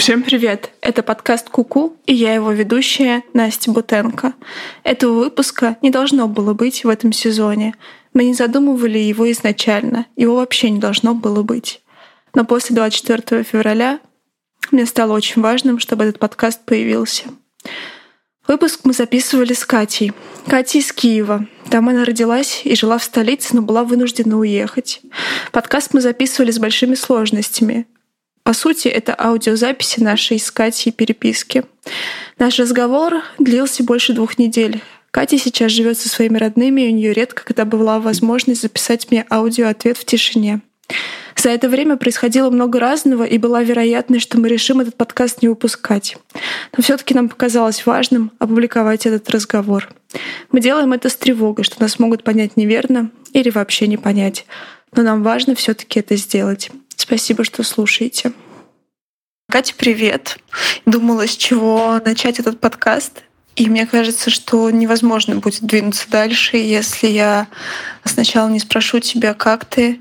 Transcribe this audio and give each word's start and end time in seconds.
Всем 0.00 0.22
привет! 0.22 0.70
Это 0.80 1.02
подкаст 1.02 1.50
Куку, 1.50 1.94
и 2.06 2.14
я 2.14 2.32
его 2.32 2.52
ведущая 2.52 3.22
Настя 3.34 3.70
Бутенко. 3.70 4.32
Этого 4.82 5.12
выпуска 5.12 5.76
не 5.82 5.90
должно 5.90 6.26
было 6.26 6.54
быть 6.54 6.84
в 6.84 6.88
этом 6.88 7.12
сезоне. 7.12 7.74
Мы 8.14 8.24
не 8.24 8.32
задумывали 8.32 8.96
его 8.96 9.30
изначально, 9.30 10.06
его 10.16 10.36
вообще 10.36 10.70
не 10.70 10.78
должно 10.78 11.14
было 11.14 11.42
быть. 11.42 11.82
Но 12.32 12.46
после 12.46 12.74
24 12.76 13.42
февраля 13.42 14.00
мне 14.70 14.86
стало 14.86 15.12
очень 15.12 15.42
важным, 15.42 15.78
чтобы 15.78 16.04
этот 16.04 16.18
подкаст 16.18 16.64
появился. 16.64 17.24
Выпуск 18.48 18.80
мы 18.84 18.94
записывали 18.94 19.52
с 19.52 19.66
Катей. 19.66 20.14
Катя 20.46 20.78
из 20.78 20.94
Киева. 20.94 21.46
Там 21.68 21.90
она 21.90 22.06
родилась 22.06 22.62
и 22.64 22.74
жила 22.74 22.96
в 22.96 23.04
столице, 23.04 23.54
но 23.54 23.60
была 23.60 23.84
вынуждена 23.84 24.38
уехать. 24.38 25.02
Подкаст 25.52 25.92
мы 25.92 26.00
записывали 26.00 26.52
с 26.52 26.58
большими 26.58 26.94
сложностями. 26.94 27.86
По 28.42 28.52
сути, 28.52 28.88
это 28.88 29.14
аудиозаписи 29.18 30.00
нашей 30.00 30.38
с 30.38 30.50
Катей 30.50 30.92
переписки. 30.92 31.64
Наш 32.38 32.58
разговор 32.58 33.22
длился 33.38 33.84
больше 33.84 34.12
двух 34.12 34.38
недель. 34.38 34.82
Катя 35.10 35.38
сейчас 35.38 35.72
живет 35.72 35.98
со 35.98 36.08
своими 36.08 36.38
родными, 36.38 36.82
и 36.82 36.92
у 36.92 36.94
нее 36.94 37.12
редко 37.12 37.44
когда 37.44 37.64
была 37.64 37.98
возможность 37.98 38.62
записать 38.62 39.10
мне 39.10 39.26
аудиоответ 39.30 39.96
в 39.96 40.04
тишине. 40.04 40.60
За 41.36 41.50
это 41.50 41.68
время 41.68 41.96
происходило 41.96 42.50
много 42.50 42.78
разного, 42.80 43.24
и 43.24 43.38
была 43.38 43.62
вероятность, 43.62 44.24
что 44.24 44.38
мы 44.38 44.48
решим 44.48 44.80
этот 44.80 44.96
подкаст 44.96 45.42
не 45.42 45.48
выпускать. 45.48 46.16
Но 46.76 46.82
все 46.82 46.96
таки 46.96 47.14
нам 47.14 47.28
показалось 47.28 47.86
важным 47.86 48.32
опубликовать 48.38 49.06
этот 49.06 49.30
разговор. 49.30 49.88
Мы 50.52 50.60
делаем 50.60 50.92
это 50.92 51.08
с 51.08 51.16
тревогой, 51.16 51.64
что 51.64 51.80
нас 51.80 51.98
могут 51.98 52.24
понять 52.24 52.56
неверно 52.56 53.10
или 53.32 53.50
вообще 53.50 53.86
не 53.86 53.96
понять. 53.96 54.44
Но 54.92 55.02
нам 55.02 55.22
важно 55.22 55.54
все 55.54 55.72
таки 55.72 56.00
это 56.00 56.16
сделать. 56.16 56.70
Спасибо, 57.00 57.44
что 57.44 57.62
слушаете. 57.62 58.34
Катя, 59.50 59.72
привет. 59.74 60.36
Думала, 60.84 61.26
с 61.26 61.34
чего 61.34 61.98
начать 62.04 62.38
этот 62.38 62.60
подкаст. 62.60 63.22
И 63.56 63.70
мне 63.70 63.86
кажется, 63.86 64.28
что 64.28 64.68
невозможно 64.68 65.36
будет 65.36 65.62
двинуться 65.62 66.10
дальше, 66.10 66.58
если 66.58 67.06
я 67.06 67.46
сначала 68.04 68.50
не 68.50 68.60
спрошу 68.60 69.00
тебя, 69.00 69.32
как 69.32 69.64
ты, 69.64 69.98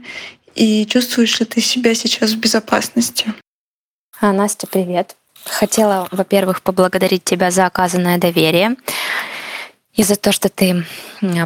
и 0.55 0.85
чувствуешь 0.87 1.39
ли 1.39 1.45
ты 1.45 1.61
себя 1.61 1.95
сейчас 1.95 2.31
в 2.31 2.37
безопасности. 2.37 3.33
А, 4.19 4.33
Настя, 4.33 4.67
привет. 4.67 5.15
Хотела, 5.45 6.05
во-первых, 6.11 6.61
поблагодарить 6.61 7.23
тебя 7.23 7.49
за 7.49 7.65
оказанное 7.65 8.17
доверие 8.17 8.75
и 9.93 10.03
за 10.03 10.17
то, 10.17 10.33
что 10.33 10.49
ты 10.49 10.85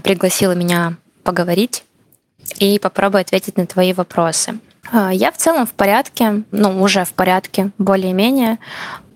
пригласила 0.03 0.53
меня 0.53 0.97
поговорить 1.23 1.83
и 2.57 2.79
попробую 2.79 3.21
ответить 3.21 3.55
на 3.55 3.67
твои 3.67 3.93
вопросы. 3.93 4.59
А, 4.93 5.11
я 5.11 5.31
в 5.31 5.37
целом 5.37 5.65
в 5.65 5.71
порядке, 5.71 6.43
ну, 6.51 6.81
уже 6.81 7.03
в 7.03 7.13
порядке, 7.13 7.71
более-менее. 7.79 8.59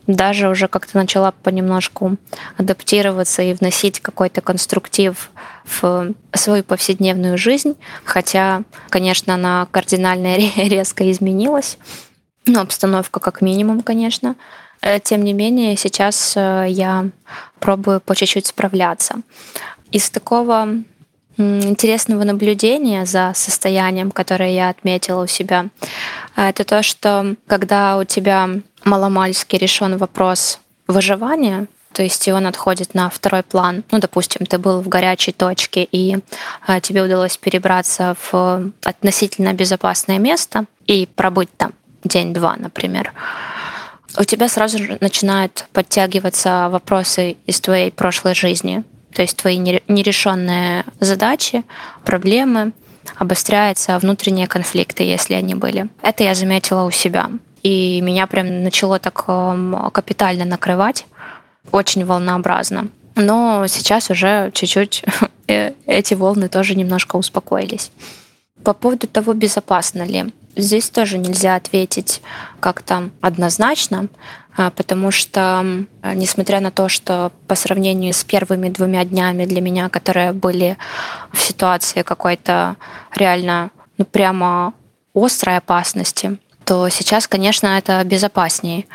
Даже 0.07 0.49
уже 0.49 0.67
как-то 0.67 0.97
начала 0.97 1.31
понемножку 1.31 2.17
адаптироваться 2.57 3.43
и 3.43 3.53
вносить 3.53 3.99
какой-то 3.99 4.41
конструктив 4.41 5.29
в 5.65 6.13
свою 6.33 6.63
повседневную 6.63 7.37
жизнь, 7.37 7.75
хотя, 8.05 8.63
конечно, 8.89 9.35
она 9.35 9.67
кардинально 9.69 10.37
резко 10.55 11.11
изменилась, 11.11 11.77
ну, 12.47 12.61
обстановка 12.61 13.19
как 13.19 13.41
минимум, 13.41 13.83
конечно. 13.83 14.35
Э, 14.81 14.99
тем 14.99 15.23
не 15.23 15.33
менее, 15.33 15.77
сейчас 15.77 16.33
э, 16.35 16.65
я 16.69 17.09
пробую 17.59 18.01
по 18.01 18.15
чуть-чуть 18.15 18.47
справляться. 18.47 19.17
Из 19.91 20.09
такого 20.09 20.69
интересного 21.37 22.23
наблюдения 22.23 23.05
за 23.05 23.31
состоянием, 23.35 24.11
которое 24.11 24.51
я 24.53 24.69
отметила 24.69 25.23
у 25.23 25.27
себя, 25.27 25.67
это 26.35 26.63
то, 26.63 26.83
что 26.83 27.35
когда 27.47 27.97
у 27.97 28.03
тебя 28.03 28.49
маломальски 28.83 29.55
решен 29.55 29.97
вопрос 29.97 30.59
выживания, 30.87 31.67
то 31.93 32.03
есть 32.03 32.27
он 32.27 32.45
отходит 32.45 32.93
на 32.93 33.09
второй 33.09 33.43
план. 33.43 33.83
Ну, 33.91 33.99
допустим, 33.99 34.45
ты 34.45 34.59
был 34.59 34.81
в 34.81 34.87
горячей 34.87 35.31
точке, 35.31 35.83
и 35.83 36.17
а, 36.65 36.79
тебе 36.79 37.01
удалось 37.01 37.37
перебраться 37.37 38.15
в 38.29 38.71
относительно 38.83 39.53
безопасное 39.53 40.19
место 40.19 40.65
и 40.85 41.07
пробыть 41.07 41.49
там 41.57 41.73
день-два, 42.03 42.55
например. 42.57 43.13
У 44.19 44.23
тебя 44.23 44.47
сразу 44.47 44.77
же 44.77 44.97
начинают 45.01 45.65
подтягиваться 45.73 46.69
вопросы 46.69 47.37
из 47.45 47.59
твоей 47.61 47.91
прошлой 47.91 48.35
жизни, 48.35 48.83
то 49.13 49.21
есть 49.21 49.37
твои 49.37 49.57
нерешенные 49.57 50.85
задачи, 50.99 51.63
проблемы, 52.03 52.73
обостряются 53.15 53.97
внутренние 53.99 54.47
конфликты, 54.47 55.03
если 55.03 55.33
они 55.33 55.55
были. 55.55 55.89
Это 56.01 56.23
я 56.23 56.35
заметила 56.35 56.83
у 56.83 56.91
себя. 56.91 57.29
И 57.63 58.01
меня 58.01 58.27
прям 58.27 58.63
начало 58.63 58.99
так 58.99 59.23
эм, 59.27 59.89
капитально 59.91 60.45
накрывать, 60.45 61.05
очень 61.71 62.05
волнообразно. 62.05 62.89
Но 63.15 63.65
сейчас 63.67 64.09
уже 64.09 64.51
чуть-чуть 64.53 65.03
э, 65.47 65.73
эти 65.85 66.13
волны 66.13 66.49
тоже 66.49 66.75
немножко 66.75 67.15
успокоились. 67.15 67.91
По 68.67 68.73
поводу 68.73 69.07
того, 69.07 69.31
безопасно 69.31 70.03
ли. 70.03 70.25
Здесь 70.57 70.89
тоже 70.89 71.17
нельзя 71.17 71.55
ответить 71.55 72.21
как-то 72.59 73.11
однозначно. 73.21 74.09
А, 74.57 74.71
потому 74.71 75.09
что, 75.09 75.85
несмотря 76.03 76.59
на 76.59 76.69
то, 76.69 76.89
что 76.89 77.31
по 77.47 77.55
сравнению 77.55 78.13
с 78.13 78.25
первыми 78.25 78.67
двумя 78.67 79.05
днями 79.05 79.45
для 79.45 79.61
меня, 79.61 79.87
которые 79.87 80.33
были 80.33 80.77
в 81.31 81.39
ситуации 81.39 82.01
какой-то 82.01 82.75
реально, 83.15 83.71
ну 83.97 84.03
прямо 84.03 84.73
острой 85.15 85.55
опасности, 85.55 86.37
то 86.65 86.89
сейчас, 86.89 87.25
конечно, 87.29 87.67
это 87.67 88.03
безопаснее 88.03 88.85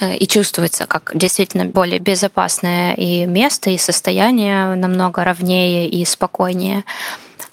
э, 0.00 0.16
и 0.16 0.28
чувствуется 0.28 0.86
как 0.86 1.12
действительно 1.14 1.64
более 1.64 1.98
безопасное 1.98 2.92
и 2.92 3.24
место, 3.24 3.70
и 3.70 3.78
состояние 3.78 4.74
намного 4.74 5.24
ровнее 5.24 5.88
и 5.88 6.04
спокойнее. 6.04 6.84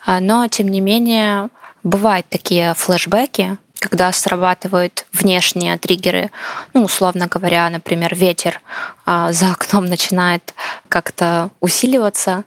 А, 0.05 0.19
но, 0.19 0.47
тем 0.47 0.67
не 0.69 0.81
менее, 0.81 1.49
бывают 1.83 2.27
такие 2.29 2.73
флешбеки, 2.73 3.57
когда 3.79 4.11
срабатывают 4.11 5.05
внешние 5.13 5.77
триггеры, 5.77 6.31
ну, 6.73 6.83
условно 6.83 7.27
говоря, 7.27 7.69
например, 7.69 8.13
ветер 8.15 8.61
а, 9.05 9.31
за 9.31 9.51
окном 9.51 9.85
начинает 9.85 10.53
как-то 10.89 11.49
усиливаться, 11.61 12.43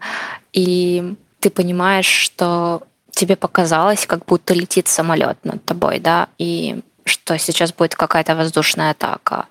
и 0.53 1.15
ты 1.41 1.51
понимаешь, 1.51 2.07
что 2.07 2.83
тебе 3.11 3.37
показалось, 3.37 4.07
как 4.07 4.25
будто 4.27 4.55
летит 4.55 4.89
самолет 4.89 5.39
над 5.45 5.65
тобой, 5.65 5.99
да, 5.99 6.29
и 6.39 6.81
что 7.05 7.39
сейчас 7.39 7.73
будет 7.73 7.95
какая-то 7.95 8.37
воздушная 8.37 8.93
атака. 8.93 9.47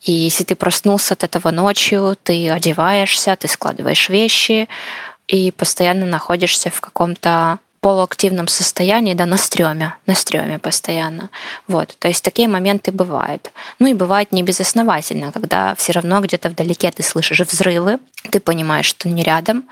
И 0.00 0.12
если 0.12 0.44
ты 0.44 0.56
проснулся 0.56 1.14
от 1.14 1.22
этого 1.22 1.52
ночью, 1.52 2.16
ты 2.22 2.50
одеваешься, 2.50 3.36
ты 3.36 3.46
складываешь 3.46 4.08
вещи 4.08 4.68
и 5.28 5.50
постоянно 5.50 6.06
находишься 6.06 6.70
в 6.70 6.80
каком-то 6.80 7.58
полуактивном 7.82 8.46
состоянии, 8.46 9.12
да, 9.12 9.26
на 9.26 9.36
стреме, 9.36 9.96
на 10.06 10.14
стреме 10.14 10.60
постоянно. 10.60 11.30
Вот, 11.66 11.96
то 11.98 12.06
есть 12.06 12.22
такие 12.22 12.46
моменты 12.46 12.92
бывают. 12.92 13.50
Ну 13.80 13.88
и 13.88 13.94
бывает 13.94 14.30
не 14.30 14.44
безосновательно, 14.44 15.32
когда 15.32 15.74
все 15.74 15.92
равно 15.92 16.20
где-то 16.20 16.48
вдалеке 16.48 16.92
ты 16.92 17.02
слышишь 17.02 17.40
взрывы, 17.40 17.98
ты 18.30 18.38
понимаешь, 18.38 18.86
что 18.86 19.08
не 19.08 19.24
рядом, 19.24 19.64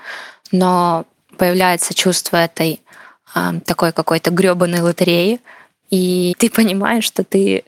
но 0.51 1.05
появляется 1.37 1.93
чувство 1.93 2.35
этой 2.35 2.81
э, 3.33 3.51
такой 3.65 3.93
какой-то 3.93 4.29
гребаной 4.29 4.81
лотереи, 4.81 5.39
и 5.89 6.35
ты 6.37 6.49
понимаешь, 6.49 7.05
что 7.05 7.23
ты 7.23 7.63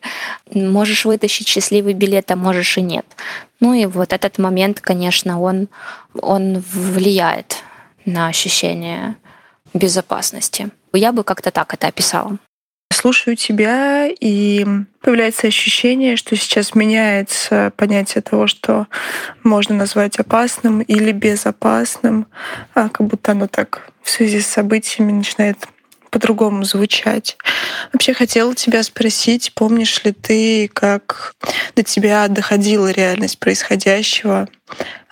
можешь 0.53 1.05
вытащить 1.05 1.47
счастливый 1.47 1.93
билет, 1.93 2.31
а 2.31 2.35
можешь 2.35 2.77
и 2.77 2.81
нет. 2.81 3.05
Ну 3.61 3.73
и 3.73 3.85
вот 3.85 4.11
этот 4.11 4.39
момент, 4.39 4.81
конечно, 4.81 5.39
он, 5.39 5.69
он 6.21 6.63
влияет 6.73 7.63
на 8.05 8.27
ощущение 8.27 9.15
безопасности. 9.73 10.69
Я 10.93 11.11
бы 11.11 11.23
как-то 11.23 11.51
так 11.51 11.73
это 11.73 11.87
описала. 11.87 12.37
Слушаю 12.93 13.35
тебя, 13.35 14.07
и 14.07 14.65
появляется 15.01 15.47
ощущение, 15.47 16.15
что 16.15 16.35
сейчас 16.35 16.75
меняется 16.75 17.73
понятие 17.75 18.21
того, 18.21 18.45
что 18.45 18.87
можно 19.43 19.75
назвать 19.75 20.19
опасным 20.19 20.81
или 20.81 21.11
безопасным, 21.11 22.27
а 22.75 22.89
как 22.89 23.07
будто 23.07 23.31
оно 23.31 23.47
так 23.47 23.89
в 24.03 24.09
связи 24.09 24.41
с 24.41 24.47
событиями 24.47 25.11
начинает 25.11 25.57
по-другому 26.11 26.63
звучать. 26.63 27.35
Вообще 27.91 28.13
хотела 28.13 28.53
тебя 28.53 28.83
спросить, 28.83 29.53
помнишь 29.55 30.03
ли 30.03 30.11
ты, 30.11 30.67
как 30.67 31.33
до 31.75 31.81
тебя 31.81 32.27
доходила 32.27 32.91
реальность 32.91 33.39
происходящего? 33.39 34.47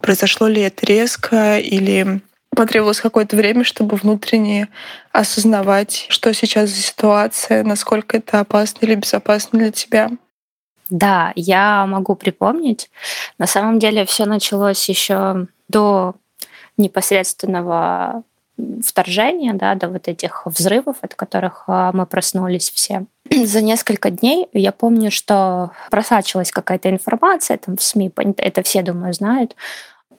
Произошло 0.02 0.48
ли 0.48 0.62
это 0.62 0.86
резко 0.86 1.58
или 1.58 2.22
потребовалось 2.56 3.02
какое-то 3.02 3.36
время, 3.36 3.64
чтобы 3.64 3.96
внутренне 3.96 4.68
осознавать, 5.12 6.06
что 6.10 6.34
сейчас 6.34 6.70
за 6.70 6.82
ситуация, 6.82 7.64
насколько 7.64 8.18
это 8.18 8.42
опасно 8.42 8.86
или 8.86 8.96
безопасно 8.96 9.60
для 9.60 9.72
тебя. 9.72 10.10
Да, 10.90 11.32
я 11.36 11.86
могу 11.86 12.16
припомнить. 12.16 12.90
На 13.38 13.48
самом 13.48 13.80
деле 13.80 14.06
все 14.06 14.26
началось 14.26 14.90
еще 14.90 15.48
до 15.70 16.16
непосредственного 16.78 18.24
вторжения, 18.86 19.54
да, 19.54 19.76
до 19.76 19.88
вот 19.88 20.08
этих 20.08 20.46
взрывов, 20.46 20.98
от 21.02 21.16
которых 21.16 21.64
а, 21.68 21.92
мы 21.94 22.06
проснулись 22.06 22.70
все. 22.70 23.06
За 23.30 23.62
несколько 23.62 24.10
дней 24.12 24.48
я 24.54 24.72
помню, 24.72 25.12
что 25.12 25.72
просачивалась 25.90 26.52
какая-то 26.52 26.90
информация 26.90 27.58
там 27.58 27.78
в 27.78 27.82
СМИ, 27.82 28.12
это 28.38 28.62
все, 28.64 28.82
думаю, 28.82 29.14
знают, 29.14 29.56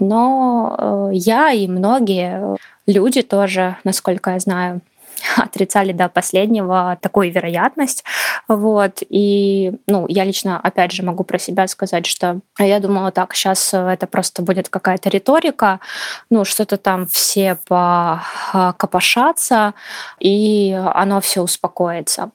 но 0.02 0.76
э, 0.78 1.10
я 1.14 1.52
и 1.52 1.66
многие 1.68 2.58
люди 2.86 3.22
тоже, 3.22 3.76
насколько 3.84 4.32
я 4.32 4.40
знаю, 4.40 4.80
отрицали 5.36 5.92
до 5.92 6.08
последнего 6.08 6.98
такую 7.00 7.30
вероятность. 7.30 8.02
Вот. 8.48 9.02
И 9.08 9.72
ну, 9.86 10.06
я 10.08 10.24
лично, 10.24 10.58
опять 10.58 10.90
же, 10.92 11.04
могу 11.04 11.24
про 11.24 11.38
себя 11.38 11.68
сказать, 11.68 12.06
что 12.06 12.40
я 12.58 12.80
думала, 12.80 13.12
так, 13.12 13.34
сейчас 13.34 13.72
это 13.72 14.08
просто 14.08 14.42
будет 14.42 14.68
какая-то 14.68 15.08
риторика, 15.08 15.78
ну, 16.30 16.44
что-то 16.44 16.76
там 16.76 17.06
все 17.06 17.56
покопошатся, 17.68 19.74
и 20.18 20.76
оно 20.94 21.20
все 21.20 21.42
успокоится. 21.42 22.32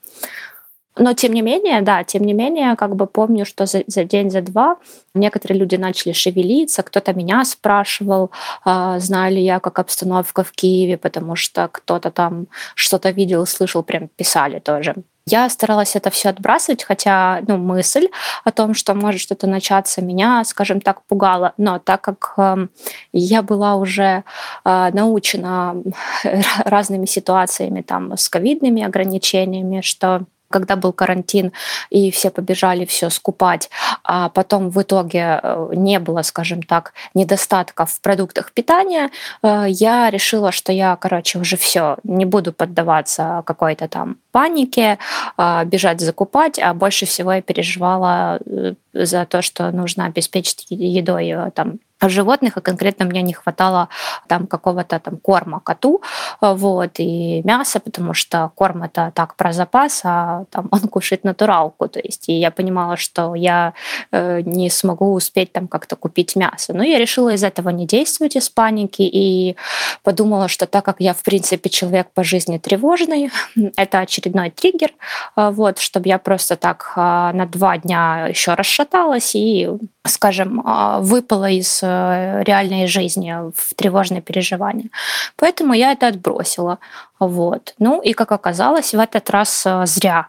Но 0.97 1.13
тем 1.13 1.33
не 1.33 1.41
менее, 1.41 1.81
да, 1.81 2.03
тем 2.03 2.23
не 2.23 2.33
менее, 2.33 2.75
как 2.75 2.95
бы 2.95 3.07
помню, 3.07 3.45
что 3.45 3.65
за, 3.65 3.83
за 3.87 4.03
день, 4.03 4.29
за 4.31 4.41
два 4.41 4.77
некоторые 5.13 5.59
люди 5.59 5.75
начали 5.75 6.13
шевелиться, 6.13 6.83
кто-то 6.83 7.13
меня 7.13 7.43
спрашивал, 7.45 8.31
э, 8.65 8.99
знаю 8.99 9.33
ли 9.33 9.41
я, 9.43 9.59
как 9.59 9.79
обстановка 9.79 10.43
в 10.43 10.51
Киеве, 10.51 10.97
потому 10.97 11.35
что 11.35 11.67
кто-то 11.71 12.11
там 12.11 12.47
что-то 12.75 13.09
видел, 13.11 13.45
слышал, 13.45 13.83
прям 13.83 14.07
писали 14.07 14.59
тоже. 14.59 14.95
Я 15.29 15.49
старалась 15.49 15.97
это 15.97 16.09
все 16.09 16.29
отбрасывать, 16.29 16.85
хотя 16.85 17.41
ну, 17.47 17.57
мысль 17.57 18.07
о 18.45 18.51
том, 18.51 18.73
что 18.73 18.93
может 18.93 19.19
что-то 19.19 19.45
начаться, 19.45 20.01
меня, 20.01 20.41
скажем 20.45 20.79
так, 20.79 21.03
пугала. 21.03 21.53
Но 21.57 21.79
так 21.79 22.01
как 22.01 22.33
э, 22.37 22.67
я 23.11 23.41
была 23.41 23.75
уже 23.75 24.23
э, 24.63 24.89
научена 24.93 25.75
разными 26.63 27.05
ситуациями 27.05 27.81
там, 27.81 28.15
с 28.15 28.29
ковидными 28.29 28.83
ограничениями, 28.83 29.81
что 29.81 30.23
когда 30.49 30.75
был 30.75 30.93
карантин, 30.93 31.51
и 31.89 32.11
все 32.11 32.29
побежали 32.29 32.85
все 32.85 33.09
скупать, 33.09 33.69
а 34.03 34.29
потом 34.29 34.69
в 34.69 34.81
итоге 34.81 35.39
э, 35.41 35.69
не 35.73 35.99
было, 35.99 36.21
скажем 36.21 36.63
так, 36.63 36.93
недостатка 37.13 37.85
в 37.85 37.99
продуктах 38.01 38.51
питания, 38.51 39.09
э, 39.43 39.65
я 39.67 40.09
решила, 40.09 40.51
что 40.51 40.71
я, 40.71 40.95
короче, 40.95 41.39
уже 41.39 41.57
все, 41.57 41.97
не 42.03 42.25
буду 42.25 42.53
поддаваться 42.53 43.43
какой-то 43.45 43.87
там 43.87 44.17
панике, 44.31 44.99
а, 45.35 45.65
бежать 45.65 45.99
закупать, 45.99 46.59
а 46.59 46.73
больше 46.73 47.05
всего 47.05 47.33
я 47.33 47.41
переживала 47.41 48.39
э, 48.45 48.73
за 48.93 49.25
то, 49.25 49.41
что 49.41 49.71
нужно 49.71 50.05
обеспечить 50.05 50.65
едой 50.69 51.33
там 51.53 51.79
животных, 52.01 52.57
и 52.57 52.61
конкретно 52.61 53.05
мне 53.05 53.21
не 53.21 53.33
хватало 53.33 53.89
там 54.27 54.47
какого-то 54.47 54.99
там 54.99 55.17
корма 55.17 55.59
коту, 55.59 56.01
вот, 56.41 56.91
и 56.99 57.41
мяса, 57.43 57.79
потому 57.79 58.13
что 58.13 58.51
корм 58.55 58.83
это 58.83 59.11
так 59.15 59.35
про 59.35 59.53
запас, 59.53 60.01
а 60.03 60.45
там 60.51 60.67
он 60.71 60.81
кушает 60.81 61.23
натуралку, 61.23 61.87
то 61.87 61.99
есть, 61.99 62.29
и 62.29 62.33
я 62.33 62.51
понимала, 62.51 62.97
что 62.97 63.35
я 63.35 63.73
э, 64.11 64.41
не 64.41 64.69
смогу 64.69 65.13
успеть 65.13 65.51
там 65.51 65.67
как-то 65.67 65.95
купить 65.95 66.35
мясо. 66.35 66.73
Но 66.73 66.83
я 66.83 66.99
решила 66.99 67.29
из 67.29 67.43
этого 67.43 67.69
не 67.69 67.87
действовать 67.87 68.35
из 68.35 68.49
паники 68.49 69.01
и 69.01 69.55
подумала, 70.03 70.47
что 70.47 70.65
так 70.65 70.85
как 70.85 70.97
я, 70.99 71.13
в 71.13 71.23
принципе, 71.23 71.69
человек 71.69 72.11
по 72.13 72.23
жизни 72.23 72.57
тревожный, 72.57 73.31
это 73.77 73.99
очередной 73.99 74.51
триггер, 74.51 74.91
вот, 75.35 75.79
чтобы 75.79 76.07
я 76.07 76.17
просто 76.17 76.55
так 76.55 76.93
на 76.95 77.45
два 77.45 77.77
дня 77.77 78.27
еще 78.27 78.53
расшаталась 78.53 79.35
и 79.35 79.69
скажем, 80.07 80.63
выпала 81.01 81.49
из 81.49 81.83
Э, 81.97 82.43
реальной 82.43 82.87
жизни, 82.87 83.33
в 83.55 83.73
тревожные 83.75 84.21
переживания. 84.21 84.89
Поэтому 85.35 85.73
я 85.73 85.91
это 85.91 86.07
отбросила. 86.07 86.77
Вот. 87.19 87.73
Ну 87.79 88.01
и, 88.01 88.13
как 88.13 88.31
оказалось, 88.31 88.93
в 88.93 88.99
этот 88.99 89.29
раз 89.29 89.63
э, 89.65 89.85
зря. 89.85 90.27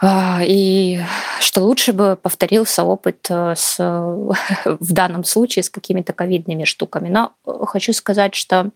А, 0.00 0.42
и 0.44 1.00
что 1.40 1.62
лучше 1.62 1.92
бы 1.92 2.16
повторился 2.16 2.84
опыт 2.84 3.26
э, 3.30 3.54
с, 3.56 3.78
в 4.64 4.92
данном 4.92 5.24
случае 5.24 5.64
с 5.64 5.70
какими-то 5.70 6.12
ковидными 6.12 6.64
штуками. 6.64 7.08
Но 7.08 7.32
хочу 7.66 7.92
сказать, 7.92 8.36
что, 8.36 8.70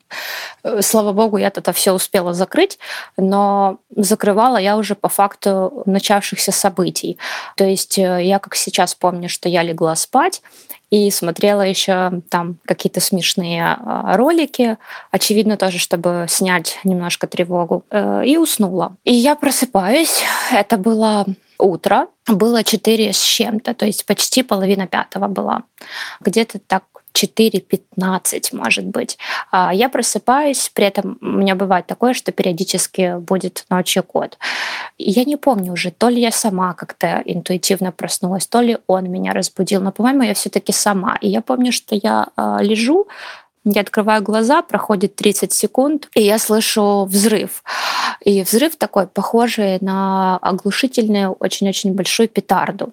слава 0.81 1.13
богу, 1.13 1.37
я 1.37 1.49
это 1.49 1.73
все 1.73 1.93
успела 1.93 2.35
закрыть, 2.35 2.79
но 3.17 3.79
закрывала 3.95 4.57
я 4.57 4.77
уже 4.77 4.97
по 4.97 5.09
факту 5.09 5.83
начавшихся 5.87 6.51
событий. 6.51 7.19
То 7.57 7.65
есть 7.65 7.99
я 7.99 8.39
как 8.41 8.57
сейчас 8.57 8.95
помню, 8.95 9.29
что 9.29 9.49
я 9.49 9.63
легла 9.63 9.95
спать, 9.95 10.43
и 10.93 11.11
смотрела 11.11 11.63
еще 11.63 12.21
там 12.29 12.59
какие-то 12.67 13.01
смешные 13.01 13.65
а, 13.65 14.15
ролики, 14.15 14.77
очевидно 15.11 15.57
тоже, 15.57 15.79
чтобы 15.79 16.27
снять 16.29 16.79
немножко 16.85 17.27
тревогу, 17.27 17.87
э, 17.91 18.27
и 18.27 18.37
уснула. 18.37 18.95
И 19.05 19.15
я 19.15 19.35
просыпаюсь, 19.35 20.23
это 20.53 20.77
было 20.77 21.25
утро, 21.59 22.09
было 22.29 22.63
4 22.63 23.11
с 23.15 23.23
чем-то, 23.23 23.73
то 23.73 23.87
есть 23.87 24.05
почти 24.05 24.43
половина 24.43 24.87
пятого 24.87 25.29
была. 25.29 25.63
Где-то 26.21 26.59
так 26.59 26.85
4-15, 27.13 28.49
может 28.53 28.85
быть. 28.85 29.19
А, 29.51 29.73
я 29.73 29.89
просыпаюсь, 29.89 30.71
при 30.75 30.87
этом 30.87 31.19
у 31.21 31.27
меня 31.27 31.55
бывает 31.55 31.87
такое, 31.87 32.15
что 32.15 32.33
периодически 32.33 33.19
будет 33.19 33.65
ночью 33.71 34.03
кот. 34.03 34.39
Я 34.99 35.25
не 35.25 35.37
помню 35.37 35.73
уже, 35.73 35.91
то 35.91 36.09
ли 36.09 36.21
я 36.21 36.31
сама 36.31 36.75
как-то 36.75 37.23
интуитивно 37.25 37.93
проснулась, 37.93 38.47
то 38.47 38.61
ли 38.61 38.79
он 38.87 39.11
меня 39.11 39.33
разбудил, 39.33 39.81
но, 39.81 39.93
по-моему, 39.93 40.23
я 40.23 40.35
все 40.35 40.51
таки 40.51 40.73
сама. 40.73 41.17
И 41.21 41.29
я 41.29 41.41
помню, 41.41 41.73
что 41.73 41.95
я 41.95 42.29
а, 42.37 42.63
лежу, 42.63 43.07
я 43.65 43.83
открываю 43.83 44.23
глаза, 44.23 44.63
проходит 44.63 45.15
30 45.15 45.53
секунд, 45.53 46.09
и 46.15 46.23
я 46.23 46.39
слышу 46.39 47.05
взрыв. 47.05 47.63
И 48.21 48.43
взрыв 48.43 48.77
такой, 48.77 49.07
похожий 49.07 49.79
на 49.81 50.37
оглушительную, 50.39 51.33
очень-очень 51.33 51.95
большую 51.95 52.29
петарду. 52.29 52.93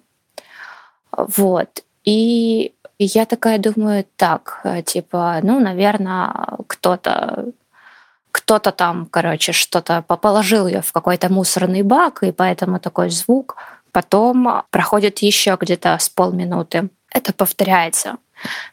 Вот. 1.10 1.82
И 2.04 2.72
и 3.00 3.04
я 3.04 3.24
такая 3.24 3.58
думаю, 3.58 4.04
так, 4.16 4.60
э, 4.64 4.82
типа, 4.82 5.40
ну, 5.42 5.58
наверное, 5.58 6.32
кто-то 6.66 7.46
кто-то 8.32 8.72
там, 8.72 9.06
короче, 9.06 9.52
что-то 9.52 10.02
положил 10.02 10.66
ее 10.66 10.82
в 10.82 10.92
какой-то 10.92 11.32
мусорный 11.32 11.82
бак, 11.82 12.22
и 12.22 12.30
поэтому 12.30 12.78
такой 12.78 13.10
звук. 13.10 13.56
Потом 13.90 14.62
проходит 14.70 15.18
еще 15.20 15.56
где-то 15.58 15.96
с 15.98 16.08
полминуты. 16.10 16.90
Это 17.10 17.32
повторяется. 17.32 18.16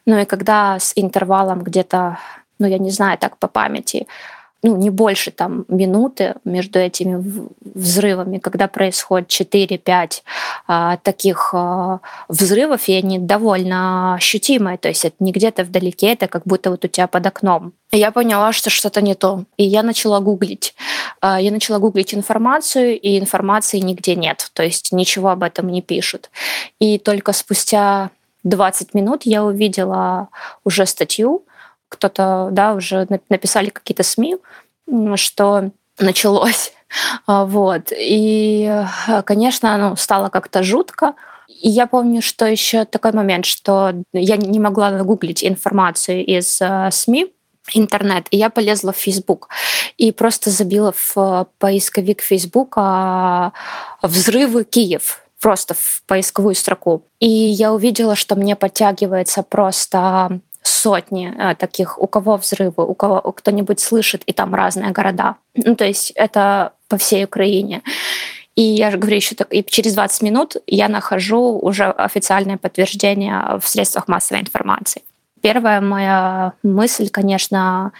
Ну 0.06 0.18
и 0.18 0.26
когда 0.26 0.78
с 0.78 0.92
интервалом 0.94 1.62
где-то, 1.62 2.18
ну 2.58 2.66
я 2.68 2.78
не 2.78 2.90
знаю, 2.90 3.18
так 3.18 3.38
по 3.38 3.48
памяти, 3.48 4.06
ну, 4.62 4.76
не 4.76 4.90
больше 4.90 5.30
там 5.30 5.64
минуты 5.68 6.34
между 6.44 6.78
этими 6.80 7.22
взрывами, 7.60 8.38
когда 8.38 8.66
происходит 8.66 9.28
4-5 9.28 10.22
а, 10.66 10.96
таких 10.96 11.50
а, 11.52 12.00
взрывов, 12.28 12.88
и 12.88 12.94
они 12.94 13.18
довольно 13.18 14.14
ощутимые, 14.14 14.76
то 14.76 14.88
есть 14.88 15.04
это 15.04 15.16
не 15.20 15.30
где-то 15.30 15.62
вдалеке, 15.64 16.12
это 16.12 16.26
как 16.26 16.42
будто 16.44 16.70
вот 16.70 16.84
у 16.84 16.88
тебя 16.88 17.06
под 17.06 17.26
окном. 17.26 17.72
И 17.92 17.98
я 17.98 18.10
поняла, 18.10 18.52
что 18.52 18.68
что-то 18.68 19.00
не 19.00 19.14
то, 19.14 19.44
и 19.56 19.64
я 19.64 19.82
начала 19.82 20.18
гуглить. 20.18 20.74
А, 21.20 21.40
я 21.40 21.52
начала 21.52 21.78
гуглить 21.78 22.12
информацию, 22.12 22.98
и 22.98 23.18
информации 23.18 23.78
нигде 23.78 24.16
нет, 24.16 24.50
то 24.54 24.64
есть 24.64 24.90
ничего 24.90 25.28
об 25.28 25.44
этом 25.44 25.68
не 25.68 25.82
пишут. 25.82 26.30
И 26.80 26.98
только 26.98 27.32
спустя 27.32 28.10
20 28.42 28.94
минут 28.94 29.22
я 29.24 29.44
увидела 29.44 30.28
уже 30.64 30.84
статью, 30.86 31.44
кто-то, 31.88 32.48
да, 32.52 32.74
уже 32.74 33.06
написали 33.28 33.70
какие-то 33.70 34.02
СМИ, 34.02 34.36
что 35.16 35.70
началось. 35.98 36.72
А, 37.26 37.44
вот. 37.44 37.92
И, 37.94 38.82
конечно, 39.26 39.76
ну, 39.76 39.96
стало 39.96 40.30
как-то 40.30 40.62
жутко. 40.62 41.12
И 41.46 41.68
я 41.68 41.86
помню, 41.86 42.22
что 42.22 42.46
еще 42.46 42.86
такой 42.86 43.12
момент, 43.12 43.44
что 43.44 43.92
я 44.14 44.38
не 44.38 44.58
могла 44.58 44.92
гуглить 45.02 45.44
информацию 45.44 46.24
из 46.24 46.62
э, 46.62 46.88
СМИ, 46.90 47.26
интернет, 47.74 48.26
и 48.30 48.38
я 48.38 48.48
полезла 48.48 48.92
в 48.92 48.96
Facebook 48.96 49.50
и 49.98 50.12
просто 50.12 50.48
забила 50.48 50.94
в 50.96 51.46
поисковик 51.58 52.22
Facebook 52.22 52.78
взрывы 54.00 54.64
Киев 54.64 55.20
просто 55.40 55.74
в 55.74 56.02
поисковую 56.06 56.54
строку. 56.54 57.04
И 57.20 57.28
я 57.28 57.72
увидела, 57.72 58.16
что 58.16 58.34
мне 58.34 58.56
подтягивается 58.56 59.42
просто 59.42 60.40
сотни 60.68 61.32
э, 61.36 61.54
таких, 61.54 61.98
у 61.98 62.06
кого 62.06 62.36
взрывы, 62.36 62.84
у 62.86 62.94
кого 62.94 63.20
кто-нибудь 63.32 63.80
слышит, 63.80 64.22
и 64.26 64.32
там 64.32 64.54
разные 64.54 64.90
города. 64.90 65.36
Ну, 65.54 65.74
то 65.74 65.84
есть 65.84 66.12
это 66.14 66.72
по 66.88 66.96
всей 66.96 67.24
Украине. 67.24 67.82
И 68.54 68.62
я 68.62 68.90
же 68.90 68.98
говорю 68.98 69.16
еще 69.16 69.34
так, 69.34 69.54
и 69.54 69.64
через 69.64 69.94
20 69.94 70.22
минут 70.22 70.56
я 70.66 70.88
нахожу 70.88 71.58
уже 71.58 71.84
официальное 71.84 72.56
подтверждение 72.56 73.58
в 73.60 73.68
средствах 73.68 74.08
массовой 74.08 74.40
информации. 74.40 75.02
Первая 75.40 75.80
моя 75.80 76.52
мысль, 76.64 77.08
конечно, 77.08 77.92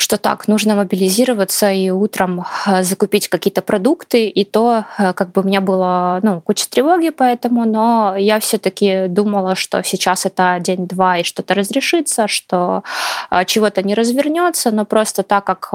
что 0.00 0.16
так, 0.16 0.48
нужно 0.48 0.76
мобилизироваться 0.76 1.70
и 1.70 1.90
утром 1.90 2.46
э, 2.66 2.82
закупить 2.82 3.28
какие-то 3.28 3.60
продукты, 3.60 4.28
и 4.28 4.44
то 4.44 4.86
э, 4.98 5.12
как 5.12 5.32
бы 5.32 5.42
у 5.42 5.44
меня 5.44 5.60
было 5.60 6.20
ну, 6.22 6.40
куча 6.40 6.68
тревоги 6.70 7.10
поэтому, 7.10 7.66
но 7.66 8.14
я 8.16 8.40
все-таки 8.40 9.08
думала, 9.08 9.54
что 9.56 9.82
сейчас 9.84 10.24
это 10.24 10.56
день-два 10.58 11.18
и 11.18 11.22
что-то 11.22 11.54
разрешится, 11.54 12.28
что 12.28 12.82
э, 13.30 13.44
чего-то 13.44 13.82
не 13.82 13.94
развернется, 13.94 14.70
но 14.70 14.86
просто 14.86 15.22
так 15.22 15.44
как 15.44 15.70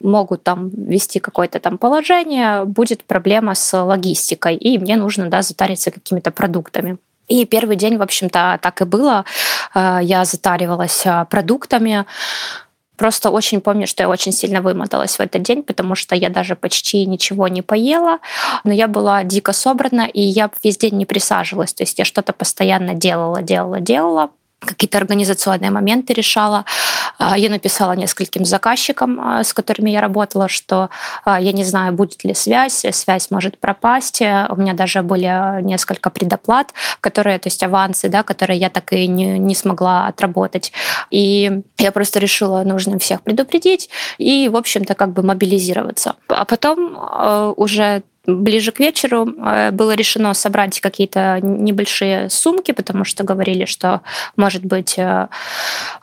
могут 0.00 0.42
там 0.42 0.70
вести 0.70 1.20
какое-то 1.20 1.60
там 1.60 1.78
положение, 1.78 2.64
будет 2.64 3.04
проблема 3.04 3.54
с 3.54 3.80
логистикой, 3.80 4.56
и 4.56 4.78
мне 4.78 4.96
нужно 4.96 5.30
да, 5.30 5.42
затариться 5.42 5.92
какими-то 5.92 6.32
продуктами. 6.32 6.98
И 7.28 7.44
первый 7.44 7.76
день, 7.76 7.98
в 7.98 8.02
общем-то, 8.02 8.58
так 8.62 8.80
и 8.80 8.84
было. 8.84 9.26
Я 9.74 10.24
затаривалась 10.24 11.04
продуктами, 11.28 12.06
Просто 12.98 13.30
очень 13.30 13.60
помню, 13.60 13.86
что 13.86 14.02
я 14.02 14.08
очень 14.08 14.32
сильно 14.32 14.60
вымоталась 14.60 15.16
в 15.16 15.20
этот 15.20 15.42
день, 15.42 15.62
потому 15.62 15.94
что 15.94 16.16
я 16.16 16.28
даже 16.28 16.56
почти 16.56 17.06
ничего 17.06 17.46
не 17.48 17.62
поела, 17.62 18.18
но 18.64 18.72
я 18.72 18.88
была 18.88 19.22
дико 19.22 19.52
собрана, 19.52 20.02
и 20.02 20.20
я 20.20 20.50
весь 20.64 20.76
день 20.76 20.96
не 20.96 21.06
присаживалась. 21.06 21.72
То 21.72 21.84
есть 21.84 21.98
я 21.98 22.04
что-то 22.04 22.32
постоянно 22.32 22.94
делала, 22.94 23.40
делала, 23.40 23.80
делала 23.80 24.30
какие-то 24.60 24.98
организационные 24.98 25.70
моменты 25.70 26.12
решала. 26.12 26.64
А, 27.18 27.38
я 27.38 27.50
написала 27.50 27.92
нескольким 27.92 28.44
заказчикам, 28.44 29.20
а, 29.20 29.44
с 29.44 29.52
которыми 29.52 29.90
я 29.90 30.00
работала, 30.00 30.48
что 30.48 30.90
а, 31.24 31.40
я 31.40 31.52
не 31.52 31.64
знаю, 31.64 31.92
будет 31.92 32.24
ли 32.24 32.34
связь, 32.34 32.84
связь 32.90 33.30
может 33.30 33.58
пропасть. 33.58 34.20
У 34.20 34.56
меня 34.56 34.74
даже 34.74 35.02
были 35.02 35.62
несколько 35.62 36.10
предоплат, 36.10 36.72
которые, 37.00 37.38
то 37.38 37.48
есть 37.48 37.62
авансы, 37.62 38.08
да, 38.08 38.22
которые 38.22 38.58
я 38.58 38.70
так 38.70 38.92
и 38.92 39.06
не, 39.06 39.38
не 39.38 39.54
смогла 39.54 40.06
отработать. 40.06 40.72
И 41.10 41.62
я 41.78 41.92
просто 41.92 42.18
решила, 42.18 42.62
нужно 42.64 42.98
всех 42.98 43.22
предупредить 43.22 43.90
и, 44.18 44.48
в 44.48 44.56
общем-то, 44.56 44.94
как 44.94 45.12
бы 45.12 45.22
мобилизироваться. 45.22 46.16
А 46.28 46.44
потом 46.44 46.98
уже 47.56 48.02
ближе 48.28 48.72
к 48.72 48.80
вечеру 48.80 49.26
э, 49.26 49.70
было 49.70 49.94
решено 49.94 50.34
собрать 50.34 50.80
какие-то 50.80 51.40
небольшие 51.42 52.28
сумки, 52.28 52.72
потому 52.72 53.04
что 53.04 53.24
говорили, 53.24 53.64
что 53.64 54.02
может 54.36 54.64
быть 54.64 54.98
э, 54.98 55.28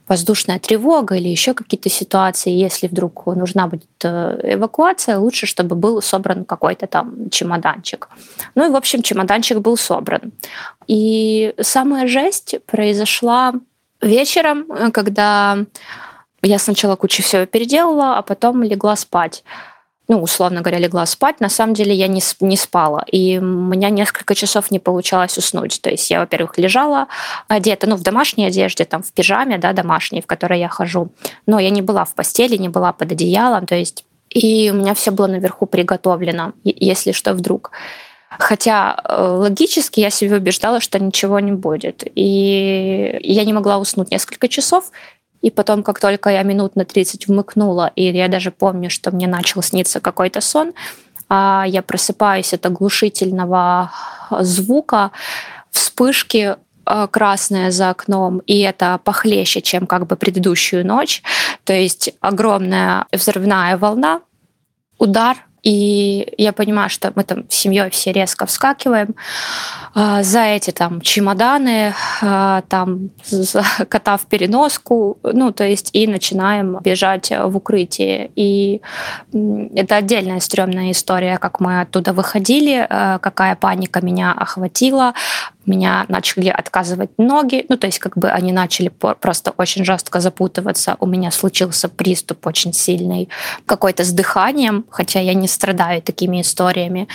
воздушная 0.07 0.59
тревога 0.59 1.15
или 1.15 1.29
еще 1.29 1.53
какие-то 1.53 1.89
ситуации, 1.89 2.51
если 2.51 2.87
вдруг 2.87 3.27
нужна 3.27 3.67
будет 3.67 3.85
э, 4.03 4.39
эвакуация, 4.55 5.19
лучше, 5.19 5.45
чтобы 5.45 5.75
был 5.75 6.01
собран 6.01 6.45
какой-то 6.45 6.87
там 6.87 7.29
чемоданчик. 7.29 8.09
Ну 8.55 8.67
и, 8.67 8.71
в 8.71 8.75
общем, 8.75 9.03
чемоданчик 9.03 9.59
был 9.59 9.77
собран. 9.77 10.33
И 10.87 11.53
самая 11.61 12.07
жесть 12.07 12.55
произошла 12.65 13.53
вечером, 14.01 14.65
когда 14.91 15.57
я 16.41 16.59
сначала 16.59 16.95
кучу 16.95 17.23
всего 17.23 17.45
переделала, 17.45 18.17
а 18.17 18.21
потом 18.21 18.63
легла 18.63 18.95
спать 18.95 19.43
ну, 20.07 20.21
условно 20.21 20.61
говоря, 20.61 20.79
легла 20.79 21.05
спать, 21.05 21.39
на 21.39 21.49
самом 21.49 21.73
деле 21.73 21.93
я 21.93 22.07
не, 22.07 22.21
не 22.39 22.57
спала. 22.57 23.03
И 23.11 23.37
у 23.39 23.41
меня 23.41 23.89
несколько 23.89 24.35
часов 24.35 24.71
не 24.71 24.79
получалось 24.79 25.37
уснуть. 25.37 25.81
То 25.81 25.89
есть 25.89 26.11
я, 26.11 26.19
во-первых, 26.19 26.57
лежала 26.57 27.07
одета, 27.47 27.87
ну, 27.87 27.95
в 27.95 28.01
домашней 28.01 28.45
одежде, 28.45 28.85
там, 28.85 29.01
в 29.01 29.11
пижаме, 29.11 29.57
да, 29.57 29.73
домашней, 29.73 30.21
в 30.21 30.27
которой 30.27 30.59
я 30.59 30.69
хожу. 30.69 31.09
Но 31.47 31.59
я 31.59 31.69
не 31.69 31.81
была 31.81 32.05
в 32.05 32.13
постели, 32.13 32.57
не 32.57 32.69
была 32.69 32.93
под 32.93 33.11
одеялом, 33.11 33.65
то 33.65 33.75
есть 33.75 34.05
и 34.29 34.69
у 34.69 34.73
меня 34.77 34.93
все 34.93 35.11
было 35.11 35.27
наверху 35.27 35.65
приготовлено, 35.65 36.53
если 36.63 37.13
что 37.13 37.33
вдруг. 37.33 37.71
Хотя 38.37 38.99
э, 39.03 39.21
логически 39.21 40.01
я 40.01 40.09
себе 40.09 40.35
убеждала, 40.35 40.81
что 40.81 40.99
ничего 40.99 41.39
не 41.39 41.53
будет. 41.53 42.03
И 42.15 43.17
я 43.21 43.45
не 43.45 43.53
могла 43.53 43.77
уснуть 43.77 44.11
несколько 44.11 44.49
часов. 44.49 44.91
И 45.45 45.51
потом, 45.51 45.83
как 45.83 45.99
только 45.99 46.31
я 46.31 46.41
минут 46.41 46.75
на 46.75 46.85
30 46.85 47.27
вмыкнула, 47.27 47.91
и 47.95 48.03
я 48.05 48.27
даже 48.27 48.49
помню, 48.49 48.89
что 48.89 49.11
мне 49.11 49.27
начал 49.27 49.61
сниться 49.61 49.99
какой-то 49.99 50.41
сон, 50.41 50.73
а 51.29 51.65
я 51.67 51.83
просыпаюсь 51.83 52.51
от 52.55 52.65
оглушительного 52.65 53.91
звука, 54.39 55.11
вспышки 55.69 56.55
э, 56.87 57.07
красное 57.11 57.69
за 57.69 57.91
окном, 57.91 58.39
и 58.47 58.59
это 58.61 58.99
похлеще, 59.03 59.61
чем 59.61 59.85
как 59.85 60.07
бы 60.07 60.15
предыдущую 60.15 60.83
ночь. 60.83 61.21
То 61.63 61.73
есть 61.73 62.09
огромная 62.21 63.05
взрывная 63.11 63.77
волна, 63.77 64.21
удар, 64.97 65.37
и 65.65 66.31
я 66.37 66.53
понимаю, 66.53 66.89
что 66.89 67.11
мы 67.15 67.23
там 67.23 67.49
с 67.49 67.55
семьей 67.55 67.89
все 67.89 68.11
резко 68.11 68.45
вскакиваем 68.45 69.15
э, 69.95 70.21
за 70.21 70.41
эти 70.41 70.69
там 70.69 71.01
чемоданы, 71.01 71.95
э, 72.21 72.61
там 72.69 73.09
за 73.25 73.63
кота 73.89 74.17
в 74.17 74.27
переноску, 74.27 75.17
ну, 75.23 75.51
то 75.51 75.63
есть 75.63 75.89
и 75.93 76.05
начинаем 76.05 76.77
бежать 76.83 77.31
в 77.31 77.57
укрытие. 77.57 78.29
И 78.35 78.81
это 79.75 79.95
отдельная 79.95 80.39
стрёмная 80.39 80.91
история, 80.91 81.39
как 81.39 81.59
мы 81.59 81.81
оттуда 81.81 82.13
выходили, 82.13 82.85
э, 82.87 83.19
какая 83.19 83.55
паника 83.55 84.05
меня 84.05 84.33
охватила, 84.33 85.13
меня 85.65 86.05
начали 86.07 86.49
отказывать 86.49 87.11
ноги, 87.17 87.65
ну, 87.69 87.77
то 87.77 87.87
есть 87.87 87.99
как 87.99 88.17
бы 88.17 88.29
они 88.29 88.51
начали 88.51 88.89
просто 88.89 89.53
очень 89.57 89.85
жестко 89.85 90.19
запутываться. 90.19 90.97
У 90.99 91.05
меня 91.05 91.31
случился 91.31 91.89
приступ 91.89 92.45
очень 92.47 92.73
сильный, 92.73 93.29
какой-то 93.65 94.03
с 94.03 94.11
дыханием, 94.11 94.85
хотя 94.89 95.19
я 95.19 95.33
не 95.33 95.47
страдаю 95.47 96.01
такими 96.01 96.41
историями. 96.41 97.07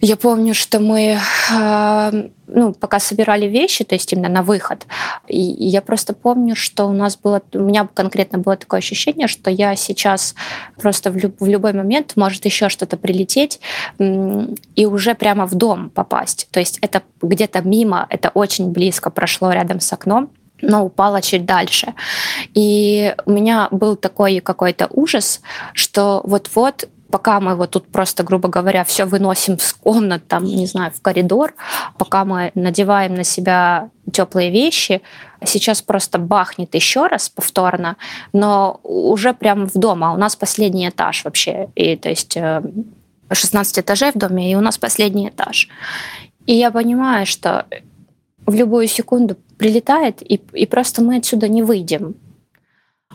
Я 0.00 0.16
помню, 0.16 0.52
что 0.54 0.78
мы, 0.78 1.18
э, 1.52 2.28
ну, 2.46 2.72
пока 2.74 3.00
собирали 3.00 3.46
вещи, 3.46 3.82
то 3.82 3.94
есть 3.94 4.12
именно 4.12 4.28
на 4.28 4.42
выход, 4.42 4.86
и 5.26 5.40
я 5.40 5.80
просто 5.80 6.12
помню, 6.12 6.54
что 6.54 6.84
у 6.84 6.92
нас 6.92 7.16
было, 7.16 7.40
у 7.54 7.60
меня 7.60 7.88
конкретно 7.94 8.38
было 8.38 8.56
такое 8.56 8.78
ощущение, 8.78 9.26
что 9.26 9.50
я 9.50 9.74
сейчас 9.74 10.34
просто 10.76 11.10
в, 11.10 11.16
люб, 11.16 11.40
в 11.40 11.46
любой 11.46 11.72
момент 11.72 12.12
может 12.14 12.44
еще 12.44 12.68
что-то 12.68 12.98
прилететь 12.98 13.60
и 13.98 14.86
уже 14.86 15.14
прямо 15.14 15.46
в 15.46 15.54
дом 15.54 15.88
попасть. 15.88 16.48
То 16.50 16.60
есть 16.60 16.78
это 16.82 17.02
где-то 17.22 17.62
мимо, 17.62 18.06
это 18.10 18.28
очень 18.28 18.72
близко 18.72 19.08
прошло 19.10 19.50
рядом 19.50 19.80
с 19.80 19.92
окном 19.92 20.30
но 20.62 20.86
упала 20.86 21.20
чуть 21.20 21.44
дальше. 21.44 21.92
И 22.54 23.14
у 23.26 23.30
меня 23.30 23.68
был 23.70 23.96
такой 23.96 24.40
какой-то 24.40 24.88
ужас, 24.90 25.42
что 25.74 26.22
вот-вот 26.24 26.88
пока 27.10 27.40
мы 27.40 27.54
вот 27.54 27.70
тут 27.70 27.88
просто, 27.88 28.22
грубо 28.22 28.48
говоря, 28.48 28.84
все 28.84 29.04
выносим 29.04 29.58
с 29.58 29.72
комнат, 29.72 30.26
там, 30.26 30.44
не 30.44 30.66
знаю, 30.66 30.92
в 30.92 31.00
коридор, 31.00 31.54
пока 31.98 32.24
мы 32.24 32.52
надеваем 32.54 33.14
на 33.14 33.24
себя 33.24 33.90
теплые 34.12 34.50
вещи, 34.50 35.02
сейчас 35.44 35.82
просто 35.82 36.18
бахнет 36.18 36.74
еще 36.74 37.06
раз 37.06 37.28
повторно, 37.28 37.96
но 38.32 38.80
уже 38.82 39.34
прямо 39.34 39.66
в 39.66 39.74
дом, 39.74 40.04
а 40.04 40.12
у 40.12 40.16
нас 40.16 40.36
последний 40.36 40.88
этаж 40.88 41.24
вообще, 41.24 41.68
и 41.74 41.96
то 41.96 42.08
есть 42.08 42.36
16 43.30 43.78
э, 43.78 43.80
этажей 43.80 44.12
в 44.12 44.18
доме, 44.18 44.50
и 44.50 44.54
у 44.54 44.60
нас 44.60 44.78
последний 44.78 45.28
этаж. 45.28 45.68
И 46.46 46.54
я 46.54 46.70
понимаю, 46.70 47.26
что 47.26 47.66
в 48.46 48.54
любую 48.54 48.86
секунду 48.86 49.36
прилетает, 49.58 50.22
и, 50.22 50.40
и 50.52 50.66
просто 50.66 51.02
мы 51.02 51.16
отсюда 51.16 51.48
не 51.48 51.62
выйдем. 51.62 52.14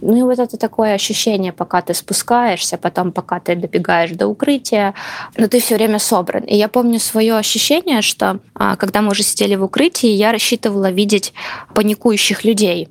Ну 0.02 0.18
и 0.18 0.22
вот 0.24 0.40
это 0.40 0.58
такое 0.58 0.94
ощущение, 0.94 1.54
пока 1.54 1.82
ты 1.82 1.94
спускаешься, 1.94 2.78
потом 2.78 3.12
пока 3.12 3.40
ты 3.40 3.56
добегаешь 3.56 4.12
до 4.12 4.28
укрытия, 4.28 4.94
но 5.38 5.48
ты 5.48 5.60
все 5.60 5.76
время 5.76 6.00
собран. 6.00 6.44
И 6.44 6.56
я 6.56 6.68
помню 6.68 7.00
свое 7.00 7.38
ощущение, 7.38 8.02
что 8.02 8.40
а, 8.56 8.76
когда 8.76 9.02
мы 9.02 9.12
уже 9.12 9.24
сидели 9.24 9.56
в 9.56 9.64
укрытии, 9.64 10.10
я 10.10 10.32
рассчитывала 10.32 10.90
видеть 10.90 11.34
паникующих 11.74 12.44
людей. 12.44 12.90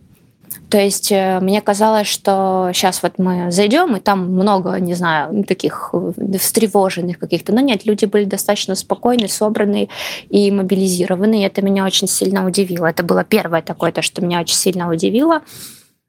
То 0.71 0.79
есть 0.79 1.11
э, 1.11 1.41
мне 1.41 1.61
казалось, 1.61 2.07
что 2.07 2.71
сейчас 2.73 3.03
вот 3.03 3.19
мы 3.19 3.51
зайдем, 3.51 3.97
и 3.97 4.01
там 4.01 4.33
много, 4.33 4.79
не 4.79 4.95
знаю, 4.95 5.45
таких 5.45 5.93
встревоженных 6.39 7.19
каких-то. 7.19 7.53
Но 7.53 7.61
нет, 7.61 7.85
люди 7.85 8.05
были 8.05 8.25
достаточно 8.25 8.77
спокойны, 8.77 9.29
собраны 9.29 9.89
и 10.29 10.51
мобилизированы. 10.53 11.41
И 11.41 11.45
это 11.45 11.61
меня 11.63 11.85
очень 11.85 12.07
сильно 12.07 12.47
удивило. 12.47 12.87
Это 12.87 13.03
было 13.03 13.25
первое 13.25 13.63
такое, 13.63 13.91
то, 13.91 14.03
что 14.03 14.23
меня 14.23 14.41
очень 14.41 14.55
сильно 14.55 14.89
удивило. 14.89 15.43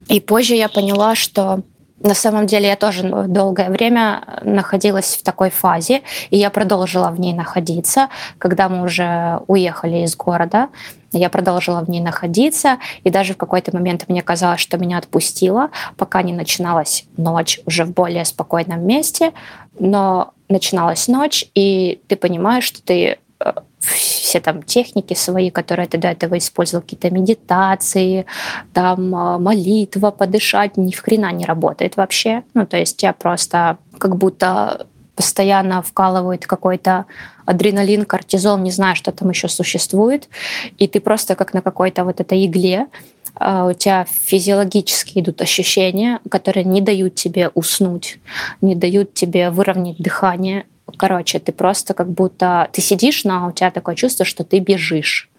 И 0.08 0.20
позже 0.20 0.56
я 0.56 0.70
поняла, 0.70 1.16
что 1.16 1.62
на 2.04 2.16
самом 2.16 2.48
деле 2.48 2.68
я 2.68 2.76
тоже 2.76 3.04
долгое 3.28 3.70
время 3.70 4.24
находилась 4.44 5.16
в 5.16 5.24
такой 5.24 5.50
фазе, 5.50 6.02
и 6.32 6.38
я 6.38 6.50
продолжила 6.50 7.10
в 7.10 7.20
ней 7.20 7.34
находиться, 7.34 8.10
когда 8.38 8.70
мы 8.70 8.84
уже 8.84 9.42
уехали 9.48 10.04
из 10.04 10.16
города. 10.16 10.70
Я 11.12 11.30
продолжила 11.30 11.82
в 11.82 11.90
ней 11.90 12.00
находиться, 12.02 12.78
и 13.04 13.10
даже 13.10 13.34
в 13.34 13.38
какой-то 13.38 13.76
момент 13.76 14.06
мне 14.08 14.22
казалось, 14.22 14.62
что 14.62 14.78
меня 14.78 14.98
отпустило, 14.98 15.70
пока 15.98 16.24
не 16.24 16.34
начиналась 16.34 17.06
ночь 17.18 17.60
уже 17.66 17.86
в 17.86 17.92
более 17.92 18.26
спокойном 18.26 18.86
месте. 18.86 19.34
Но 19.78 20.34
начиналась 20.50 21.08
ночь, 21.08 21.46
и 21.54 22.02
ты 22.08 22.16
понимаешь, 22.16 22.64
что 22.64 22.82
ты 22.82 23.20
э, 23.40 23.54
все 23.82 24.40
там 24.40 24.64
техники 24.64 25.14
свои, 25.14 25.50
которые 25.50 25.88
ты 25.88 25.98
до 25.98 26.08
этого 26.10 26.38
использовал, 26.38 26.82
какие-то 26.82 27.10
медитации, 27.10 28.26
там 28.74 29.14
а, 29.16 29.40
молитва, 29.40 30.12
подышать, 30.12 30.78
ни 30.78 30.92
в 30.92 31.02
хрена 31.02 31.32
не 31.32 31.46
работает 31.46 31.98
вообще. 31.98 32.44
Ну, 32.54 32.66
то 32.66 32.78
есть 32.78 32.98
тебя 32.98 33.14
просто 33.14 33.78
как 33.98 34.16
будто 34.16 34.88
постоянно 35.16 35.82
вкалывает 35.82 36.48
какой-то 36.48 37.06
адреналин, 37.46 38.06
кортизол, 38.06 38.58
не 38.58 38.72
знаю, 38.72 38.96
что 38.96 39.12
там 39.12 39.30
еще 39.30 39.50
существует, 39.50 40.30
и 40.78 40.88
ты 40.88 41.00
просто 41.00 41.36
как 41.36 41.54
на 41.54 41.62
какой-то 41.62 42.06
вот 42.06 42.22
этой 42.22 42.46
игле, 42.46 42.88
а, 43.36 43.66
у 43.66 43.74
тебя 43.74 44.06
физиологически 44.10 45.20
идут 45.20 45.42
ощущения, 45.42 46.20
которые 46.30 46.64
не 46.64 46.82
дают 46.82 47.16
тебе 47.16 47.50
уснуть, 47.54 48.20
не 48.62 48.76
дают 48.76 49.14
тебе 49.14 49.50
выровнять 49.50 49.98
дыхание. 49.98 50.66
Короче, 50.98 51.40
ты 51.40 51.52
просто 51.52 51.94
как 51.94 52.10
будто 52.10 52.70
ты 52.72 52.82
сидишь, 52.82 53.24
но 53.24 53.48
у 53.48 53.52
тебя 53.52 53.72
такое 53.72 53.96
чувство, 53.96 54.26
что 54.26 54.44
ты 54.44 54.60
бежишь 54.60 55.30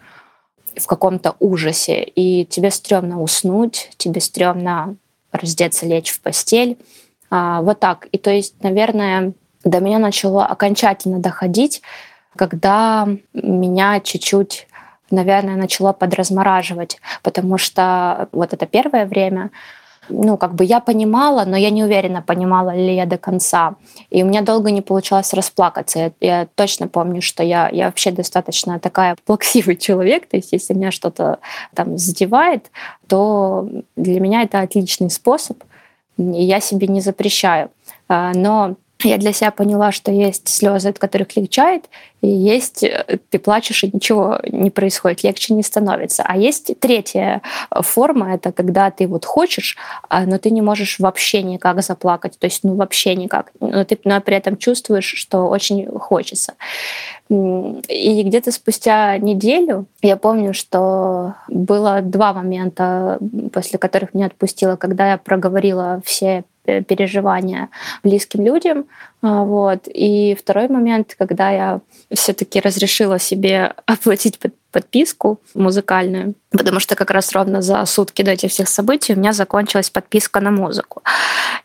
в 0.76 0.86
каком-то 0.86 1.36
ужасе, 1.38 2.02
и 2.02 2.44
тебе 2.46 2.70
стрёмно 2.70 3.20
уснуть, 3.22 3.90
тебе 3.98 4.20
стрёмно 4.20 4.96
раздеться, 5.30 5.86
лечь 5.86 6.10
в 6.10 6.20
постель. 6.20 6.78
А, 7.30 7.62
вот 7.62 7.80
так. 7.80 8.06
И 8.12 8.18
то 8.18 8.30
есть, 8.30 8.62
наверное, 8.62 9.32
до 9.64 9.80
меня 9.80 9.98
начало 9.98 10.46
окончательно 10.46 11.18
доходить, 11.18 11.82
когда 12.36 13.08
меня 13.34 14.00
чуть-чуть 14.00 14.66
наверное, 15.12 15.56
начало 15.56 15.92
подразмораживать, 15.92 16.98
потому 17.22 17.58
что 17.58 18.28
вот 18.32 18.52
это 18.52 18.66
первое 18.66 19.06
время, 19.06 19.50
ну, 20.12 20.36
как 20.36 20.54
бы 20.54 20.64
я 20.64 20.80
понимала, 20.80 21.44
но 21.44 21.56
я 21.56 21.70
не 21.70 21.84
уверена, 21.84 22.22
понимала 22.22 22.74
ли 22.74 22.94
я 22.94 23.06
до 23.06 23.18
конца. 23.18 23.74
И 24.10 24.22
у 24.22 24.26
меня 24.26 24.42
долго 24.42 24.70
не 24.70 24.82
получалось 24.82 25.34
расплакаться. 25.34 25.98
Я, 25.98 26.12
я 26.20 26.48
точно 26.54 26.88
помню, 26.88 27.22
что 27.22 27.42
я, 27.42 27.68
я 27.70 27.86
вообще 27.86 28.10
достаточно 28.10 28.78
такая 28.78 29.16
плаксивый 29.24 29.76
человек. 29.76 30.26
То 30.26 30.36
есть 30.36 30.52
если 30.52 30.74
меня 30.74 30.90
что-то 30.90 31.38
там 31.74 31.98
задевает, 31.98 32.70
то 33.08 33.68
для 33.96 34.20
меня 34.20 34.42
это 34.42 34.60
отличный 34.60 35.10
способ, 35.10 35.62
и 36.18 36.42
я 36.42 36.60
себе 36.60 36.86
не 36.86 37.00
запрещаю. 37.00 37.70
А, 38.08 38.32
но 38.34 38.76
я 39.04 39.18
для 39.18 39.32
себя 39.32 39.50
поняла, 39.50 39.92
что 39.92 40.12
есть 40.12 40.48
слезы, 40.48 40.90
от 40.90 40.98
которых 40.98 41.34
легчает, 41.36 41.88
есть 42.26 42.84
э, 42.84 43.18
ты 43.30 43.38
плачешь, 43.38 43.84
и 43.84 43.90
ничего 43.92 44.38
не 44.48 44.70
происходит, 44.70 45.24
легче 45.24 45.54
не 45.54 45.62
становится. 45.62 46.22
А 46.26 46.36
есть 46.36 46.72
третья 46.78 47.42
форма, 47.70 48.34
это 48.34 48.52
когда 48.52 48.90
ты 48.90 49.06
вот 49.06 49.24
хочешь, 49.24 49.76
а, 50.08 50.24
но 50.24 50.38
ты 50.38 50.50
не 50.50 50.62
можешь 50.62 50.98
вообще 50.98 51.42
никак 51.42 51.82
заплакать, 51.82 52.38
то 52.38 52.46
есть 52.46 52.64
ну 52.64 52.76
вообще 52.76 53.14
никак, 53.14 53.52
но 53.60 53.84
ты 53.84 53.98
но 54.04 54.20
при 54.20 54.36
этом 54.36 54.56
чувствуешь, 54.56 55.14
что 55.16 55.48
очень 55.48 55.86
хочется. 55.98 56.54
И 57.28 58.22
где-то 58.24 58.52
спустя 58.52 59.16
неделю 59.18 59.86
я 60.02 60.16
помню, 60.16 60.52
что 60.52 61.34
было 61.48 62.02
два 62.02 62.32
момента, 62.32 63.18
после 63.52 63.78
которых 63.78 64.12
меня 64.12 64.26
отпустило, 64.26 64.76
когда 64.76 65.12
я 65.12 65.18
проговорила 65.18 66.02
все 66.04 66.44
Э, 66.64 66.80
переживания 66.80 67.70
близким 68.04 68.44
людям. 68.44 68.84
А, 69.20 69.42
вот. 69.42 69.88
И 69.88 70.36
второй 70.38 70.68
момент, 70.68 71.16
когда 71.18 71.50
я 71.50 71.80
все-таки 72.14 72.60
разрешила 72.60 73.18
себе 73.18 73.74
оплатить 73.86 74.38
подписку 74.72 75.38
музыкальную, 75.54 76.34
потому 76.50 76.80
что 76.80 76.96
как 76.96 77.10
раз 77.10 77.32
ровно 77.32 77.60
за 77.60 77.84
сутки 77.84 78.22
до 78.22 78.30
этих 78.30 78.50
всех 78.50 78.68
событий 78.68 79.12
у 79.12 79.16
меня 79.16 79.32
закончилась 79.32 79.90
подписка 79.90 80.40
на 80.40 80.50
музыку. 80.50 81.02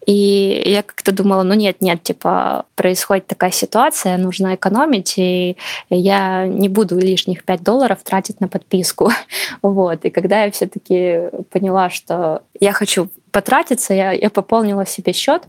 И 0.06 0.62
я 0.66 0.84
как-то 0.84 1.14
думала, 1.14 1.44
ну 1.44 1.54
нет, 1.54 1.82
нет, 1.82 2.04
типа 2.04 2.66
происходит 2.76 3.28
такая 3.28 3.52
ситуация, 3.52 4.18
нужно 4.18 4.56
экономить, 4.56 5.14
и 5.18 5.56
я 5.90 6.46
не 6.46 6.68
буду 6.70 7.00
лишних 7.00 7.46
5 7.46 7.64
долларов 7.64 8.00
тратить 8.04 8.42
на 8.42 8.48
подписку. 8.48 9.12
Вот. 9.62 10.06
И 10.06 10.10
когда 10.10 10.44
я 10.44 10.52
все-таки 10.52 11.30
поняла, 11.52 11.90
что 11.90 12.44
я 12.60 12.74
хочу 12.74 13.10
потратиться, 13.32 13.94
я, 13.94 14.12
я 14.12 14.30
пополнила 14.30 14.86
себе 14.86 15.14
счет. 15.14 15.44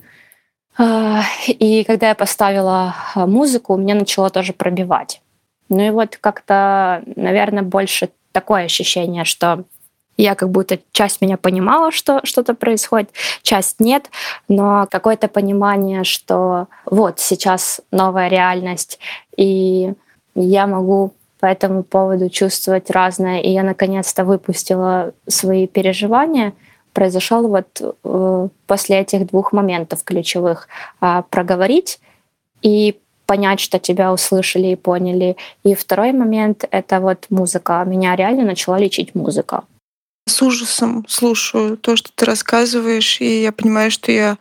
А, 0.79 1.23
и 1.49 1.83
когда 1.85 2.11
я 2.11 2.15
поставила 2.15 2.95
а, 3.15 3.27
музыку, 3.27 3.77
меня 3.77 3.97
начало 3.97 4.31
тоже 4.31 4.53
пробивать. 4.53 5.21
Ну 5.69 5.85
и 5.85 5.91
вот 5.91 6.17
как-то, 6.17 7.03
наверное, 7.17 7.65
больше 7.65 8.11
такое 8.31 8.65
ощущение, 8.65 9.25
что 9.25 9.65
я 10.17 10.35
как 10.37 10.51
будто 10.51 10.79
часть 10.93 11.21
меня 11.21 11.37
понимала, 11.37 11.91
что 11.91 12.21
что-то 12.23 12.55
происходит, 12.55 13.11
часть 13.43 13.81
нет, 13.81 14.11
но 14.47 14.87
какое-то 14.91 15.29
понимание, 15.29 16.05
что 16.05 16.69
вот 16.87 17.19
сейчас 17.19 17.81
новая 17.91 18.29
реальность, 18.29 18.99
и 19.37 19.93
я 20.35 20.67
могу 20.67 21.13
по 21.41 21.47
этому 21.47 21.83
поводу 21.83 22.31
чувствовать 22.31 22.91
разное, 22.91 23.41
и 23.41 23.51
я 23.51 23.63
наконец-то 23.63 24.25
выпустила 24.25 25.13
свои 25.27 25.67
переживания— 25.67 26.53
произошел 26.99 27.47
вот 27.47 27.81
э, 27.81 28.49
после 28.67 28.99
этих 28.99 29.27
двух 29.29 29.53
моментов 29.53 30.03
ключевых. 30.03 30.67
Э, 31.01 31.23
проговорить 31.31 32.01
и 32.61 32.97
понять, 33.25 33.61
что 33.61 33.79
тебя 33.79 34.13
услышали 34.13 34.67
и 34.67 34.77
поняли. 34.77 35.37
И 35.63 35.77
второй 35.77 36.13
момент— 36.13 36.65
это 36.73 36.99
вот 36.99 37.27
музыка. 37.31 37.85
Меня 37.87 38.17
реально 38.17 38.45
начала 38.45 38.79
лечить 38.81 39.15
музыка. 39.15 39.63
С 40.27 40.43
ужасом 40.43 41.05
слушаю 41.09 41.77
то, 41.77 41.95
что 41.95 42.11
ты 42.13 42.25
рассказываешь, 42.25 43.21
и 43.21 43.43
я 43.43 43.53
понимаю, 43.53 43.93
что 43.93 44.11
я 44.11 44.37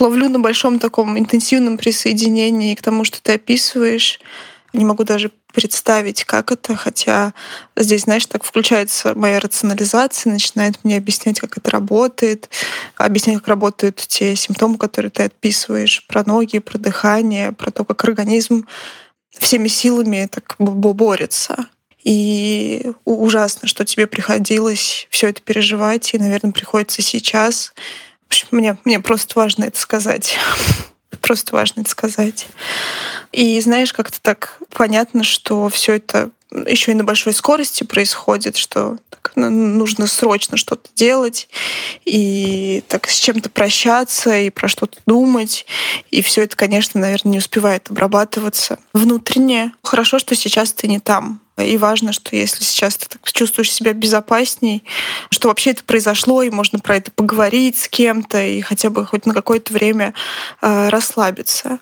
ловлю 0.00 0.28
на 0.28 0.40
большом 0.40 0.80
таком 0.80 1.16
интенсивном 1.16 1.78
присоединении 1.78 2.74
к 2.74 2.82
тому, 2.82 3.04
что 3.04 3.22
ты 3.22 3.34
описываешь. 3.34 4.18
Не 4.72 4.84
могу 4.84 5.04
даже 5.04 5.30
представить, 5.52 6.24
как 6.24 6.50
это, 6.50 6.74
хотя 6.76 7.34
здесь, 7.76 8.02
знаешь, 8.02 8.24
так 8.26 8.42
включается 8.42 9.14
моя 9.14 9.38
рационализация, 9.38 10.32
начинает 10.32 10.82
мне 10.82 10.96
объяснять, 10.96 11.40
как 11.40 11.58
это 11.58 11.70
работает, 11.70 12.48
объяснять, 12.96 13.38
как 13.38 13.48
работают 13.48 13.96
те 13.96 14.34
симптомы, 14.34 14.78
которые 14.78 15.10
ты 15.10 15.24
описываешь, 15.24 16.06
про 16.06 16.24
ноги, 16.24 16.58
про 16.58 16.78
дыхание, 16.78 17.52
про 17.52 17.70
то, 17.70 17.84
как 17.84 18.02
организм 18.04 18.66
всеми 19.38 19.68
силами 19.68 20.28
так 20.30 20.54
борется. 20.58 21.66
И 22.02 22.92
ужасно, 23.04 23.68
что 23.68 23.84
тебе 23.84 24.06
приходилось 24.06 25.06
все 25.10 25.28
это 25.28 25.40
переживать, 25.40 26.14
и, 26.14 26.18
наверное, 26.18 26.52
приходится 26.52 27.00
сейчас. 27.00 27.72
В 28.24 28.26
общем, 28.28 28.48
мне, 28.50 28.76
мне 28.84 29.00
просто 29.00 29.38
важно 29.38 29.64
это 29.64 29.78
сказать. 29.78 30.36
Просто 31.22 31.54
важно 31.54 31.80
это 31.80 31.90
сказать. 31.90 32.46
И 33.30 33.60
знаешь, 33.60 33.92
как-то 33.92 34.20
так 34.20 34.58
понятно, 34.70 35.24
что 35.24 35.68
все 35.68 35.94
это 35.94 36.30
еще 36.66 36.92
и 36.92 36.94
на 36.94 37.04
большой 37.04 37.32
скорости 37.32 37.84
происходит, 37.84 38.56
что 38.56 38.98
так, 39.10 39.32
ну, 39.36 39.50
нужно 39.50 40.06
срочно 40.06 40.56
что-то 40.56 40.90
делать 40.94 41.48
и 42.04 42.82
так 42.88 43.08
с 43.08 43.16
чем-то 43.16 43.50
прощаться 43.50 44.36
и 44.38 44.50
про 44.50 44.68
что-то 44.68 44.98
думать. 45.06 45.66
И 46.10 46.22
все 46.22 46.42
это, 46.42 46.56
конечно, 46.56 47.00
наверное, 47.00 47.32
не 47.32 47.38
успевает 47.38 47.90
обрабатываться 47.90 48.78
внутренне. 48.92 49.72
Хорошо, 49.82 50.18
что 50.18 50.34
сейчас 50.34 50.72
ты 50.72 50.88
не 50.88 51.00
там. 51.00 51.40
И 51.58 51.76
важно, 51.76 52.12
что 52.12 52.34
если 52.34 52.64
сейчас 52.64 52.96
ты 52.96 53.06
так 53.08 53.30
чувствуешь 53.30 53.70
себя 53.70 53.92
безопасней, 53.92 54.84
что 55.30 55.48
вообще 55.48 55.70
это 55.70 55.84
произошло, 55.84 56.42
и 56.42 56.50
можно 56.50 56.78
про 56.78 56.96
это 56.96 57.10
поговорить 57.10 57.78
с 57.78 57.88
кем-то, 57.88 58.42
и 58.42 58.62
хотя 58.62 58.88
бы 58.88 59.04
хоть 59.04 59.26
на 59.26 59.34
какое-то 59.34 59.72
время 59.72 60.14
э, 60.62 60.88
расслабиться. 60.88 61.78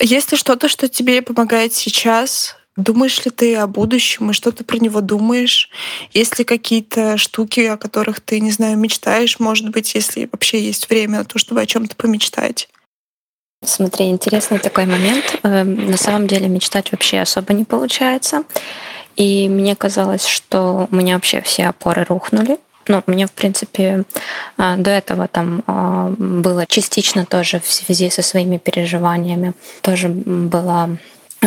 Есть 0.00 0.32
ли 0.32 0.38
что-то, 0.38 0.68
что 0.68 0.88
тебе 0.88 1.20
помогает 1.20 1.74
сейчас? 1.74 2.56
Думаешь 2.76 3.22
ли 3.24 3.30
ты 3.30 3.56
о 3.56 3.66
будущем 3.66 4.30
и 4.30 4.34
что 4.34 4.50
ты 4.50 4.64
про 4.64 4.78
него 4.78 5.02
думаешь? 5.02 5.68
Есть 6.12 6.38
ли 6.38 6.44
какие-то 6.44 7.18
штуки, 7.18 7.60
о 7.60 7.76
которых 7.76 8.20
ты, 8.20 8.40
не 8.40 8.50
знаю, 8.50 8.78
мечтаешь, 8.78 9.38
может 9.38 9.68
быть, 9.68 9.94
если 9.94 10.28
вообще 10.32 10.64
есть 10.64 10.88
время 10.88 11.18
на 11.18 11.24
то, 11.24 11.38
чтобы 11.38 11.60
о 11.60 11.66
чем-то 11.66 11.94
помечтать? 11.96 12.68
Смотри, 13.62 14.08
интересный 14.08 14.58
такой 14.58 14.86
момент. 14.86 15.38
Эм, 15.42 15.90
на 15.90 15.96
самом 15.96 16.26
деле 16.26 16.48
мечтать 16.48 16.90
вообще 16.92 17.20
особо 17.20 17.52
не 17.52 17.64
получается. 17.64 18.44
И 19.16 19.48
мне 19.48 19.76
казалось, 19.76 20.24
что 20.24 20.88
у 20.90 20.94
меня 20.94 21.14
вообще 21.14 21.42
все 21.42 21.66
опоры 21.66 22.04
рухнули. 22.08 22.58
Ну, 22.88 23.02
мне, 23.06 23.26
в 23.26 23.32
принципе, 23.32 24.04
а, 24.56 24.76
до 24.76 24.90
этого 24.90 25.28
там 25.28 25.62
а, 25.66 26.08
было 26.18 26.66
частично 26.66 27.24
тоже 27.24 27.60
в 27.60 27.70
связи 27.70 28.10
со 28.10 28.22
своими 28.22 28.58
переживаниями. 28.58 29.52
Тоже 29.82 30.08
было 30.08 30.98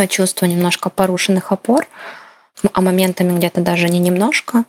чувство 0.09 0.45
немножко 0.45 0.89
порушенных 0.89 1.51
опор, 1.51 1.87
а 2.73 2.81
моментами 2.81 3.37
где-то 3.37 3.61
даже 3.61 3.89
не 3.89 3.99
немножко. 3.99 4.63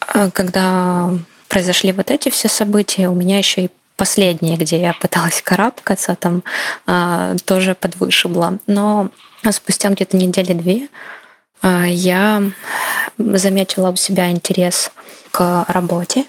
А 0.00 0.30
когда 0.30 1.10
произошли 1.48 1.92
вот 1.92 2.10
эти 2.10 2.30
все 2.30 2.48
события, 2.48 3.08
у 3.08 3.14
меня 3.14 3.38
еще 3.38 3.64
и 3.64 3.70
последние, 3.96 4.56
где 4.56 4.80
я 4.80 4.94
пыталась 4.94 5.42
карабкаться, 5.42 6.16
там 6.16 6.42
тоже 7.44 7.74
подвышибло. 7.74 8.58
Но 8.66 9.10
спустя 9.50 9.90
где-то 9.90 10.16
недели 10.16 10.54
две 10.54 10.88
я 11.62 12.42
заметила 13.18 13.90
у 13.90 13.96
себя 13.96 14.30
интерес 14.30 14.90
к 15.30 15.66
работе. 15.68 16.24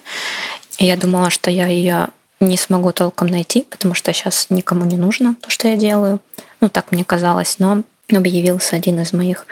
Я 0.78 0.96
думала, 0.96 1.30
что 1.30 1.50
я 1.50 1.66
ее 1.66 2.08
не 2.40 2.56
смогу 2.56 2.92
толком 2.92 3.28
найти, 3.28 3.62
потому 3.62 3.94
что 3.94 4.12
сейчас 4.12 4.48
никому 4.50 4.84
не 4.84 4.96
нужно 4.96 5.36
то, 5.40 5.48
что 5.48 5.68
я 5.68 5.76
делаю. 5.76 6.20
Ну, 6.60 6.68
так 6.68 6.92
мне 6.92 7.04
казалось. 7.04 7.58
Но 7.58 7.82
объявился 8.16 8.76
один 8.76 9.00
из 9.00 9.12
моих 9.12 9.46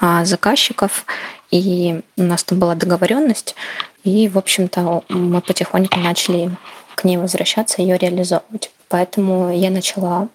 а, 0.00 0.24
заказчиков, 0.24 1.04
и 1.50 2.00
у 2.16 2.22
нас 2.22 2.44
там 2.44 2.58
была 2.58 2.74
договоренность, 2.74 3.54
и, 4.04 4.28
в 4.28 4.38
общем-то, 4.38 5.04
мы 5.08 5.40
потихоньку 5.40 5.98
начали 5.98 6.50
к 6.94 7.04
ней 7.04 7.16
возвращаться, 7.16 7.82
ее 7.82 7.98
реализовывать. 7.98 8.70
Поэтому 8.88 9.52
я 9.52 9.70
начала 9.70 10.28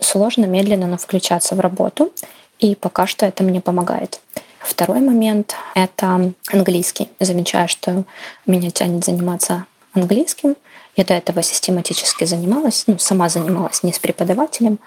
сложно, 0.00 0.46
медленно, 0.46 0.86
но 0.86 0.96
включаться 0.96 1.54
в 1.54 1.60
работу, 1.60 2.12
и 2.58 2.74
пока 2.74 3.06
что 3.06 3.26
это 3.26 3.42
мне 3.44 3.60
помогает. 3.60 4.20
Второй 4.60 5.00
момент— 5.00 5.54
это 5.74 6.32
английский. 6.52 7.08
Замечаю, 7.20 7.68
что 7.68 8.04
меня 8.46 8.70
тянет 8.70 9.04
заниматься 9.04 9.66
английским. 9.94 10.56
Я 10.96 11.04
до 11.04 11.14
этого 11.14 11.42
систематически 11.42 12.24
занималась, 12.24 12.84
ну, 12.86 12.98
сама 12.98 13.28
занималась 13.28 13.82
не 13.82 13.92
с 13.92 13.98
преподавателем. 13.98 14.80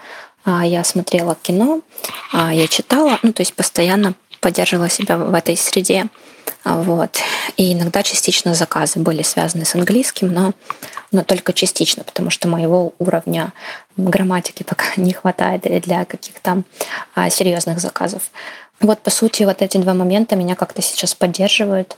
А 0.44 0.66
я 0.66 0.82
смотрела 0.84 1.36
кино, 1.40 1.80
а 2.32 2.52
я 2.52 2.66
читала, 2.66 3.18
ну, 3.22 3.32
то 3.32 3.42
есть 3.42 3.54
постоянно 3.54 4.14
поддерживала 4.40 4.88
себя 4.88 5.16
в 5.16 5.32
этой 5.34 5.56
среде. 5.56 6.08
Вот. 6.64 7.18
И 7.56 7.72
иногда 7.72 8.02
частично 8.02 8.54
заказы 8.54 9.00
были 9.00 9.22
связаны 9.22 9.64
с 9.64 9.74
английским, 9.74 10.32
но, 10.32 10.52
но 11.10 11.22
только 11.22 11.52
частично, 11.52 12.04
потому 12.04 12.30
что 12.30 12.48
моего 12.48 12.92
уровня 12.98 13.52
грамматики 13.96 14.62
пока 14.62 14.86
не 14.96 15.12
хватает 15.12 15.62
для 15.82 16.04
каких-то 16.04 16.62
а, 17.14 17.30
серьезных 17.30 17.80
заказов. 17.80 18.22
Вот, 18.80 19.00
по 19.00 19.10
сути, 19.10 19.44
вот 19.44 19.62
эти 19.62 19.78
два 19.78 19.94
момента 19.94 20.34
меня 20.34 20.56
как-то 20.56 20.82
сейчас 20.82 21.14
поддерживают. 21.14 21.96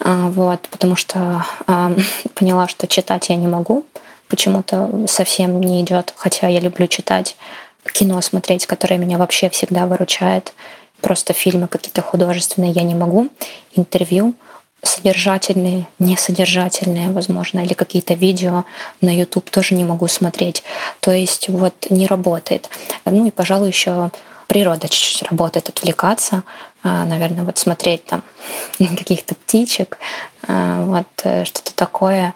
А, 0.00 0.28
вот, 0.28 0.68
потому 0.68 0.96
что 0.96 1.44
а, 1.66 1.92
поняла, 2.34 2.68
что 2.68 2.86
читать 2.86 3.28
я 3.28 3.36
не 3.36 3.48
могу, 3.48 3.86
почему-то 4.28 5.06
совсем 5.08 5.60
не 5.60 5.82
идет, 5.82 6.12
хотя 6.16 6.48
я 6.48 6.60
люблю 6.60 6.86
читать, 6.86 7.36
кино 7.84 8.20
смотреть, 8.20 8.66
которое 8.66 8.98
меня 8.98 9.18
вообще 9.18 9.50
всегда 9.50 9.86
выручает. 9.86 10.52
Просто 11.00 11.32
фильмы 11.32 11.66
какие-то 11.66 12.02
художественные 12.02 12.70
я 12.72 12.82
не 12.82 12.94
могу, 12.94 13.28
интервью 13.74 14.34
содержательные, 14.82 15.86
несодержательные, 16.00 17.10
возможно, 17.10 17.60
или 17.60 17.72
какие-то 17.72 18.14
видео 18.14 18.64
на 19.00 19.16
YouTube 19.16 19.48
тоже 19.48 19.74
не 19.74 19.84
могу 19.84 20.08
смотреть. 20.08 20.64
То 21.00 21.12
есть 21.12 21.48
вот 21.48 21.86
не 21.90 22.06
работает. 22.06 22.68
Ну 23.04 23.26
и, 23.26 23.30
пожалуй, 23.30 23.68
еще 23.68 24.10
природа 24.48 24.88
чуть-чуть 24.88 25.22
работает, 25.22 25.68
отвлекаться, 25.68 26.42
а, 26.82 27.04
наверное, 27.04 27.44
вот 27.44 27.58
смотреть 27.58 28.04
там 28.04 28.22
каких-то 28.78 29.34
птичек, 29.34 29.98
а, 30.46 30.84
вот 30.84 31.06
э, 31.22 31.44
что-то 31.44 31.74
такое 31.74 32.34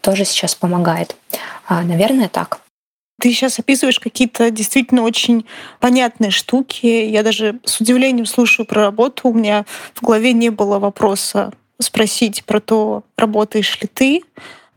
тоже 0.00 0.24
сейчас 0.24 0.54
помогает. 0.54 1.16
А, 1.66 1.82
наверное, 1.82 2.28
так. 2.28 2.60
Ты 3.20 3.30
сейчас 3.30 3.58
описываешь 3.58 4.00
какие-то 4.00 4.50
действительно 4.50 5.02
очень 5.02 5.44
понятные 5.78 6.30
штуки. 6.30 6.86
Я 6.86 7.22
даже 7.22 7.60
с 7.64 7.80
удивлением 7.80 8.26
слушаю 8.26 8.66
про 8.66 8.82
работу. 8.82 9.28
У 9.28 9.34
меня 9.34 9.66
в 9.94 10.02
голове 10.02 10.32
не 10.32 10.50
было 10.50 10.78
вопроса 10.78 11.52
спросить 11.78 12.44
про 12.44 12.60
то, 12.60 13.04
работаешь 13.16 13.78
ли 13.80 13.88
ты, 13.92 14.22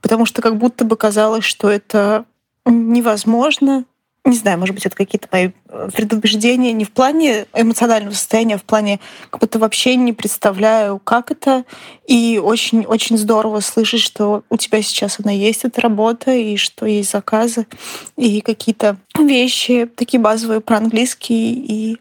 потому 0.01 0.25
что 0.25 0.41
как 0.41 0.57
будто 0.57 0.85
бы 0.85 0.97
казалось, 0.97 1.43
что 1.43 1.69
это 1.69 2.25
невозможно, 2.65 3.85
не 4.25 4.37
знаю, 4.37 4.57
может 4.57 4.73
быть, 4.73 4.85
это 4.85 4.95
какие-то 4.95 5.27
мои 5.31 5.49
э, 5.67 5.89
предубеждения 5.93 6.71
не 6.71 6.85
в 6.85 6.91
плане 6.91 7.45
эмоционального 7.53 8.13
состояния, 8.13 8.55
а 8.55 8.57
в 8.57 8.63
плане 8.63 9.01
как 9.29 9.41
будто 9.41 9.59
вообще 9.59 9.97
не 9.97 10.13
представляю, 10.13 10.99
как 10.99 11.31
это. 11.31 11.65
И 12.07 12.39
очень-очень 12.41 13.17
здорово 13.17 13.59
слышать, 13.59 13.99
что 13.99 14.43
у 14.49 14.55
тебя 14.55 14.81
сейчас 14.81 15.19
она 15.19 15.31
есть, 15.31 15.65
эта 15.65 15.81
работа, 15.81 16.31
и 16.31 16.55
что 16.55 16.85
есть 16.85 17.11
заказы, 17.11 17.67
и 18.15 18.39
какие-то 18.39 18.97
вещи 19.19 19.89
такие 19.93 20.21
базовые 20.21 20.61
про 20.61 20.77
английский, 20.77 21.53
и 21.53 21.97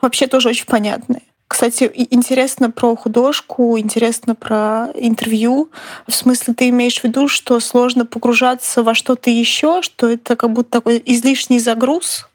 вообще 0.00 0.26
тоже 0.26 0.48
очень 0.48 0.66
понятные. 0.66 1.22
Кстати, 1.50 1.90
интересно 2.10 2.70
про 2.70 2.94
художку, 2.94 3.76
интересно 3.76 4.36
про 4.36 4.86
интервью. 4.94 5.68
В 6.06 6.14
смысле, 6.14 6.54
ты 6.54 6.68
имеешь 6.68 7.00
в 7.00 7.04
виду, 7.04 7.26
что 7.26 7.58
сложно 7.58 8.06
погружаться 8.06 8.84
во 8.84 8.94
что-то 8.94 9.30
еще, 9.30 9.82
что 9.82 10.08
это 10.08 10.36
как 10.36 10.52
будто 10.52 10.70
такой 10.70 11.02
излишний 11.04 11.58
загруз? 11.58 12.28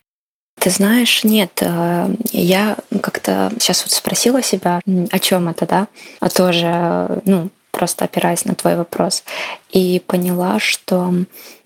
Ты 0.60 0.70
знаешь, 0.70 1.24
нет, 1.24 1.60
э, 1.62 2.14
я 2.34 2.76
как-то 3.02 3.54
сейчас 3.58 3.84
вот 3.84 3.94
спросила 3.94 4.44
себя, 4.44 4.82
о 4.86 5.20
чем 5.20 5.48
это, 5.48 5.66
да, 5.66 5.88
а 6.20 6.28
тоже, 6.28 7.22
ну, 7.24 7.52
просто 7.72 8.04
опираясь 8.04 8.44
на 8.44 8.54
твой 8.54 8.76
вопрос, 8.76 9.24
и 9.72 10.04
поняла, 10.06 10.60
что 10.60 11.14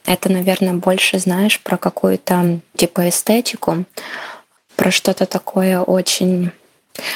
это, 0.05 0.31
наверное, 0.31 0.75
больше, 0.75 1.17
знаешь, 1.17 1.59
про 1.59 1.77
какую-то 1.77 2.59
типа 2.75 3.09
эстетику, 3.09 3.85
про 4.75 4.91
что-то 4.91 5.25
такое 5.25 5.81
очень 5.81 6.51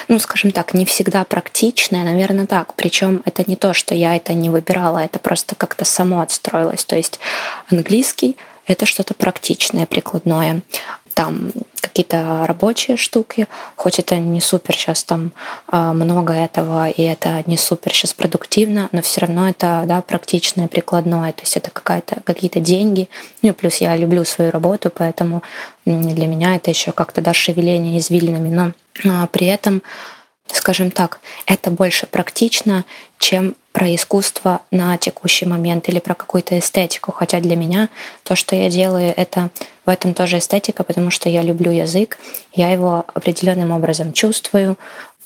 ну, 0.08 0.19
скажем 0.19 0.52
так, 0.52 0.74
не 0.74 0.86
всегда 0.86 1.24
практичное, 1.24 2.04
наверное, 2.04 2.48
так. 2.48 2.74
Причем 2.76 3.22
это 3.26 3.43
не 3.48 3.56
то, 3.56 3.74
что 3.74 3.96
я 3.96 4.15
это 4.15 4.34
не 4.34 4.50
выбирала, 4.50 5.00
это 5.00 5.19
просто 5.19 5.56
как-то 5.56 5.86
само 5.86 6.22
отстроилось. 6.22 6.86
То 6.86 6.96
есть 6.96 7.19
английский— 7.72 8.38
это 8.67 8.86
что-то 8.86 9.13
практичное, 9.13 9.86
прикладное. 9.86 10.62
Там 11.13 11.52
какие-то 11.80 12.46
рабочие 12.48 12.98
штуки, 12.98 13.48
хоть 13.76 14.00
это 14.00 14.15
не 14.17 14.41
супер 14.41 14.76
сейчас 14.76 15.04
там 15.04 15.32
а, 15.67 15.93
много 15.93 16.34
этого, 16.34 16.89
и 16.89 17.04
это 17.04 17.43
не 17.46 17.56
супер 17.56 17.93
сейчас 17.93 18.13
продуктивно, 18.13 18.89
но 18.91 19.04
все 19.04 19.22
равно 19.22 19.48
это 19.48 19.84
да, 19.86 20.02
практичное, 20.02 20.67
прикладное, 20.67 21.34
то 21.34 21.41
есть 21.41 21.56
это 21.56 21.69
какая-то, 21.69 22.22
какие-то 22.24 22.60
деньги. 22.62 23.10
Ну, 23.43 23.54
плюс 23.54 23.78
я 23.78 23.96
люблю 23.96 24.26
свою 24.26 24.50
работу, 24.50 24.91
поэтому 24.96 25.43
для 25.86 26.26
меня 26.26 26.56
это 26.56 26.72
еще 26.72 26.93
как-то 26.93 27.22
да, 27.22 27.34
шевеление 27.34 28.00
извилинами, 28.00 28.50
но 28.50 28.72
при 29.32 29.47
этом 29.47 29.82
скажем 30.51 30.91
так, 30.91 31.19
это 31.45 31.71
больше 31.71 32.06
практично, 32.06 32.86
чем 33.17 33.56
про 33.71 33.93
искусство 33.95 34.62
на 34.71 34.97
текущий 34.97 35.45
момент 35.45 35.89
или 35.89 35.99
про 35.99 36.13
какую-то 36.13 36.60
эстетику. 36.60 37.12
Хотя 37.12 37.39
для 37.39 37.56
меня 37.56 37.89
то, 38.23 38.36
что 38.36 38.56
я 38.56 38.69
делаю, 38.69 39.13
это 39.15 39.49
в 39.86 39.89
этом 39.89 40.13
тоже 40.13 40.38
эстетика, 40.38 40.84
потому 40.84 41.10
что 41.10 41.29
я 41.29 41.41
люблю 41.41 41.71
язык, 41.71 42.19
я 42.53 42.69
его 42.71 43.06
определенным 43.13 43.71
образом 43.71 44.13
чувствую, 44.13 44.77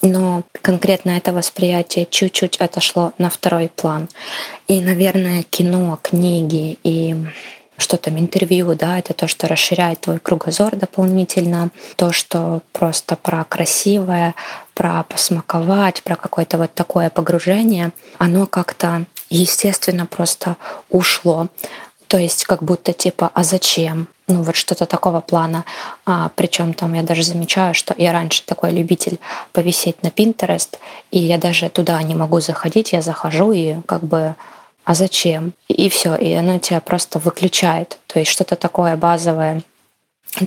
но 0.01 0.43
конкретно 0.62 1.12
это 1.12 1.34
восприятие 1.34 2.08
чуть-чуть 2.10 2.58
отошло 2.58 3.13
на 3.17 3.30
второй 3.30 3.69
план. 3.69 4.08
И, 4.67 4.80
наверное, 4.80 5.43
кино, 5.43 5.99
книги 6.01 6.77
и 6.84 7.15
что 7.78 7.98
там 7.98 8.18
интервью, 8.18 8.74
да, 8.76 9.00
это 9.00 9.13
то, 9.13 9.28
что 9.28 9.48
расширяет 9.48 10.02
твой 10.02 10.20
кругозор 10.20 10.76
дополнительно, 10.76 11.70
то, 11.96 12.12
что 12.12 12.62
просто 12.74 13.16
про 13.16 13.44
красивое, 13.44 14.36
про 14.74 15.04
посмаковать, 15.04 16.04
про 16.04 16.16
какое-то 16.16 16.58
вот 16.58 16.74
такое 16.74 17.10
погружение, 17.10 17.92
оно 18.18 18.48
как-то 18.48 19.06
естественно 19.30 20.06
просто 20.06 20.58
ушло. 20.90 21.48
То 22.08 22.18
есть 22.18 22.46
как 22.46 22.63
будто 22.63 22.94
типа, 22.94 23.32
а 23.34 23.44
зачем? 23.44 24.08
Ну 24.28 24.42
вот 24.42 24.56
что-то 24.56 24.86
такого 24.86 25.22
плана. 25.22 25.66
А, 26.06 26.32
причем 26.36 26.74
там 26.74 26.94
я 26.94 27.04
даже 27.04 27.24
замечаю, 27.24 27.74
что 27.74 27.94
я 27.98 28.12
раньше 28.12 28.44
такой 28.46 28.72
любитель 28.72 29.20
повисеть 29.52 30.04
на 30.04 30.08
Pinterest, 30.08 30.78
и 31.12 31.20
я 31.20 31.38
даже 31.38 31.70
туда 31.70 32.02
не 32.04 32.16
могу 32.16 32.40
заходить, 32.40 32.94
я 32.94 33.02
захожу 33.02 33.52
и 33.52 33.82
как 33.86 34.04
бы 34.04 34.36
а 34.88 34.93
зачем? 34.93 35.52
И 35.67 35.89
все, 35.89 36.15
и 36.15 36.32
оно 36.32 36.60
тебя 36.60 36.80
просто 36.80 37.19
выключает. 37.19 37.97
То 38.08 38.19
есть 38.19 38.32
что-то 38.32 38.56
такое 38.56 38.95
базовое. 38.95 39.63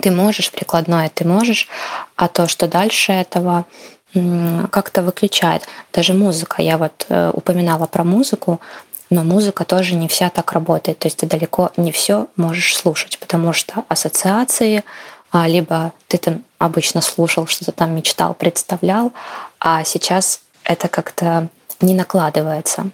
Ты 0.02 0.10
можешь, 0.10 0.50
прикладное 0.50 1.10
ты 1.14 1.26
можешь, 1.26 1.68
а 2.16 2.26
то, 2.26 2.48
что 2.48 2.66
дальше 2.66 3.12
этого, 3.12 3.66
как-то 4.14 5.02
выключает. 5.02 5.68
Даже 5.92 6.14
музыка. 6.14 6.62
Я 6.62 6.78
вот 6.78 7.04
э, 7.10 7.30
упоминала 7.34 7.86
про 7.86 8.02
музыку, 8.02 8.62
но 9.10 9.24
музыка 9.24 9.66
тоже 9.66 9.94
не 9.94 10.08
вся 10.08 10.30
так 10.30 10.52
работает. 10.52 11.00
То 11.00 11.08
есть 11.08 11.18
ты 11.18 11.26
далеко 11.26 11.70
не 11.76 11.92
все 11.92 12.28
можешь 12.36 12.74
слушать, 12.74 13.18
потому 13.18 13.52
что 13.52 13.84
ассоциации, 13.88 14.84
а, 15.32 15.48
либо 15.48 15.92
ты 16.08 16.16
там 16.16 16.44
обычно 16.56 17.02
слушал, 17.02 17.46
что-то 17.46 17.72
там 17.72 17.94
мечтал, 17.94 18.32
представлял, 18.32 19.12
а 19.58 19.84
сейчас 19.84 20.40
это 20.64 20.88
как-то 20.88 21.48
не 21.82 21.92
накладывается. 21.92 22.90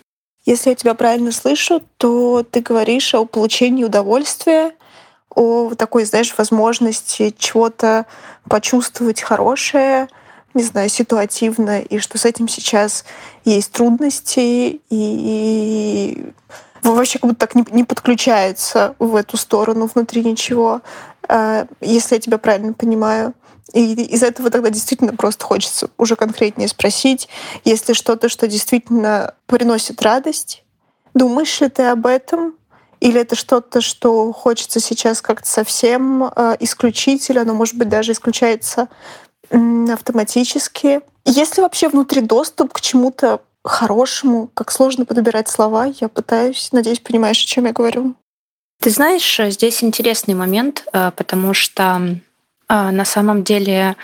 Если 0.46 0.70
я 0.70 0.76
тебя 0.76 0.94
правильно 0.94 1.32
слышу, 1.32 1.82
то 1.98 2.44
ты 2.48 2.60
говоришь 2.60 3.12
о 3.14 3.26
получении 3.26 3.82
удовольствия, 3.82 4.72
о 5.34 5.74
такой, 5.74 6.04
знаешь, 6.04 6.34
возможности 6.38 7.34
чего-то 7.36 8.06
почувствовать 8.48 9.20
хорошее, 9.20 10.08
не 10.54 10.62
знаю, 10.62 10.88
ситуативно, 10.88 11.80
и 11.80 11.98
что 11.98 12.16
с 12.16 12.24
этим 12.24 12.46
сейчас 12.46 13.04
есть 13.44 13.72
трудности, 13.72 14.80
и 14.88 16.32
вообще 16.80 17.18
как 17.18 17.28
будто 17.30 17.46
так 17.46 17.56
не, 17.56 17.64
не 17.72 17.82
подключается 17.84 18.94
в 19.00 19.16
эту 19.16 19.36
сторону 19.36 19.90
внутри 19.92 20.24
ничего, 20.24 20.80
а, 21.28 21.66
если 21.80 22.14
я 22.14 22.20
тебя 22.20 22.38
правильно 22.38 22.72
понимаю. 22.72 23.34
И 23.72 23.94
из 23.94 24.22
этого 24.22 24.50
тогда 24.50 24.70
действительно 24.70 25.14
просто 25.14 25.44
хочется 25.44 25.90
уже 25.98 26.16
конкретнее 26.16 26.68
спросить, 26.68 27.28
если 27.64 27.92
что-то, 27.92 28.28
что 28.28 28.46
действительно 28.46 29.34
приносит 29.46 30.02
радость, 30.02 30.62
думаешь 31.14 31.60
ли 31.60 31.68
ты 31.68 31.84
об 31.84 32.06
этом? 32.06 32.54
Или 33.00 33.20
это 33.20 33.34
что-то, 33.34 33.80
что 33.80 34.32
хочется 34.32 34.80
сейчас 34.80 35.20
как-то 35.20 35.48
совсем 35.48 36.24
э, 36.24 36.56
исключить, 36.60 37.28
или 37.28 37.38
оно, 37.38 37.52
может 37.52 37.74
быть, 37.76 37.88
даже 37.88 38.12
исключается 38.12 38.88
э, 39.50 39.58
автоматически? 39.92 41.02
Есть 41.26 41.56
ли 41.56 41.62
вообще 41.62 41.88
внутри 41.88 42.22
доступ 42.22 42.72
к 42.72 42.80
чему-то 42.80 43.42
хорошему? 43.62 44.48
Как 44.54 44.72
сложно 44.72 45.04
подбирать 45.04 45.48
слова? 45.48 45.92
Я 46.00 46.08
пытаюсь. 46.08 46.70
Надеюсь, 46.72 47.00
понимаешь, 47.00 47.42
о 47.42 47.46
чем 47.46 47.66
я 47.66 47.72
говорю. 47.72 48.14
Ты 48.80 48.90
знаешь, 48.90 49.40
здесь 49.50 49.84
интересный 49.84 50.34
момент, 50.34 50.86
э, 50.92 51.10
потому 51.14 51.52
что 51.52 52.18
на 52.68 53.04
самом 53.04 53.44
деле 53.44 53.96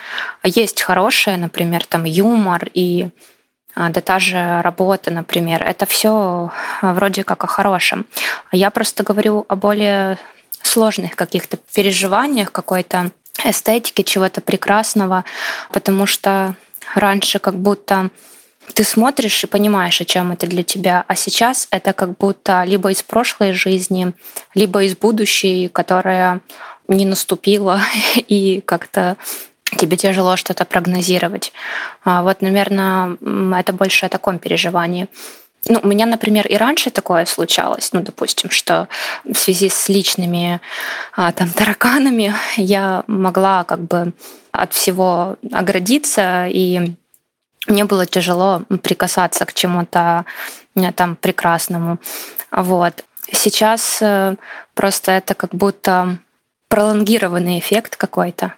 есть 0.45 0.83
хорошее, 0.83 1.37
например, 1.37 1.85
там 1.85 2.05
юмор 2.05 2.69
и 2.73 3.09
а, 3.75 3.89
да 3.89 4.01
та 4.01 4.19
же 4.19 4.61
работа, 4.63 5.11
например. 5.11 5.63
Это 5.63 5.87
все 5.87 6.51
вроде 6.83 7.25
как 7.25 7.43
о 7.45 7.47
хорошем. 7.47 8.07
Я 8.53 8.71
просто 8.71 9.03
говорю 9.03 9.47
о 9.49 9.57
более 9.57 10.19
сложных 10.63 11.17
каких-то 11.17 11.59
переживаниях, 11.75 12.53
какой-то 12.53 13.11
эстетики, 13.45 14.03
чего-то 14.03 14.41
прекрасного, 14.41 15.25
потому 15.73 16.07
что 16.07 16.55
раньше 16.95 17.39
как 17.39 17.55
будто 17.55 18.11
ты 18.75 18.85
смотришь 18.85 19.43
и 19.43 19.49
понимаешь, 19.49 20.01
о 20.01 20.05
чем 20.05 20.33
это 20.33 20.47
для 20.47 20.63
тебя, 20.63 21.05
а 21.09 21.17
сейчас 21.17 21.67
это 21.71 21.93
как 21.93 22.17
будто 22.17 22.63
либо 22.65 22.93
из 22.93 23.03
прошлой 23.03 23.53
жизни, 23.53 24.13
либо 24.55 24.85
из 24.85 24.97
будущей, 24.97 25.69
которая 25.69 26.41
не 26.89 27.05
наступила, 27.05 27.81
и 28.17 28.61
как-то 28.61 29.17
тебе 29.79 29.97
тяжело 29.97 30.37
что-то 30.37 30.65
прогнозировать. 30.65 31.53
А 32.05 32.23
вот, 32.23 32.43
наверное, 32.43 33.17
это 33.59 33.73
больше 33.73 34.07
о 34.07 34.11
таком 34.11 34.39
переживании. 34.39 35.09
Ну, 35.69 35.81
у 35.83 35.87
меня, 35.87 36.07
например, 36.07 36.47
и 36.49 36.57
раньше 36.57 36.91
такое 36.91 37.25
случалось, 37.25 37.93
ну, 37.93 38.01
допустим, 38.01 38.51
что 38.51 38.89
в 39.25 39.35
связи 39.35 39.69
с 39.69 39.89
личными 39.89 40.61
а, 41.17 41.31
там 41.33 41.51
тараканами 41.57 42.35
я 42.57 43.05
могла 43.07 43.65
как 43.65 43.81
бы 43.81 44.13
от 44.51 44.73
всего 44.73 45.37
оградиться, 45.53 46.47
и 46.49 46.95
мне 47.69 47.85
было 47.85 48.07
тяжело 48.07 48.63
прикасаться 48.83 49.47
к 49.47 49.55
чему-то 49.55 50.25
там 50.97 51.17
прекрасному. 51.17 51.99
Вот. 52.51 53.05
Сейчас 53.33 53.99
э, 54.01 54.37
просто 54.75 55.13
это 55.13 55.35
как 55.35 55.55
будто 55.55 56.19
пролонгированный 56.73 57.59
эффект 57.59 57.97
какой-то. 57.97 58.55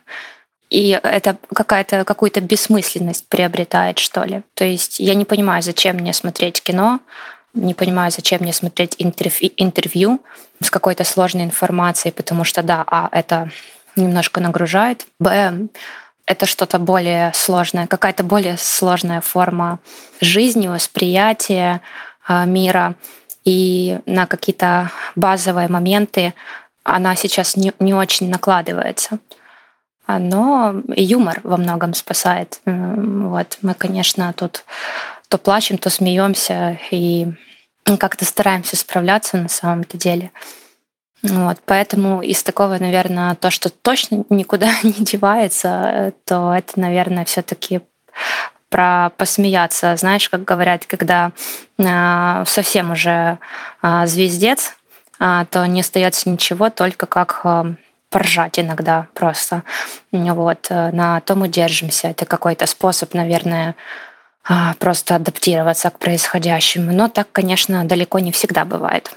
И 0.70 0.90
это 1.02 1.36
какая-то 1.52 2.04
какую-то 2.04 2.40
бессмысленность 2.40 3.28
приобретает, 3.28 3.98
что 3.98 4.22
ли. 4.22 4.42
То 4.54 4.64
есть 4.64 5.00
я 5.00 5.16
не 5.16 5.24
понимаю, 5.24 5.64
зачем 5.64 5.96
мне 5.96 6.12
смотреть 6.12 6.62
кино, 6.62 7.00
не 7.54 7.74
понимаю, 7.74 8.12
зачем 8.12 8.42
мне 8.42 8.52
смотреть 8.52 8.94
интервью, 8.98 9.50
интервью 9.56 10.20
с 10.62 10.70
какой-то 10.70 11.02
сложной 11.02 11.42
информацией, 11.42 12.12
потому 12.12 12.44
что, 12.44 12.62
да, 12.62 12.84
а, 12.86 13.08
это 13.10 13.50
немножко 13.96 14.40
нагружает, 14.40 15.06
б, 15.18 15.66
это 16.24 16.46
что-то 16.46 16.78
более 16.78 17.32
сложное, 17.34 17.88
какая-то 17.88 18.22
более 18.22 18.56
сложная 18.58 19.22
форма 19.22 19.80
жизни, 20.20 20.68
восприятия 20.68 21.80
а, 22.24 22.44
мира. 22.44 22.94
И 23.44 23.98
на 24.06 24.26
какие-то 24.26 24.92
базовые 25.16 25.66
моменты 25.68 26.32
она 26.84 27.16
сейчас 27.16 27.56
не, 27.56 27.72
не 27.80 27.94
очень 27.94 28.30
накладывается. 28.30 29.18
Но 30.06 30.82
юмор 30.94 31.40
во 31.42 31.56
многом 31.56 31.94
спасает. 31.94 32.60
Вот 32.66 33.58
мы, 33.62 33.74
конечно, 33.74 34.32
тут 34.34 34.64
то 35.28 35.38
плачем, 35.38 35.78
то 35.78 35.90
смеемся 35.90 36.78
и 36.90 37.26
как-то 37.98 38.24
стараемся 38.24 38.76
справляться 38.76 39.38
на 39.38 39.48
самом-то 39.48 39.96
деле. 39.96 40.30
Вот, 41.22 41.56
поэтому 41.64 42.20
из 42.20 42.42
такого, 42.42 42.76
наверное, 42.78 43.34
то, 43.34 43.50
что 43.50 43.70
точно 43.70 44.24
никуда 44.28 44.70
не 44.82 44.92
девается, 44.92 46.12
то 46.26 46.52
это, 46.52 46.78
наверное, 46.78 47.24
все-таки 47.24 47.80
про 48.68 49.10
посмеяться. 49.16 49.96
Знаешь, 49.96 50.28
как 50.28 50.44
говорят, 50.44 50.84
когда 50.84 51.30
э, 51.78 52.44
совсем 52.46 52.90
уже 52.90 53.38
э, 53.82 54.06
звездец, 54.06 54.74
то 55.50 55.66
не 55.66 55.80
остается 55.80 56.28
ничего, 56.28 56.70
только 56.70 57.06
как 57.06 57.40
э, 57.44 57.74
поржать 58.10 58.58
иногда 58.58 59.08
просто. 59.14 59.62
Вот, 60.12 60.66
э, 60.70 60.90
на 60.92 61.20
том 61.20 61.44
и 61.44 61.48
держимся. 61.48 62.08
Это 62.08 62.26
какой-то 62.26 62.66
способ, 62.66 63.14
наверное, 63.14 63.74
просто 64.78 65.16
адаптироваться 65.16 65.88
к 65.88 65.98
происходящему. 65.98 66.92
Но 66.92 67.08
так, 67.08 67.28
конечно, 67.32 67.84
далеко 67.84 68.18
не 68.18 68.30
всегда 68.30 68.66
бывает. 68.66 69.10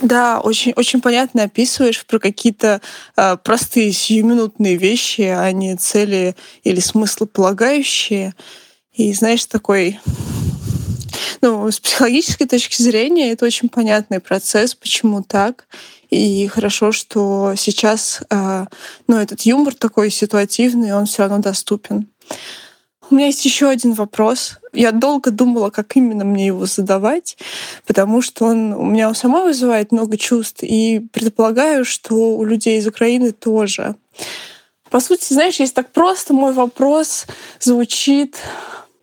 Да, 0.00 0.40
очень, 0.40 0.72
очень 0.76 1.00
понятно 1.00 1.44
описываешь 1.44 2.06
про 2.06 2.18
какие-то 2.18 2.80
э, 3.16 3.36
простые 3.42 3.92
сиюминутные 3.92 4.76
вещи, 4.76 5.22
а 5.22 5.50
не 5.52 5.76
цели 5.76 6.36
или 6.62 6.80
смыслополагающие. 6.80 8.34
И 8.92 9.12
знаешь, 9.12 9.44
такой 9.46 9.98
ну, 11.40 11.70
с 11.70 11.80
психологической 11.80 12.46
точки 12.46 12.80
зрения 12.82 13.32
это 13.32 13.46
очень 13.46 13.68
понятный 13.68 14.20
процесс, 14.20 14.74
почему 14.74 15.22
так. 15.22 15.66
И 16.10 16.48
хорошо, 16.48 16.92
что 16.92 17.54
сейчас 17.56 18.20
э, 18.30 18.66
ну, 19.06 19.16
этот 19.16 19.42
юмор 19.42 19.74
такой 19.74 20.10
ситуативный, 20.10 20.92
он 20.92 21.06
все 21.06 21.22
равно 21.22 21.38
доступен. 21.38 22.08
У 23.10 23.14
меня 23.14 23.26
есть 23.26 23.44
еще 23.44 23.68
один 23.68 23.94
вопрос. 23.94 24.58
Я 24.72 24.92
долго 24.92 25.32
думала, 25.32 25.70
как 25.70 25.96
именно 25.96 26.24
мне 26.24 26.46
его 26.46 26.66
задавать, 26.66 27.36
потому 27.84 28.22
что 28.22 28.46
он 28.46 28.72
у 28.72 28.84
меня 28.84 29.10
у 29.10 29.14
самой 29.14 29.44
вызывает 29.44 29.90
много 29.90 30.16
чувств, 30.16 30.62
и 30.62 31.00
предполагаю, 31.12 31.84
что 31.84 32.36
у 32.36 32.44
людей 32.44 32.78
из 32.78 32.86
Украины 32.86 33.32
тоже. 33.32 33.96
По 34.90 35.00
сути, 35.00 35.32
знаешь, 35.32 35.58
если 35.58 35.74
так 35.74 35.92
просто 35.92 36.34
мой 36.34 36.52
вопрос 36.52 37.26
звучит, 37.60 38.36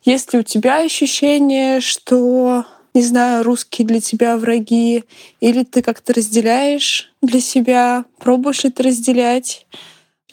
есть 0.08 0.32
ли 0.32 0.40
у 0.40 0.44
тебя 0.44 0.78
ощущение, 0.78 1.82
что, 1.82 2.66
не 2.94 3.02
знаю, 3.02 3.44
русские 3.44 3.86
для 3.86 4.00
тебя 4.00 4.38
враги, 4.38 5.04
или 5.42 5.64
ты 5.64 5.82
как-то 5.82 6.14
разделяешь 6.14 7.14
для 7.22 7.42
себя, 7.42 8.06
пробуешь 8.18 8.64
ли 8.64 8.70
ты 8.70 8.84
разделять? 8.84 9.68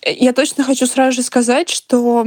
Я 0.06 0.32
точно 0.32 0.62
хочу 0.62 0.86
сразу 0.86 1.16
же 1.16 1.22
сказать, 1.22 1.70
что 1.70 2.24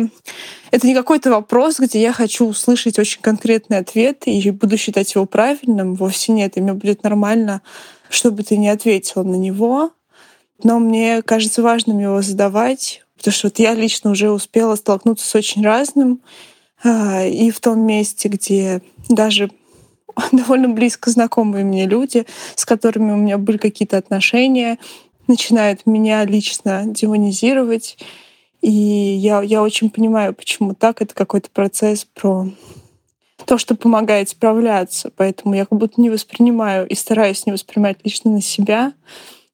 это 0.72 0.86
не 0.86 0.94
какой-то 0.94 1.30
вопрос, 1.30 1.80
где 1.80 2.02
я 2.02 2.12
хочу 2.12 2.48
услышать 2.48 3.00
очень 3.00 3.22
конкретный 3.22 3.78
ответ 3.78 4.24
и 4.26 4.52
буду 4.52 4.78
считать 4.78 5.16
его 5.16 5.26
правильным. 5.26 5.96
Вовсе 5.96 6.34
нет, 6.34 6.58
и 6.58 6.62
мне 6.62 6.74
будет 6.74 7.04
нормально, 7.04 7.62
чтобы 8.10 8.44
ты 8.44 8.58
не 8.58 8.68
ответила 8.68 9.24
на 9.24 9.36
него. 9.36 9.92
Но 10.64 10.80
мне 10.80 11.22
кажется 11.22 11.62
важным 11.62 12.00
его 12.00 12.22
задавать, 12.22 13.06
потому 13.16 13.34
что 13.34 13.48
вот 13.48 13.60
я 13.60 13.74
лично 13.74 14.12
уже 14.12 14.32
успела 14.32 14.76
столкнуться 14.76 15.26
с 15.26 15.36
очень 15.36 15.64
разным. 15.64 16.20
А, 16.84 17.24
и 17.26 17.52
в 17.52 17.60
том 17.60 17.80
месте, 17.82 18.30
где 18.30 18.82
даже 19.10 19.52
довольно 20.32 20.70
близко 20.70 21.10
знакомые 21.10 21.66
мне 21.66 21.86
люди, 21.86 22.26
с 22.56 22.66
которыми 22.66 23.12
у 23.12 23.18
меня 23.18 23.38
были 23.38 23.58
какие-то 23.58 23.98
отношения, 23.98 24.78
начинают 25.28 25.86
меня 25.86 26.24
лично 26.26 26.84
демонизировать. 26.86 27.98
И 28.62 28.72
я, 28.72 29.42
я 29.42 29.62
очень 29.62 29.90
понимаю, 29.90 30.34
почему 30.34 30.74
так. 30.74 31.02
Это 31.02 31.14
какой-то 31.14 31.50
процесс 31.50 32.06
про 32.06 32.48
то, 33.46 33.58
что 33.58 33.76
помогает 33.76 34.30
справляться. 34.30 35.12
Поэтому 35.16 35.56
я 35.56 35.66
как 35.66 35.78
будто 35.78 36.02
не 36.02 36.10
воспринимаю 36.10 36.88
и 36.88 36.96
стараюсь 36.96 37.46
не 37.46 37.52
воспринимать 37.52 37.98
лично 38.04 38.32
на 38.32 38.42
себя. 38.42 38.94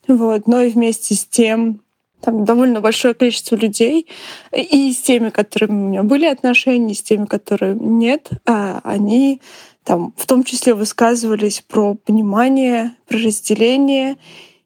Вот. 0.08 0.48
Но 0.48 0.62
и 0.62 0.70
вместе 0.70 1.16
с 1.16 1.26
тем 1.26 1.83
там 2.24 2.46
довольно 2.46 2.80
большое 2.80 3.14
количество 3.14 3.56
людей, 3.56 4.08
и 4.56 4.94
с 4.94 5.02
теми, 5.02 5.30
которыми 5.30 5.72
у 5.72 5.90
меня 5.90 6.04
были 6.04 6.26
отношения, 6.26 6.94
и 6.94 6.96
с 6.96 7.04
теми, 7.04 7.26
которые 7.26 7.76
нет, 7.76 8.30
а 8.46 8.80
они 8.84 9.42
там 9.84 10.14
в 10.16 10.26
том 10.26 10.44
числе 10.44 10.74
высказывались 10.74 11.62
про 11.68 11.96
понимание, 11.96 12.96
про 13.08 13.18
разделение, 13.18 14.18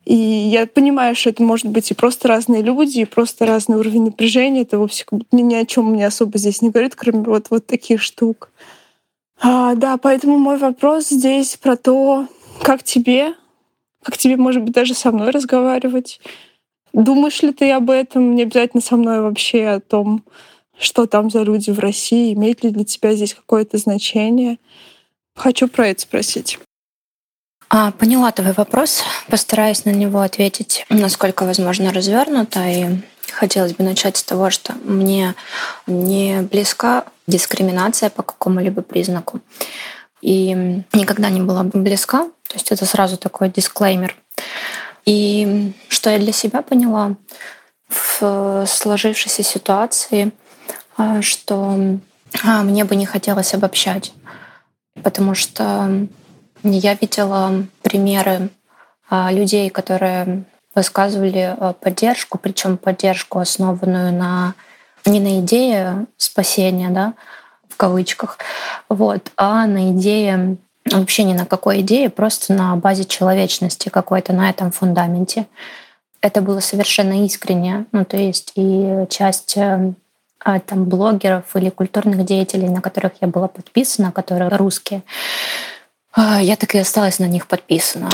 и 0.05 0.15
я 0.15 0.67
понимаю, 0.67 1.15
что 1.17 1.31
это 1.31 1.43
может 1.43 1.65
быть 1.65 1.91
и 1.91 1.93
просто 1.93 2.29
разные 2.29 2.61
люди, 2.61 2.99
и 2.99 3.05
просто 3.05 3.45
разный 3.45 3.77
уровень 3.77 4.05
напряжения. 4.05 4.61
Это 4.61 4.79
вовсе 4.79 5.03
как 5.03 5.19
будто 5.19 5.35
ни 5.35 5.53
о 5.53 5.65
чем 5.65 5.91
мне 5.91 6.07
особо 6.07 6.37
здесь 6.37 6.61
не 6.61 6.69
говорит, 6.69 6.95
кроме 6.95 7.23
вот, 7.23 7.47
вот 7.49 7.67
таких 7.67 8.01
штук. 8.01 8.49
А, 9.41 9.75
да, 9.75 9.97
поэтому 9.97 10.37
мой 10.37 10.57
вопрос 10.57 11.09
здесь 11.09 11.57
про 11.57 11.75
то, 11.75 12.25
как 12.61 12.83
тебе, 12.83 13.33
как 14.01 14.17
тебе, 14.17 14.37
может 14.37 14.63
быть, 14.63 14.71
даже 14.71 14.93
со 14.93 15.11
мной 15.11 15.31
разговаривать. 15.31 16.21
Думаешь 16.93 17.41
ли 17.41 17.51
ты 17.51 17.71
об 17.71 17.89
этом? 17.89 18.35
Не 18.35 18.43
обязательно 18.43 18.81
со 18.81 18.95
мной 18.95 19.21
вообще 19.21 19.67
о 19.67 19.79
том, 19.79 20.23
что 20.79 21.05
там 21.07 21.29
за 21.29 21.43
люди 21.43 21.71
в 21.71 21.79
России, 21.79 22.33
имеет 22.33 22.63
ли 22.63 22.69
для 22.69 22.85
тебя 22.85 23.13
здесь 23.13 23.33
какое-то 23.33 23.77
значение. 23.77 24.57
Хочу 25.35 25.67
про 25.67 25.89
это 25.89 26.01
спросить. 26.01 26.59
А, 27.69 27.91
поняла 27.91 28.31
твой 28.31 28.53
вопрос. 28.53 29.03
Постараюсь 29.27 29.85
на 29.85 29.89
него 29.89 30.21
ответить 30.21 30.85
насколько 30.89 31.43
возможно 31.43 31.91
развернуто. 31.91 32.65
И 32.67 32.85
хотелось 33.31 33.73
бы 33.73 33.83
начать 33.83 34.17
с 34.17 34.23
того, 34.23 34.49
что 34.49 34.73
мне 34.83 35.35
не 35.85 36.41
близка 36.41 37.05
дискриминация 37.27 38.09
по 38.09 38.23
какому-либо 38.23 38.81
признаку. 38.81 39.41
И 40.21 40.81
никогда 40.93 41.29
не 41.29 41.41
была 41.41 41.63
близка. 41.63 42.23
То 42.47 42.53
есть 42.53 42.71
это 42.71 42.85
сразу 42.85 43.17
такой 43.17 43.49
дисклеймер. 43.49 44.15
И 45.07 45.71
что 45.87 46.09
я 46.09 46.19
для 46.19 46.33
себя 46.33 46.61
поняла 46.61 47.15
в 47.87 48.65
сложившейся 48.67 49.41
ситуации, 49.41 50.33
а, 50.97 51.21
что 51.21 51.97
а, 52.43 52.63
мне 52.63 52.83
бы 52.83 52.97
не 52.97 53.05
хотелось 53.05 53.53
обобщать, 53.53 54.11
потому 55.01 55.33
что 55.33 56.07
я 56.61 56.93
видела 56.95 57.65
примеры 57.81 58.49
а, 59.09 59.31
людей, 59.31 59.69
которые 59.69 60.43
высказывали 60.75 61.55
э, 61.57 61.73
поддержку, 61.73 62.37
причем 62.37 62.77
поддержку, 62.77 63.39
основанную 63.39 64.13
на 64.13 64.53
не 65.05 65.19
на 65.19 65.39
идее 65.39 66.05
спасения, 66.17 66.89
да, 66.89 67.15
в 67.67 67.77
кавычках, 67.77 68.37
вот, 68.87 69.31
а 69.37 69.65
на 69.65 69.91
идее 69.91 70.57
вообще 70.91 71.23
ни 71.23 71.33
на 71.33 71.45
какой 71.45 71.81
идее, 71.81 72.09
просто 72.09 72.53
на 72.53 72.75
базе 72.75 73.05
человечности 73.05 73.89
какой-то, 73.89 74.33
на 74.33 74.49
этом 74.49 74.71
фундаменте. 74.71 75.47
Это 76.21 76.41
было 76.41 76.59
совершенно 76.59 77.25
искренне. 77.25 77.85
Ну, 77.91 78.05
то 78.05 78.17
есть 78.17 78.51
и 78.55 79.05
часть 79.09 79.55
э, 79.57 79.93
а, 80.39 80.59
там, 80.59 80.85
блогеров 80.85 81.55
или 81.55 81.69
культурных 81.69 82.25
деятелей, 82.25 82.69
на 82.69 82.81
которых 82.81 83.13
я 83.21 83.27
была 83.27 83.47
подписана, 83.47 84.11
которые 84.11 84.49
русские, 84.49 85.03
а, 86.13 86.41
я 86.41 86.55
так 86.55 86.73
и 86.73 86.79
осталась 86.79 87.19
на 87.19 87.25
них 87.25 87.47
подписана. 87.47 88.09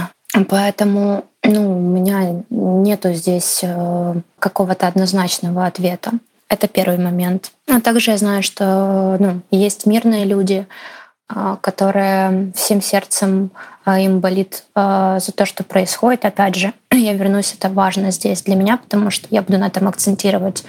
Поэтому 0.49 1.25
ну, 1.43 1.77
у 1.77 1.79
меня 1.79 2.43
нету 2.49 3.13
здесь 3.13 3.59
э, 3.61 4.15
какого-то 4.39 4.87
однозначного 4.87 5.65
ответа. 5.65 6.11
Это 6.49 6.67
первый 6.67 6.97
момент. 6.97 7.51
А 7.69 7.79
также 7.81 8.11
я 8.11 8.17
знаю, 8.17 8.43
что 8.43 9.17
ну, 9.19 9.41
есть 9.51 9.85
мирные 9.85 10.25
люди, 10.25 10.65
а, 11.27 11.57
которые 11.57 12.51
всем 12.55 12.81
сердцем 12.81 13.51
а, 13.85 13.99
им 13.99 14.19
болит 14.19 14.65
а, 14.75 15.19
за 15.19 15.31
то, 15.31 15.45
что 15.45 15.63
происходит. 15.63 16.25
Опять 16.25 16.55
же, 16.55 16.73
я 16.91 17.13
вернусь, 17.13 17.53
это 17.57 17.69
важно 17.69 18.11
здесь 18.11 18.41
для 18.43 18.55
меня, 18.55 18.77
потому 18.77 19.09
что 19.09 19.27
я 19.29 19.41
буду 19.41 19.57
на 19.57 19.67
этом 19.67 19.87
акцентировать 19.87 20.63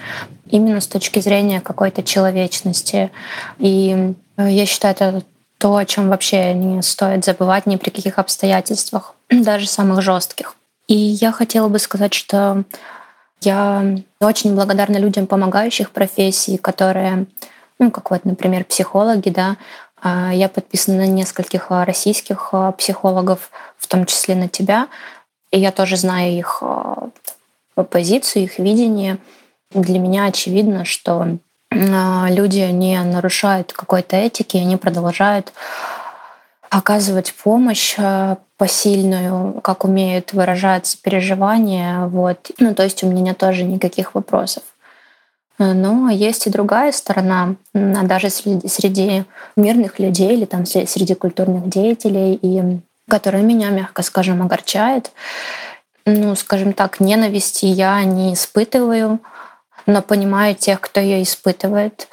именно 0.47 0.81
с 0.81 0.87
точки 0.87 1.19
зрения 1.19 1.61
какой-то 1.61 2.03
человечности. 2.03 3.11
И 3.57 4.13
я 4.37 4.65
считаю, 4.65 4.93
это 4.93 5.23
то, 5.57 5.75
о 5.75 5.85
чем 5.85 6.09
вообще 6.09 6.53
не 6.53 6.81
стоит 6.81 7.25
забывать 7.25 7.65
ни 7.65 7.75
при 7.75 7.89
каких 7.89 8.19
обстоятельствах, 8.19 9.15
даже 9.29 9.67
самых 9.67 10.01
жестких. 10.01 10.55
И 10.87 10.95
я 10.95 11.31
хотела 11.31 11.67
бы 11.67 11.79
сказать, 11.79 12.13
что 12.13 12.63
я 13.41 13.97
очень 14.19 14.55
благодарна 14.55 14.97
людям, 14.97 15.27
помогающих 15.27 15.91
профессии, 15.91 16.57
которые, 16.57 17.25
ну, 17.79 17.91
как 17.91 18.11
вот, 18.11 18.25
например, 18.25 18.65
психологи, 18.65 19.29
да, 19.29 19.57
я 20.03 20.49
подписана 20.49 20.97
на 20.99 21.07
нескольких 21.07 21.67
а, 21.69 21.85
российских 21.85 22.49
а, 22.51 22.71
психологов, 22.73 23.49
в 23.77 23.87
том 23.87 24.05
числе 24.05 24.35
на 24.35 24.47
тебя. 24.47 24.87
И 25.51 25.59
я 25.59 25.71
тоже 25.71 25.97
знаю 25.97 26.31
их 26.37 26.61
позицию, 27.89 28.43
их 28.43 28.59
видение. 28.59 29.17
Для 29.71 29.99
меня 29.99 30.25
очевидно, 30.25 30.85
что 30.85 31.37
люди 31.71 32.71
не 32.71 33.01
нарушают 33.01 33.73
какой-то 33.73 34.15
этики, 34.15 34.57
они 34.57 34.77
продолжают 34.77 35.53
оказывать 36.69 37.33
помощь 37.33 37.95
посильную, 38.57 39.61
как 39.61 39.85
умеют 39.85 40.33
выражаться 40.33 40.97
переживания. 41.01 42.05
Вот. 42.07 42.51
Ну, 42.57 42.73
то 42.73 42.83
есть 42.83 43.03
у 43.03 43.07
меня 43.07 43.33
тоже 43.33 43.63
никаких 43.63 44.15
вопросов. 44.15 44.63
Э, 45.57 45.73
но 45.73 46.09
есть 46.09 46.47
и 46.47 46.49
другая 46.49 46.91
сторона, 46.91 47.55
даже 47.73 48.29
среди, 48.29 48.67
среди 48.67 49.25
мирных 49.55 49.99
людей 49.99 50.33
или 50.33 50.45
там 50.45 50.65
среди 50.65 51.15
культурных 51.15 51.69
деятелей, 51.69 52.37
и 52.41 52.79
которая 53.07 53.43
меня, 53.43 53.69
мягко 53.69 54.01
скажем, 54.01 54.41
огорчает. 54.41 55.11
Ну, 56.05 56.35
скажем 56.35 56.73
так, 56.73 56.99
ненависти 56.99 57.65
я 57.65 58.03
не 58.03 58.33
испытываю, 58.33 59.19
но 59.85 60.01
понимаю 60.01 60.55
тех, 60.55 60.81
кто 60.81 60.99
ее 60.99 61.23
испытывает, 61.23 62.07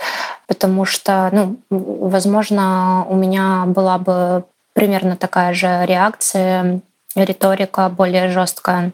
потому 0.46 0.84
что, 0.84 1.28
ну, 1.32 1.56
возможно, 1.70 3.04
у 3.08 3.16
меня 3.16 3.64
была 3.66 3.98
бы 3.98 4.44
примерно 4.72 5.16
такая 5.16 5.52
же 5.52 5.84
реакция, 5.86 6.80
риторика 7.14 7.88
более 7.90 8.30
жесткая 8.30 8.92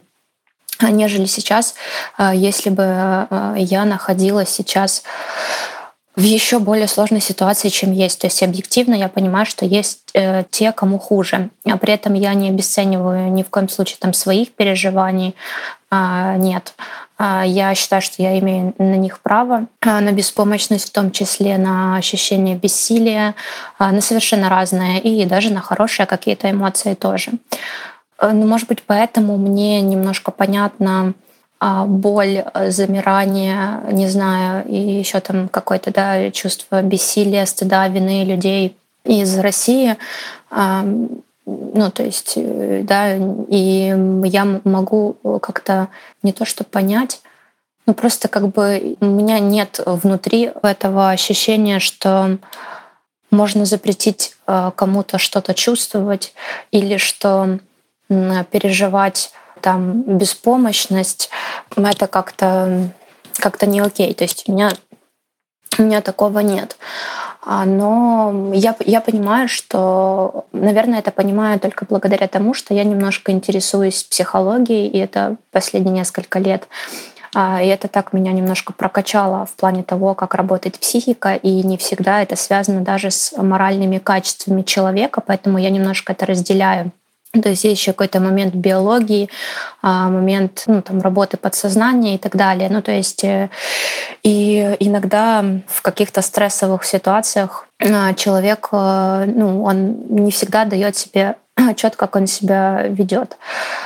нежели 0.89 1.25
сейчас, 1.25 1.75
а, 2.17 2.33
если 2.33 2.69
бы 2.69 2.83
а, 2.85 3.53
я 3.57 3.85
находилась 3.85 4.49
сейчас 4.49 5.03
в 6.19 6.21
еще 6.21 6.59
более 6.59 6.87
сложной 6.89 7.21
ситуации, 7.21 7.69
чем 7.69 7.93
есть. 7.93 8.19
То 8.19 8.27
есть 8.27 8.43
объективно 8.43 8.93
я 8.93 9.07
понимаю, 9.07 9.45
что 9.45 9.65
есть 9.65 10.01
э, 10.13 10.43
те, 10.51 10.73
кому 10.73 10.99
хуже. 10.99 11.49
А 11.65 11.77
при 11.77 11.93
этом 11.93 12.13
я 12.13 12.33
не 12.33 12.49
обесцениваю 12.49 13.31
ни 13.31 13.41
в 13.41 13.49
коем 13.49 13.69
случае 13.69 13.99
там 14.01 14.11
своих 14.13 14.51
переживаний. 14.51 15.33
А, 15.89 16.35
нет. 16.35 16.73
А, 17.17 17.45
я 17.45 17.73
считаю, 17.73 18.01
что 18.01 18.21
я 18.21 18.37
имею 18.39 18.73
на 18.77 18.95
них 18.95 19.21
право, 19.21 19.67
а, 19.79 20.01
на 20.01 20.11
беспомощность, 20.11 20.89
в 20.89 20.91
том 20.91 21.11
числе 21.11 21.57
на 21.57 21.95
ощущение 21.95 22.57
бессилия, 22.57 23.35
на 23.79 24.01
совершенно 24.01 24.49
разное 24.49 24.97
и 24.97 25.23
даже 25.23 25.53
на 25.53 25.61
хорошие 25.61 26.05
какие-то 26.05 26.51
эмоции 26.51 26.95
тоже. 26.95 27.31
Э, 28.19 28.31
ну, 28.31 28.45
может 28.45 28.67
быть, 28.67 28.83
поэтому 28.85 29.37
мне 29.37 29.81
немножко 29.81 30.31
понятно 30.31 31.13
а, 31.59 31.85
боль, 31.85 32.43
э, 32.53 32.71
замирание, 32.71 33.81
не 33.91 34.07
знаю, 34.07 34.65
и 34.67 34.75
еще 34.75 35.19
там 35.19 35.49
какое-то 35.49 35.91
да, 35.91 36.31
чувство 36.31 36.81
бессилия, 36.81 37.45
стыда, 37.45 37.87
вины 37.87 38.23
людей 38.23 38.77
из 39.03 39.37
России. 39.39 39.97
Ну, 40.51 41.91
то 41.91 42.03
есть, 42.03 42.33
э, 42.35 42.81
да, 42.83 43.15
и 43.15 43.93
я 44.25 44.61
могу 44.63 45.17
как-то 45.41 45.89
не 46.21 46.31
то 46.31 46.45
что 46.45 46.63
понять, 46.63 47.21
но 47.85 47.93
просто 47.93 48.27
как 48.27 48.49
бы 48.49 48.97
у 48.99 49.05
меня 49.05 49.39
нет 49.39 49.79
внутри 49.83 50.51
этого 50.61 51.09
ощущения, 51.09 51.79
что 51.79 52.37
можно 53.31 53.65
запретить 53.65 54.35
кому-то 54.45 55.17
что-то 55.17 55.53
чувствовать 55.53 56.33
или 56.71 56.97
что 56.97 57.59
переживать 58.09 59.31
там 59.61 60.01
беспомощность, 60.17 61.29
это 61.75 62.07
как-то 62.07 62.91
как-то 63.39 63.65
не 63.65 63.79
окей. 63.79 64.13
То 64.13 64.23
есть 64.23 64.43
у 64.47 64.51
меня, 64.51 64.71
у 65.77 65.83
меня 65.83 66.01
такого 66.01 66.39
нет. 66.39 66.77
А, 67.41 67.65
но 67.65 68.51
я, 68.53 68.75
я 68.85 69.01
понимаю, 69.01 69.47
что, 69.47 70.45
наверное, 70.51 70.99
это 70.99 71.11
понимаю 71.11 71.59
только 71.59 71.85
благодаря 71.85 72.27
тому, 72.27 72.53
что 72.53 72.73
я 72.73 72.83
немножко 72.83 73.31
интересуюсь 73.31 74.03
психологией, 74.03 74.87
и 74.87 74.97
это 74.99 75.37
последние 75.51 75.95
несколько 75.95 76.39
лет. 76.39 76.67
А, 77.33 77.61
и 77.61 77.67
это 77.67 77.87
так 77.87 78.11
меня 78.11 78.33
немножко 78.33 78.73
прокачало 78.73 79.45
в 79.45 79.51
плане 79.53 79.83
того, 79.83 80.15
как 80.15 80.35
работает 80.35 80.79
психика, 80.79 81.35
и 81.35 81.63
не 81.63 81.77
всегда 81.77 82.21
это 82.21 82.35
связано 82.35 82.81
даже 82.81 83.09
с 83.09 83.31
моральными 83.37 83.99
качествами 83.99 84.63
человека, 84.63 85.21
поэтому 85.25 85.57
я 85.59 85.69
немножко 85.69 86.11
это 86.11 86.25
разделяю. 86.25 86.91
То 87.31 87.49
есть 87.49 87.63
есть 87.63 87.81
еще 87.81 87.91
какой-то 87.91 88.19
момент 88.19 88.55
биологии, 88.55 89.29
а, 89.83 90.09
момент 90.09 90.63
ну, 90.65 90.81
там, 90.81 90.99
работы 90.99 91.37
подсознания 91.37 92.15
и 92.15 92.17
так 92.17 92.35
далее. 92.35 92.69
Ну, 92.71 92.81
то 92.81 92.91
есть 92.91 93.23
э, 93.23 93.51
и 94.23 94.75
иногда 94.79 95.45
в 95.67 95.83
каких-то 95.83 96.23
стрессовых 96.23 96.83
ситуациях 96.83 97.67
а, 97.79 98.15
человек, 98.15 98.69
э, 98.71 99.25
ну, 99.27 99.63
он 99.63 100.07
не 100.09 100.31
всегда 100.31 100.65
дает 100.65 100.97
себе 100.97 101.35
отчет, 101.55 101.95
как 101.95 102.15
он 102.15 102.25
себя 102.25 102.87
ведет. 102.87 103.37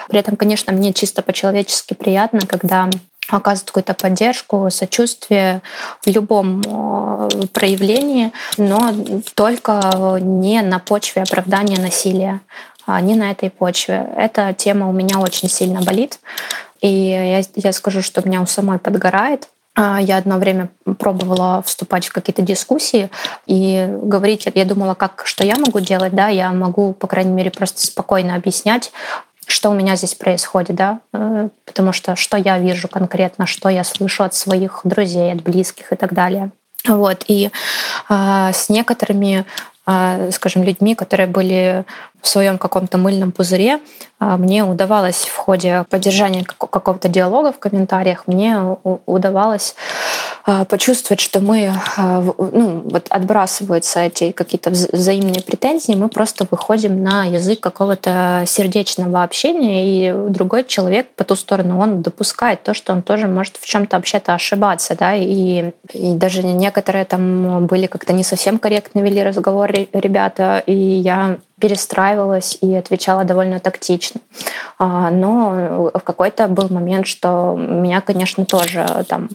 При 0.08 0.19
этом, 0.19 0.38
конечно, 0.38 0.71
мне 0.71 0.93
чисто 0.93 1.21
по-человечески 1.21 1.95
приятно, 1.95 2.39
когда 2.47 2.89
оказывают 3.27 3.71
какую-то 3.71 3.93
поддержку, 3.93 4.69
сочувствие 4.69 5.62
в 6.01 6.08
любом 6.08 6.62
э, 6.62 7.47
проявлении, 7.51 8.32
но 8.58 8.93
только 9.36 10.17
не 10.21 10.62
на 10.62 10.79
почве 10.79 11.23
оправдания 11.23 11.77
насилия 11.77 12.39
не 12.88 13.15
на 13.15 13.32
этой 13.32 13.50
почве. 13.50 14.08
Эта 14.17 14.54
тема 14.54 14.89
у 14.89 14.91
меня 14.91 15.19
очень 15.19 15.50
сильно 15.50 15.82
болит. 15.82 16.19
И 16.82 16.88
я, 16.88 17.41
я 17.56 17.74
скажу, 17.74 18.02
что 18.02 18.28
меня 18.28 18.41
у 18.41 18.46
самой 18.46 18.80
подгорает. 18.80 19.48
А, 19.76 20.00
я 20.00 20.17
одно 20.17 20.38
время 20.38 20.69
пробовала 21.00 21.63
вступать 21.63 22.06
в 22.06 22.13
какие-то 22.13 22.41
дискуссии 22.41 23.10
и 23.48 23.88
говорить, 23.89 24.48
я 24.54 24.65
думала, 24.65 24.93
как, 24.93 25.24
что 25.26 25.43
я 25.43 25.58
могу 25.58 25.80
делать, 25.80 26.13
да, 26.13 26.28
я 26.28 26.52
могу, 26.52 26.93
по 26.93 27.08
крайней 27.08 27.32
мере, 27.32 27.50
просто 27.50 27.86
спокойно 27.86 28.36
объяснять, 28.36 28.91
что 29.48 29.72
у 29.72 29.74
меня 29.74 29.96
здесь 29.96 30.13
происходит, 30.13 30.76
да, 30.76 31.00
э, 31.13 31.50
потому 31.65 31.91
что 31.91 32.15
что 32.15 32.38
я 32.38 32.60
вижу 32.60 32.88
конкретно, 32.88 33.48
что 33.48 33.67
я 33.69 33.84
слышу 33.84 34.24
от 34.24 34.36
своих 34.36 34.82
друзей, 34.84 35.34
от 35.34 35.41
близких 35.41 35.91
и 35.91 35.96
так 35.96 36.13
далее. 36.13 36.52
Вот, 36.86 37.24
и 37.28 37.50
э, 38.10 38.52
с 38.54 38.69
некоторыми 38.69 39.46
а, 39.86 40.32
скажем, 40.32 40.63
людьми, 40.63 40.96
которые 40.96 41.28
были 41.28 41.84
в 42.23 42.27
своем 42.27 42.57
каком-то 42.57 42.97
мыльном 42.97 43.33
пузыре, 43.33 43.79
а, 44.17 44.38
мне 44.38 44.63
удавалось 44.63 45.25
в 45.25 45.36
ходе 45.36 45.86
поддержания 45.89 46.45
какого-то 46.45 47.09
диалога 47.09 47.51
в 47.51 47.59
комментариях, 47.59 48.23
мне 48.27 48.57
удавалось 49.05 49.75
а, 50.45 50.63
почувствовать, 50.63 51.19
что 51.19 51.41
мы, 51.41 51.73
ну, 51.97 52.83
вот 52.86 53.07
отбрасываются 53.09 53.99
эти 53.99 54.31
какие-то 54.31 54.69
взаимные 54.69 55.41
претензии, 55.41 55.93
мы 55.93 56.07
просто 56.07 56.47
выходим 56.49 57.03
на 57.03 57.25
язык 57.25 57.59
какого-то 57.59 58.45
сердечного 58.47 59.23
общения, 59.23 59.86
и 59.86 60.29
другой 60.29 60.63
человек 60.63 61.07
по 61.17 61.25
ту 61.25 61.36
сторону, 61.36 61.77
он 61.79 62.01
допускает 62.01 62.63
то, 62.63 62.73
что 62.73 62.93
он 62.93 63.01
тоже 63.01 63.27
может 63.27 63.57
в 63.57 63.65
чем-то 63.65 63.97
вообще-то 63.97 64.33
ошибаться, 64.33 64.95
да, 64.97 65.13
и, 65.13 65.71
и 65.91 66.13
даже 66.13 66.41
некоторые 66.43 67.03
там 67.03 67.65
были 67.67 67.88
как-то 67.88 68.13
не 68.13 68.24
совсем 68.24 68.59
корректно 68.59 69.01
вели 69.01 69.21
разговор 69.21 69.69
ребята, 69.71 70.63
и 70.65 70.74
я 70.74 71.39
перестраивалась 71.60 72.58
и 72.62 72.74
отвечала 72.76 73.24
довольно 73.24 73.60
тактично. 73.60 74.22
А, 74.80 75.12
но 75.12 75.91
в 75.93 75.99
какой-то 75.99 76.47
был 76.47 76.70
момент, 76.70 77.08
что 77.08 77.56
меня, 77.58 78.01
конечно, 78.01 78.45
тоже 78.45 78.86
там 79.08 79.30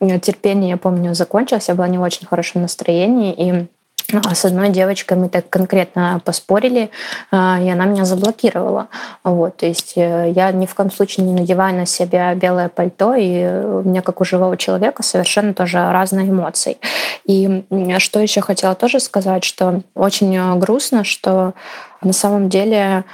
терпение, 0.20 0.70
я 0.70 0.76
помню, 0.76 1.14
закончилось, 1.14 1.68
я 1.68 1.74
была 1.74 1.88
не 1.88 1.98
в 1.98 2.02
очень 2.02 2.26
хорошем 2.26 2.62
настроении, 2.62 3.32
и 3.32 3.66
с 4.08 4.44
одной 4.44 4.68
девочкой 4.70 5.16
мы 5.16 5.28
так 5.28 5.48
конкретно 5.48 6.20
поспорили, 6.24 6.90
а, 7.30 7.58
и 7.60 7.68
она 7.68 7.84
меня 7.86 8.04
заблокировала. 8.04 8.88
Вот, 9.22 9.56
то 9.56 9.66
есть 9.66 9.94
э, 9.96 10.32
я 10.34 10.52
ни 10.52 10.66
в 10.66 10.74
коем 10.74 10.90
случае 10.90 11.26
не 11.26 11.32
надеваю 11.32 11.74
на 11.74 11.86
себя 11.86 12.34
белое 12.34 12.68
пальто, 12.68 13.14
и 13.14 13.44
у 13.44 13.82
меня, 13.82 14.02
как 14.02 14.20
у 14.20 14.24
живого 14.24 14.56
человека, 14.56 15.02
совершенно 15.02 15.54
тоже 15.54 15.78
разные 15.78 16.28
эмоции. 16.28 16.78
И 17.24 17.64
что 17.98 18.20
еще 18.20 18.40
хотела 18.40 18.74
тоже 18.74 19.00
сказать, 19.00 19.44
что 19.44 19.82
очень 19.94 20.36
э, 20.36 20.54
грустно, 20.56 21.04
что 21.04 21.54
на 22.02 22.12
самом 22.12 22.48
деле 22.48 22.76
а 22.78 23.04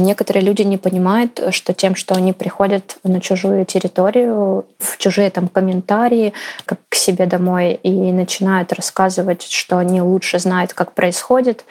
некоторые 0.00 0.42
люди 0.42 0.62
не 0.62 0.78
понимают, 0.78 1.40
что 1.50 1.74
тем, 1.74 1.94
что 1.94 2.14
они 2.14 2.32
приходят 2.32 2.96
на 3.04 3.20
чужую 3.20 3.66
территорию, 3.66 4.66
в 4.78 4.96
чужие 4.96 5.30
там 5.30 5.48
комментарии, 5.48 6.32
как 6.64 6.78
к 6.88 6.94
себе 6.94 7.26
домой, 7.26 7.74
и 7.82 7.90
начинают 7.90 8.72
рассказывать, 8.72 9.42
что 9.42 9.78
они 9.78 10.00
лучше 10.00 10.38
знают, 10.38 10.72
как 10.72 10.92
происходит, 10.92 11.64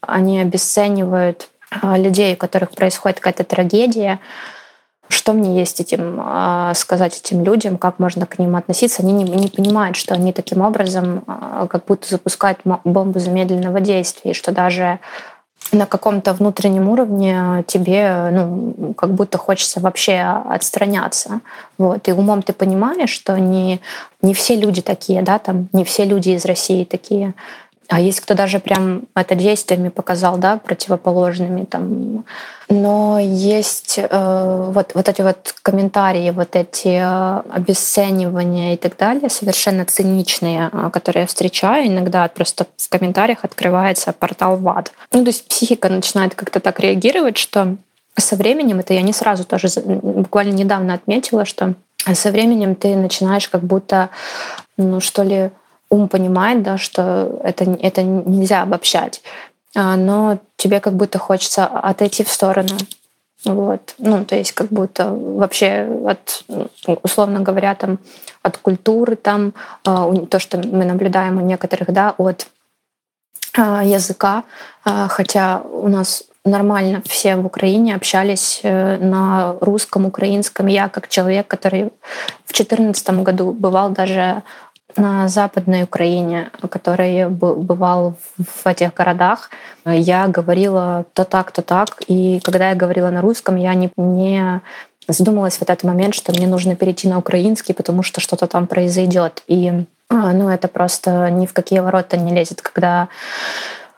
они 0.00 0.40
обесценивают 0.40 1.48
а, 1.70 1.98
людей, 1.98 2.34
у 2.34 2.36
которых 2.38 2.70
происходит 2.70 3.20
какая-то 3.20 3.44
трагедия, 3.44 4.20
что 5.08 5.32
мне 5.32 5.58
есть 5.58 5.80
этим 5.80 6.20
а, 6.22 6.72
сказать 6.74 7.18
этим 7.18 7.44
людям, 7.44 7.76
как 7.76 7.98
можно 7.98 8.26
к 8.26 8.38
ним 8.38 8.56
относиться. 8.56 9.02
Они 9.02 9.12
не, 9.12 9.24
не 9.24 9.48
понимают, 9.48 9.96
что 9.96 10.14
они 10.14 10.32
таким 10.32 10.62
образом 10.62 11.24
как 11.26 11.84
будто 11.86 12.08
запускают 12.08 12.60
бомбу 12.64 13.18
замедленного 13.18 13.80
действия, 13.80 14.30
и 14.30 14.34
что 14.34 14.52
даже 14.52 15.00
на 15.72 15.86
каком-то 15.86 16.32
внутреннем 16.32 16.88
уровне 16.88 17.64
тебе 17.66 18.30
ну, 18.32 18.94
как 18.94 19.10
будто 19.14 19.38
хочется 19.38 19.80
вообще 19.80 20.20
отстраняться. 20.48 21.40
Вот. 21.76 22.08
И 22.08 22.12
умом 22.12 22.42
ты 22.42 22.52
понимаешь, 22.52 23.10
что 23.10 23.38
не, 23.38 23.80
не 24.22 24.34
все 24.34 24.56
люди 24.56 24.82
такие, 24.82 25.22
да, 25.22 25.38
там, 25.38 25.68
не 25.72 25.84
все 25.84 26.04
люди 26.04 26.30
из 26.30 26.44
России 26.44 26.84
такие. 26.84 27.34
А 27.88 28.00
есть 28.00 28.20
кто 28.20 28.34
даже 28.34 28.58
прям 28.58 29.04
это 29.14 29.34
действиями 29.34 29.88
показал, 29.88 30.36
да, 30.36 30.58
противоположными 30.58 31.64
там. 31.64 32.24
Но 32.68 33.18
есть 33.18 33.98
э, 33.98 34.70
вот, 34.72 34.90
вот 34.92 35.08
эти 35.08 35.22
вот 35.22 35.54
комментарии, 35.62 36.30
вот 36.30 36.54
эти 36.54 37.00
э, 37.00 37.42
обесценивания 37.50 38.74
и 38.74 38.76
так 38.76 38.98
далее, 38.98 39.30
совершенно 39.30 39.86
циничные, 39.86 40.68
э, 40.70 40.90
которые 40.92 41.22
я 41.22 41.26
встречаю. 41.26 41.86
Иногда 41.86 42.28
просто 42.28 42.66
в 42.76 42.88
комментариях 42.90 43.38
открывается 43.42 44.12
портал 44.12 44.58
в 44.58 44.68
ад. 44.68 44.92
Ну, 45.12 45.22
то 45.22 45.28
есть 45.28 45.48
психика 45.48 45.88
начинает 45.88 46.34
как-то 46.34 46.60
так 46.60 46.80
реагировать, 46.80 47.38
что 47.38 47.76
со 48.18 48.36
временем, 48.36 48.80
это 48.80 48.92
я 48.92 49.00
не 49.00 49.14
сразу 49.14 49.44
тоже 49.44 49.68
буквально 49.80 50.52
недавно 50.52 50.92
отметила, 50.92 51.46
что 51.46 51.74
со 52.12 52.30
временем 52.30 52.74
ты 52.74 52.96
начинаешь 52.96 53.48
как 53.48 53.62
будто, 53.62 54.10
ну 54.76 55.00
что 55.00 55.22
ли, 55.22 55.50
ум 55.90 56.08
понимает, 56.08 56.62
да, 56.62 56.78
что 56.78 57.40
это, 57.42 57.64
это 57.80 58.02
нельзя 58.02 58.62
обобщать, 58.62 59.22
а, 59.74 59.96
но 59.96 60.38
тебе 60.56 60.80
как 60.80 60.94
будто 60.94 61.18
хочется 61.18 61.66
отойти 61.66 62.24
в 62.24 62.30
сторону. 62.30 62.76
Вот. 63.44 63.94
Ну, 63.98 64.24
то 64.24 64.34
есть 64.34 64.52
как 64.52 64.68
будто 64.68 65.10
вообще 65.12 65.88
от, 66.06 66.44
условно 67.02 67.40
говоря, 67.40 67.74
там, 67.74 67.98
от 68.42 68.58
культуры, 68.58 69.16
там, 69.16 69.54
а, 69.84 70.12
то, 70.26 70.38
что 70.38 70.58
мы 70.58 70.84
наблюдаем 70.84 71.38
у 71.38 71.40
некоторых, 71.40 71.92
да, 71.92 72.14
от 72.18 72.48
а, 73.56 73.84
языка, 73.84 74.44
хотя 74.84 75.60
у 75.60 75.88
нас 75.88 76.24
нормально 76.48 77.02
все 77.06 77.36
в 77.36 77.46
Украине 77.46 77.94
общались 77.94 78.60
э, 78.62 78.96
на 78.96 79.56
русском, 79.60 80.06
украинском. 80.06 80.66
Я 80.66 80.88
как 80.88 81.08
человек, 81.08 81.46
который 81.46 81.84
в 82.44 82.52
2014 82.52 83.10
году 83.22 83.52
бывал 83.52 83.90
даже 83.90 84.42
на 84.98 85.28
Западной 85.28 85.84
Украине, 85.84 86.50
который 86.70 87.28
бывал 87.28 88.14
в 88.36 88.66
этих 88.66 88.94
городах, 88.94 89.50
я 89.84 90.28
говорила 90.28 91.06
то 91.12 91.24
так, 91.24 91.52
то 91.52 91.62
так. 91.62 92.02
И 92.06 92.40
когда 92.42 92.70
я 92.70 92.74
говорила 92.74 93.10
на 93.10 93.20
русском, 93.20 93.56
я 93.56 93.74
не, 93.74 93.90
не 93.96 94.60
задумалась 95.08 95.56
в 95.56 95.62
этот 95.62 95.84
момент, 95.84 96.14
что 96.14 96.32
мне 96.32 96.46
нужно 96.46 96.76
перейти 96.76 97.08
на 97.08 97.18
украинский, 97.18 97.74
потому 97.74 98.02
что 98.02 98.20
что-то 98.20 98.46
там 98.46 98.66
произойдет. 98.66 99.42
И 99.46 99.86
а, 100.10 100.32
ну, 100.32 100.48
это 100.48 100.68
просто 100.68 101.30
ни 101.30 101.46
в 101.46 101.52
какие 101.52 101.80
ворота 101.80 102.16
не 102.16 102.34
лезет, 102.34 102.62
когда 102.62 103.08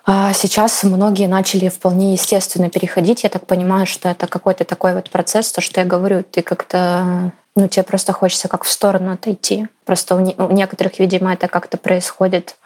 а, 0.07 0.33
Сейчас 0.33 0.83
многие 0.83 1.29
начали 1.29 1.69
вполне 1.69 2.13
естественно 2.15 2.71
переходить. 2.71 3.23
Я 3.23 3.29
так 3.31 3.47
понимаю, 3.47 3.87
что 3.87 4.09
это 4.09 4.27
какой-то 4.27 4.65
такой 4.65 4.95
вот 4.95 5.11
процесс, 5.11 5.53
то, 5.53 5.61
что 5.61 5.81
я 5.81 5.87
говорю, 5.87 6.25
ты 6.25 6.43
как-то 6.43 7.33
ну, 7.57 7.69
тебе 7.69 7.83
просто 7.83 8.13
хочется 8.13 8.49
как 8.49 8.65
в 8.65 8.71
сторону 8.71 9.13
отойти. 9.13 9.69
Просто 9.85 10.15
у, 10.15 10.21
не, 10.21 10.35
у 10.37 10.51
некоторых, 10.53 10.99
видимо, 10.99 11.33
это 11.33 11.49
как-то 11.49 11.77
происходит 11.77 12.57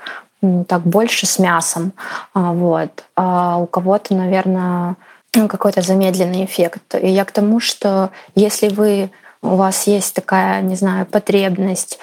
так 0.68 0.82
больше 0.82 1.26
с 1.26 1.39
мясом. 1.39 1.93
А, 2.35 2.53
вот. 2.53 3.05
А 3.16 3.59
у 3.59 3.66
кого-то, 3.66 4.14
наверное, 4.14 4.97
ну, 5.35 5.49
какой-то 5.49 5.82
замедленный 5.82 6.45
эффект. 6.45 6.95
И 7.01 7.09
я 7.09 7.24
к 7.24 7.32
тому, 7.32 7.61
что 7.61 8.11
если 8.35 8.68
вы 8.68 9.11
у 9.43 9.57
вас 9.57 9.87
есть 9.87 10.14
такая, 10.14 10.62
не 10.62 10.76
знаю, 10.76 11.07
потребность, 11.07 11.99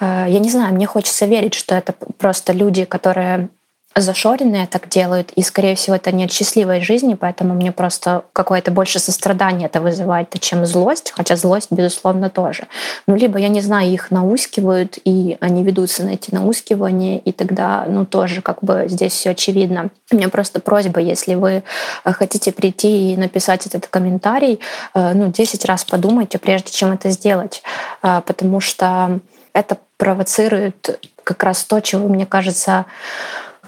э, 0.00 0.26
я 0.28 0.38
не 0.38 0.50
знаю, 0.50 0.74
мне 0.74 0.86
хочется 0.86 1.26
верить, 1.26 1.54
что 1.54 1.74
это 1.74 1.94
просто 2.18 2.52
люди, 2.52 2.84
которые 2.84 3.48
зашоренные 3.96 4.66
так 4.66 4.88
делают, 4.88 5.30
и, 5.32 5.42
скорее 5.42 5.76
всего, 5.76 5.96
это 5.96 6.10
не 6.12 6.24
от 6.24 6.32
счастливой 6.32 6.80
жизни, 6.80 7.14
поэтому 7.14 7.54
мне 7.54 7.70
просто 7.72 8.24
какое-то 8.32 8.70
больше 8.70 8.98
сострадание 8.98 9.66
это 9.66 9.80
вызывает, 9.80 10.28
чем 10.40 10.66
злость, 10.66 11.12
хотя 11.16 11.36
злость, 11.36 11.68
безусловно, 11.70 12.28
тоже. 12.28 12.66
Ну, 13.06 13.14
либо, 13.14 13.38
я 13.38 13.48
не 13.48 13.60
знаю, 13.60 13.88
их 13.90 14.10
наускивают, 14.10 14.98
и 15.04 15.36
они 15.40 15.62
ведутся 15.62 16.04
на 16.04 16.10
эти 16.10 16.34
наускивания, 16.34 17.18
и 17.18 17.32
тогда, 17.32 17.84
ну, 17.88 18.04
тоже 18.04 18.42
как 18.42 18.62
бы 18.62 18.86
здесь 18.88 19.12
все 19.12 19.30
очевидно. 19.30 19.90
У 20.10 20.16
меня 20.16 20.28
просто 20.28 20.60
просьба, 20.60 21.00
если 21.00 21.34
вы 21.34 21.62
э, 22.04 22.12
хотите 22.12 22.52
прийти 22.52 23.12
и 23.12 23.16
написать 23.16 23.66
этот 23.66 23.86
комментарий, 23.86 24.58
э, 24.94 25.12
ну, 25.14 25.28
10 25.28 25.64
раз 25.64 25.84
подумайте, 25.84 26.38
прежде 26.38 26.72
чем 26.72 26.92
это 26.92 27.10
сделать, 27.10 27.62
э, 28.02 28.22
потому 28.26 28.60
что 28.60 29.20
это 29.52 29.78
провоцирует 29.96 31.00
как 31.22 31.42
раз 31.42 31.64
то, 31.64 31.80
чего, 31.80 32.08
мне 32.08 32.26
кажется, 32.26 32.86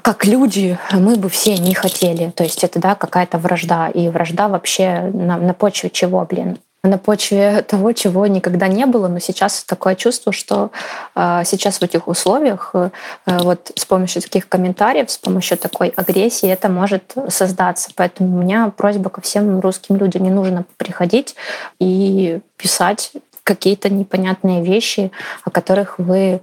как 0.06 0.24
люди 0.24 0.78
мы 0.92 1.16
бы 1.16 1.28
все 1.28 1.58
не 1.58 1.74
хотели. 1.74 2.30
То 2.30 2.44
есть 2.44 2.62
это 2.62 2.78
да, 2.78 2.94
какая-то 2.94 3.38
вражда. 3.38 3.88
И 3.88 4.08
вражда 4.08 4.46
вообще 4.46 5.10
на, 5.12 5.36
на 5.36 5.52
почве 5.52 5.90
чего, 5.90 6.24
блин? 6.24 6.58
на 6.84 6.98
почве 6.98 7.62
того, 7.62 7.90
чего 7.92 8.28
никогда 8.28 8.68
не 8.68 8.86
было, 8.86 9.08
но 9.08 9.18
сейчас 9.18 9.64
такое 9.64 9.96
чувство, 9.96 10.30
что 10.30 10.70
э, 11.16 11.42
сейчас 11.44 11.78
в 11.78 11.82
этих 11.82 12.06
условиях 12.06 12.70
э, 12.74 12.90
вот 13.26 13.72
с 13.74 13.84
помощью 13.84 14.22
таких 14.22 14.48
комментариев, 14.48 15.10
с 15.10 15.18
помощью 15.18 15.58
такой 15.58 15.88
агрессии 15.88 16.48
это 16.48 16.68
может 16.68 17.14
создаться. 17.28 17.90
Поэтому 17.96 18.38
у 18.38 18.40
меня 18.40 18.70
просьба 18.76 19.10
ко 19.10 19.20
всем 19.20 19.58
русским 19.58 19.96
людям: 19.96 20.22
не 20.22 20.30
нужно 20.30 20.64
приходить 20.76 21.34
и 21.80 22.38
писать 22.56 23.10
какие-то 23.42 23.88
непонятные 23.88 24.62
вещи, 24.62 25.10
о 25.44 25.50
которых 25.50 25.98
вы 25.98 26.40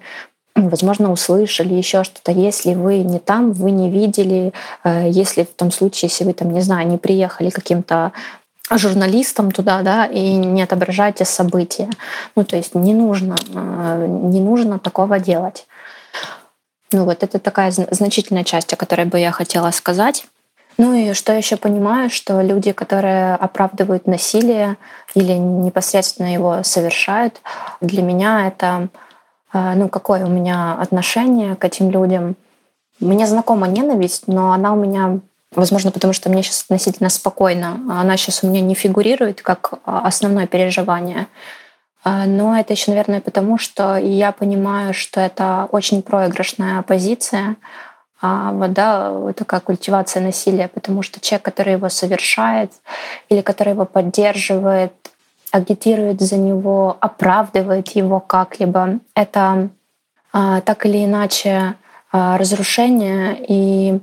возможно, 0.56 1.12
услышали 1.12 1.74
еще 1.74 2.04
что-то. 2.04 2.32
Если 2.32 2.74
вы 2.74 3.00
не 3.00 3.20
там, 3.20 3.54
вы 3.54 3.72
не 3.72 3.90
видели, 3.90 4.54
э, 4.84 5.10
если 5.10 5.44
в 5.44 5.54
том 5.56 5.72
случае, 5.72 6.10
если 6.10 6.26
вы 6.26 6.34
там, 6.34 6.52
не 6.52 6.62
знаю, 6.62 6.88
не 6.88 6.98
приехали 6.98 7.50
каким-то 7.50 8.12
журналистам 8.72 9.52
туда, 9.52 9.82
да, 9.82 10.06
и 10.06 10.36
не 10.36 10.62
отображаете 10.62 11.26
события. 11.26 11.90
Ну, 12.36 12.44
то 12.44 12.56
есть 12.56 12.76
не 12.76 12.94
нужно, 12.94 13.36
э, 13.54 14.08
не 14.08 14.40
нужно 14.40 14.80
такого 14.80 15.20
делать. 15.20 15.68
Ну 16.92 17.06
вот 17.06 17.24
это 17.24 17.40
такая 17.40 17.72
значительная 17.72 18.44
часть, 18.44 18.72
о 18.74 18.78
которой 18.78 19.06
бы 19.06 19.20
я 19.20 19.32
хотела 19.32 19.72
сказать. 19.72 20.28
Ну 20.78 20.94
и 20.94 21.14
что 21.14 21.34
еще 21.34 21.58
понимаю, 21.58 22.10
что 22.10 22.42
люди, 22.42 22.72
которые 22.72 23.36
оправдывают 23.36 24.08
насилие 24.08 24.78
или 25.14 25.34
непосредственно 25.34 26.34
его 26.34 26.64
совершают, 26.64 27.42
для 27.82 28.02
меня 28.02 28.48
это 28.48 28.90
ну, 29.54 29.88
какое 29.88 30.26
у 30.26 30.30
меня 30.30 30.74
отношение 30.80 31.56
к 31.56 31.64
этим 31.64 31.92
людям. 31.92 32.36
Мне 33.00 33.28
знакома 33.28 33.68
ненависть, 33.68 34.28
но 34.28 34.52
она 34.52 34.74
у 34.74 34.76
меня, 34.76 35.20
возможно, 35.52 35.92
потому 35.92 36.14
что 36.14 36.30
мне 36.30 36.44
сейчас 36.44 36.64
относительно 36.64 37.10
спокойно, 37.10 37.80
она 37.90 38.18
сейчас 38.18 38.44
у 38.44 38.48
меня 38.48 38.62
не 38.62 38.76
фигурирует 38.76 39.42
как 39.42 39.74
основное 39.86 40.48
переживание. 40.48 41.28
А, 42.04 42.26
но 42.26 42.58
это 42.58 42.74
еще, 42.74 42.92
наверное, 42.92 43.22
потому, 43.22 43.58
что 43.58 43.98
я 43.98 44.32
понимаю, 44.32 44.94
что 44.94 45.22
это 45.22 45.68
очень 45.72 46.02
проигрышная 46.02 46.82
позиция, 46.82 47.56
а 48.22 48.54
да, 48.70 49.34
такая 49.36 49.60
культивация 49.60 50.24
насилия, 50.24 50.70
потому 50.70 51.02
что 51.02 51.20
человек, 51.20 51.44
который 51.44 51.74
его 51.74 51.90
совершает 51.90 52.72
или 53.28 53.42
который 53.42 53.74
его 53.74 53.84
поддерживает, 53.84 54.94
агитирует 55.54 56.20
за 56.20 56.38
него, 56.38 56.98
оправдывает 57.00 57.90
его 57.90 58.20
как-либо. 58.20 59.00
Это 59.14 59.70
а, 60.34 60.62
так 60.62 60.88
или 60.88 61.06
иначе 61.06 61.76
а, 62.12 62.40
разрушение 62.40 63.38
и 63.48 64.00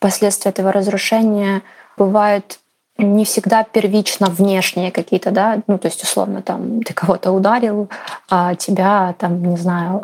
последствия 0.00 0.50
этого 0.50 0.72
разрушения 0.72 1.62
бывают 1.96 2.58
не 2.98 3.24
всегда 3.24 3.62
первично 3.62 4.26
внешние 4.26 4.90
какие-то, 4.90 5.30
да, 5.30 5.62
ну, 5.68 5.78
то 5.78 5.86
есть, 5.86 6.02
условно, 6.02 6.42
там, 6.42 6.82
ты 6.82 6.92
кого-то 6.92 7.30
ударил, 7.30 7.88
а 8.28 8.56
тебя, 8.56 9.14
там, 9.18 9.40
не 9.44 9.56
знаю, 9.56 10.02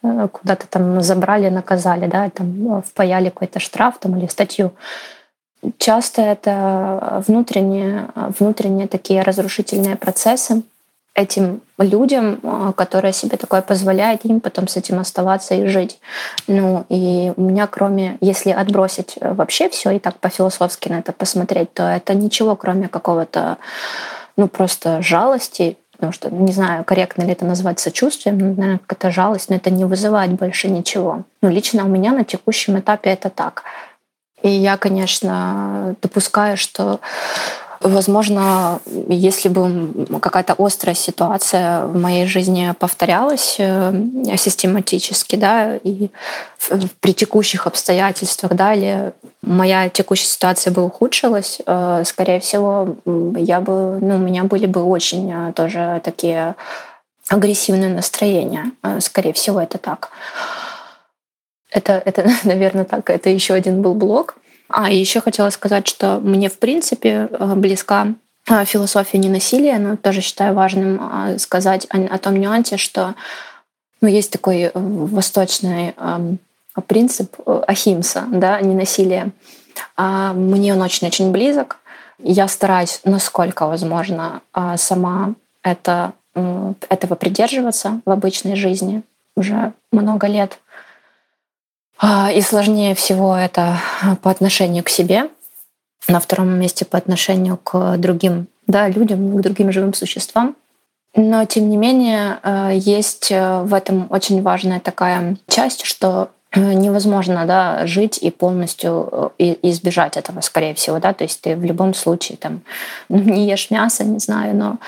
куда-то 0.32 0.66
там 0.68 1.02
забрали, 1.02 1.50
наказали, 1.50 2.06
да, 2.06 2.30
там, 2.30 2.82
впаяли 2.82 3.28
какой-то 3.28 3.60
штраф 3.60 3.98
там 4.00 4.16
или 4.16 4.26
статью. 4.26 4.72
Часто 5.78 6.22
это 6.22 7.22
внутренние, 7.26 8.08
внутренние 8.38 8.88
такие 8.88 9.22
разрушительные 9.22 9.96
процессы, 9.96 10.62
этим 11.14 11.60
людям, 11.78 12.38
а, 12.42 12.72
которые 12.72 13.12
себе 13.12 13.36
такое 13.36 13.62
позволяют, 13.62 14.24
им 14.24 14.40
потом 14.40 14.68
с 14.68 14.76
этим 14.76 14.98
оставаться 15.00 15.54
и 15.54 15.66
жить. 15.66 15.98
Ну, 16.46 16.84
и 16.88 17.32
у 17.36 17.42
меня, 17.42 17.66
кроме, 17.66 18.16
если 18.20 18.50
отбросить 18.50 19.16
э, 19.20 19.32
вообще 19.32 19.68
все 19.68 19.90
и 19.90 19.98
так 19.98 20.16
по-философски 20.18 20.88
на 20.88 21.00
это 21.00 21.12
посмотреть, 21.12 21.74
то 21.74 21.82
это 21.82 22.14
ничего, 22.14 22.54
кроме 22.54 22.88
какого-то, 22.88 23.58
ну, 24.36 24.46
просто 24.46 25.02
жалости, 25.02 25.76
потому 25.92 26.12
что 26.12 26.30
не 26.30 26.52
знаю, 26.52 26.84
корректно 26.84 27.22
ли 27.24 27.32
это 27.32 27.44
назвать 27.44 27.80
сочувствием, 27.80 28.38
но, 28.38 28.46
наверное, 28.46 28.80
какая-то 28.86 29.10
жалость, 29.10 29.50
но 29.50 29.56
это 29.56 29.70
не 29.70 29.84
вызывает 29.84 30.32
больше 30.32 30.68
ничего. 30.68 31.24
Ну, 31.42 31.50
лично 31.50 31.84
у 31.84 31.88
меня 31.88 32.12
на 32.12 32.24
текущем 32.24 32.78
этапе 32.78 33.10
это 33.10 33.30
так. 33.30 33.64
И 34.42 34.48
я, 34.50 34.76
конечно, 34.76 35.96
допускаю, 36.02 36.56
что 36.56 37.00
Возможно, 37.80 38.78
если 39.08 39.48
бы 39.48 40.18
какая-то 40.20 40.54
острая 40.58 40.94
ситуация 40.94 41.86
в 41.86 41.98
моей 41.98 42.26
жизни 42.26 42.74
повторялась 42.78 43.56
э, 43.58 43.92
систематически, 44.36 45.36
да, 45.36 45.76
и 45.76 46.10
при 47.00 47.14
текущих 47.14 47.66
обстоятельствах, 47.66 48.52
да, 48.52 48.74
или 48.74 49.14
моя 49.40 49.88
текущая 49.88 50.26
ситуация 50.26 50.74
бы 50.74 50.84
ухудшилась, 50.84 51.60
э, 51.64 52.02
скорее 52.04 52.40
всего, 52.40 52.96
я 53.06 53.62
бы, 53.62 53.98
ну, 53.98 54.16
у 54.16 54.18
меня 54.18 54.44
были 54.44 54.66
бы 54.66 54.82
очень 54.82 55.32
э, 55.32 55.54
тоже 55.54 56.02
такие 56.04 56.56
агрессивные 57.30 57.88
настроения. 57.88 58.72
Скорее 58.98 59.32
всего, 59.32 59.58
это 59.58 59.78
так. 59.78 60.10
Это, 61.70 62.02
это, 62.04 62.28
наверное, 62.44 62.84
так. 62.84 63.10
Это 63.10 63.30
еще 63.30 63.54
один 63.54 63.82
был 63.82 63.94
блок. 63.94 64.36
А 64.68 64.90
еще 64.90 65.20
хотела 65.20 65.50
сказать, 65.50 65.88
что 65.88 66.20
мне 66.20 66.48
в 66.48 66.58
принципе 66.58 67.28
э, 67.30 67.54
близка 67.56 68.14
э, 68.48 68.64
философия 68.64 69.18
ненасилия, 69.18 69.78
но 69.78 69.96
тоже 69.96 70.20
считаю 70.20 70.54
важным 70.54 71.00
э, 71.00 71.38
сказать 71.38 71.86
о, 71.90 72.18
том 72.18 72.36
нюансе, 72.36 72.76
что 72.76 73.16
ну, 74.00 74.08
есть 74.08 74.30
такой 74.30 74.70
восточный 74.72 75.92
эм, 75.96 76.38
принцип 76.86 77.36
ахимса, 77.66 78.24
да, 78.28 78.58
ненасилия. 78.60 79.32
А 79.96 80.32
мне 80.32 80.72
он 80.72 80.80
очень-очень 80.80 81.32
близок. 81.32 81.78
Я 82.18 82.48
стараюсь, 82.48 83.00
насколько 83.04 83.66
возможно, 83.66 84.40
сама 84.76 85.34
это, 85.62 86.14
этого 86.34 87.14
придерживаться 87.14 88.00
в 88.06 88.10
обычной 88.10 88.56
жизни 88.56 89.02
уже 89.36 89.74
много 89.92 90.26
лет. 90.28 90.58
А, 92.02 92.32
и 92.32 92.40
сложнее 92.40 92.94
всего 92.94 93.36
это 93.36 93.78
по 94.22 94.30
отношению 94.30 94.82
к 94.82 94.88
себе, 94.88 95.28
на 96.08 96.18
втором 96.18 96.58
месте 96.58 96.86
по 96.86 96.96
отношению 96.96 97.58
к 97.58 97.98
другим 97.98 98.48
да, 98.66 98.88
людям, 98.88 99.36
к 99.36 99.40
другим 99.42 99.70
живым 99.70 99.92
существам. 99.92 100.56
Но, 101.14 101.44
тем 101.44 101.68
не 101.68 101.76
менее, 101.76 102.38
э, 102.42 102.70
есть 102.74 103.30
э, 103.30 103.62
в 103.62 103.74
этом 103.74 104.06
очень 104.10 104.42
важная 104.42 104.80
такая 104.80 105.36
часть, 105.48 105.84
что 105.84 106.30
невозможно 106.56 107.46
да, 107.46 107.86
жить 107.86 108.18
и 108.18 108.30
полностью 108.30 109.32
э, 109.38 109.54
избежать 109.62 110.16
этого, 110.16 110.40
скорее 110.40 110.74
всего. 110.74 110.98
Да? 110.98 111.12
То 111.12 111.24
есть 111.24 111.40
ты 111.40 111.54
в 111.54 111.64
любом 111.64 111.94
случае 111.94 112.38
там, 112.38 112.62
не 113.08 113.48
ешь 113.48 113.70
мясо, 113.70 114.04
не 114.04 114.18
знаю, 114.18 114.56
но 114.56 114.78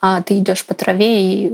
а, 0.00 0.22
ты 0.22 0.38
идешь 0.38 0.64
по 0.64 0.74
траве, 0.74 1.22
и 1.22 1.52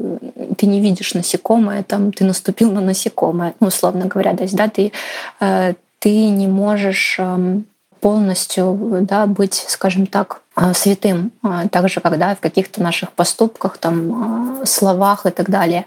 ты 0.59 0.67
не 0.67 0.81
видишь 0.81 1.15
насекомое, 1.15 1.83
там, 1.83 2.13
ты 2.13 2.25
наступил 2.25 2.73
на 2.73 2.81
насекомое, 2.81 3.55
ну, 3.61 3.69
условно 3.69 4.07
говоря. 4.07 4.37
То 4.37 4.43
есть 4.43 4.55
да, 4.55 4.69
ты, 4.69 4.93
э, 5.41 5.75
ты 5.99 6.29
не 6.29 6.47
можешь 6.47 7.17
эм, 7.19 7.65
полностью 8.01 8.99
да, 9.01 9.25
быть, 9.27 9.65
скажем 9.67 10.07
так, 10.07 10.43
святым, 10.75 11.33
так 11.73 11.89
же, 11.89 12.01
когда 12.01 12.35
в 12.35 12.41
каких-то 12.41 12.83
наших 12.83 13.13
поступках, 13.13 13.79
там, 13.79 14.61
словах 14.67 15.25
и 15.25 15.31
так 15.31 15.49
далее. 15.49 15.87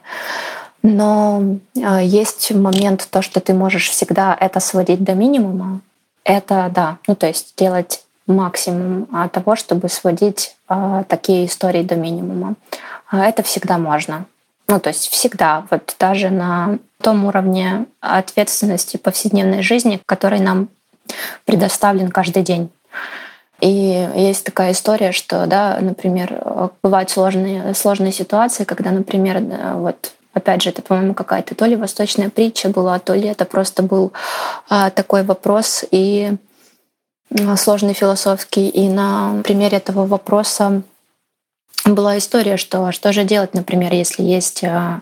Но 0.89 1.57
э, 1.75 1.99
есть 2.03 2.51
момент 2.51 3.07
то, 3.11 3.21
что 3.21 3.41
ты 3.41 3.53
можешь 3.53 3.89
всегда 3.89 4.35
это 4.39 4.61
сводить 4.61 5.03
до 5.03 5.15
минимума. 5.15 5.81
Это 6.23 6.71
да, 6.73 6.97
ну 7.07 7.15
то 7.15 7.27
есть 7.27 7.53
делать 7.57 8.03
максимум 8.25 9.07
а, 9.11 9.27
того, 9.27 9.55
чтобы 9.55 9.89
сводить 9.89 10.55
э, 10.69 11.03
такие 11.07 11.45
истории 11.45 11.83
до 11.83 11.95
минимума. 11.95 12.55
Это 13.11 13.43
всегда 13.43 13.77
можно. 13.77 14.25
Ну, 14.69 14.79
то 14.81 14.89
есть 14.89 15.07
всегда, 15.07 15.65
вот 15.71 15.95
даже 15.97 16.29
на 16.29 16.79
том 17.01 17.25
уровне 17.25 17.85
ответственности 18.01 18.97
повседневной 18.97 19.61
жизни, 19.61 20.01
который 20.05 20.39
нам 20.41 20.67
предоставлен 21.45 22.09
каждый 22.09 22.43
день. 22.43 22.69
И 23.61 24.09
есть 24.15 24.43
такая 24.43 24.73
история, 24.73 25.13
что, 25.13 25.47
да, 25.47 25.77
например, 25.79 26.69
бывают 26.83 27.09
сложные, 27.09 27.73
сложные 27.73 28.11
ситуации, 28.11 28.65
когда, 28.65 28.91
например, 28.91 29.41
вот 29.75 30.11
Опять 30.37 30.61
же, 30.61 30.69
это, 30.69 30.83
по-моему, 30.83 31.15
какая-то 31.15 31.55
то 31.55 31.65
ли 31.65 31.75
восточная 31.75 32.29
притча 32.29 32.69
была, 32.69 32.99
то 32.99 33.15
ли 33.15 33.27
это 33.27 33.43
просто 33.45 33.81
был 33.81 34.13
а, 34.69 34.91
такой 34.91 35.23
вопрос 35.23 35.83
и 35.89 36.33
а, 37.31 37.57
сложный 37.57 37.93
философский. 37.93 38.69
И 38.69 38.87
на 38.87 39.41
примере 39.43 39.77
этого 39.77 40.05
вопроса 40.05 40.83
была 41.85 42.19
история, 42.19 42.57
что 42.57 42.91
что 42.91 43.11
же 43.13 43.23
делать, 43.23 43.55
например, 43.55 43.91
если 43.93 44.21
есть 44.21 44.63
а, 44.63 45.01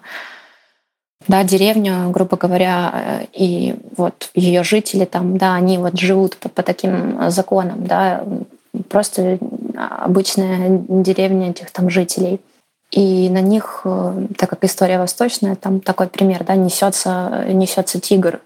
да, 1.27 1.43
деревню, 1.43 2.11
грубо 2.11 2.37
говоря, 2.37 3.27
и 3.33 3.75
вот 3.97 4.29
ее 4.35 4.63
жители 4.63 5.03
там, 5.03 5.37
да, 5.37 5.55
они 5.55 5.77
вот 5.77 5.99
живут 5.99 6.37
по, 6.37 6.47
по 6.47 6.63
таким 6.63 7.29
законам, 7.29 7.85
да, 7.85 8.23
просто 8.87 9.37
обычная 9.75 10.81
деревня 10.87 11.49
этих 11.49 11.71
там 11.71 11.89
жителей— 11.89 12.39
и 12.91 13.29
на 13.29 13.41
них, 13.41 13.81
э, 13.83 14.27
так 14.37 14.49
как 14.49 14.63
история 14.63 14.99
восточная, 14.99 15.55
там 15.55 15.81
такой 15.81 16.07
пример, 16.07 16.43
да, 16.43 16.55
несется, 16.55 17.45
несется 17.47 17.99
тигр, 17.99 18.39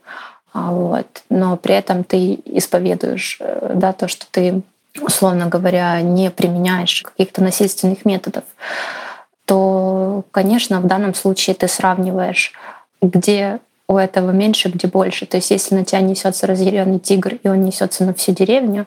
а, 0.54 0.72
вот, 0.72 1.24
но 1.30 1.58
при 1.58 1.76
этом 1.76 2.04
ты 2.04 2.40
исповедуешь, 2.46 3.38
э, 3.40 3.74
да, 3.76 3.94
то, 3.94 4.08
что 4.08 4.26
ты, 4.32 4.62
условно 5.02 5.48
говоря, 5.48 6.02
не 6.02 6.32
применяешь 6.32 7.04
каких-то 7.04 7.44
насильственных 7.44 8.06
методов, 8.06 8.44
то, 9.46 10.24
конечно, 10.32 10.80
в 10.80 10.88
данном 10.88 11.14
случае 11.14 11.56
ты 11.56 11.68
сравниваешь, 11.68 12.54
где 13.02 13.60
у 13.88 13.98
этого 13.98 14.30
меньше, 14.30 14.70
где 14.70 14.88
больше. 14.88 15.26
То 15.26 15.38
есть, 15.38 15.50
если 15.50 15.76
на 15.76 15.84
тебя 15.84 16.02
несется 16.02 16.46
разъяренный 16.46 17.00
тигр, 17.00 17.36
и 17.42 17.48
он 17.48 17.64
несется 17.64 18.06
на 18.06 18.14
всю 18.14 18.32
деревню, 18.32 18.86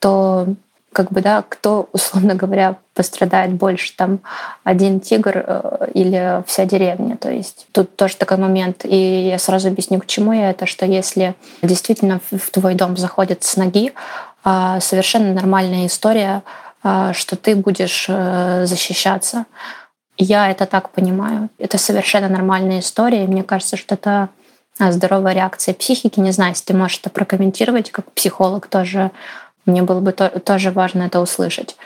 то 0.00 0.48
как 0.92 1.10
бы, 1.10 1.20
да, 1.20 1.42
кто, 1.48 1.88
условно 1.92 2.34
говоря, 2.34 2.76
пострадает 2.94 3.52
больше, 3.52 3.94
там, 3.96 4.20
один 4.64 5.00
тигр 5.00 5.44
э, 5.46 5.88
или 5.94 6.42
вся 6.46 6.64
деревня. 6.64 7.16
То 7.16 7.30
есть 7.30 7.66
тут 7.72 7.96
тоже 7.96 8.16
такой 8.16 8.36
момент. 8.36 8.84
И 8.84 9.28
я 9.28 9.38
сразу 9.38 9.68
объясню, 9.68 10.00
к 10.00 10.06
чему 10.06 10.32
я 10.32 10.50
это, 10.50 10.66
что 10.66 10.86
если 10.86 11.34
действительно 11.62 12.20
в 12.30 12.50
твой 12.50 12.74
дом 12.74 12.96
заходят 12.96 13.42
с 13.44 13.56
ноги, 13.56 13.92
а, 14.44 14.80
совершенно 14.80 15.32
нормальная 15.32 15.86
история, 15.86 16.42
а, 16.82 17.12
что 17.12 17.36
ты 17.36 17.54
будешь 17.54 18.06
э, 18.08 18.66
защищаться. 18.66 19.46
Я 20.18 20.50
это 20.50 20.66
так 20.66 20.90
понимаю. 20.90 21.48
Это 21.58 21.78
совершенно 21.78 22.28
нормальная 22.28 22.80
история. 22.80 23.26
Мне 23.26 23.44
кажется, 23.44 23.76
что 23.76 23.94
это 23.94 24.30
а, 24.78 24.90
здоровая 24.90 25.32
реакция 25.32 25.74
психики. 25.74 26.18
Не 26.18 26.32
знаю, 26.32 26.52
если 26.52 26.66
ты 26.66 26.74
можешь 26.74 26.98
это 26.98 27.10
прокомментировать 27.10 27.90
как 27.92 28.10
психолог 28.12 28.66
тоже 28.66 29.12
мне 29.66 29.82
было 29.82 30.00
бы 30.00 30.12
то, 30.12 30.28
тоже 30.40 30.70
важно 30.70 31.04
это 31.04 31.20
услышать, 31.20 31.76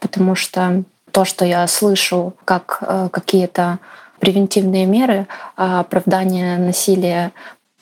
потому 0.00 0.34
что 0.34 0.84
то, 1.10 1.24
что 1.24 1.44
я 1.44 1.66
слышу 1.66 2.34
как 2.44 2.78
э, 2.80 3.08
какие-то 3.10 3.78
превентивные 4.18 4.86
меры, 4.86 5.26
а 5.56 5.80
оправдание 5.80 6.58
насилия 6.58 7.32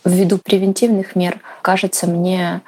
ввиду 0.04 0.38
превентивных 0.38 1.16
мер 1.16 1.40
кажется 1.62 2.06
мне 2.06 2.60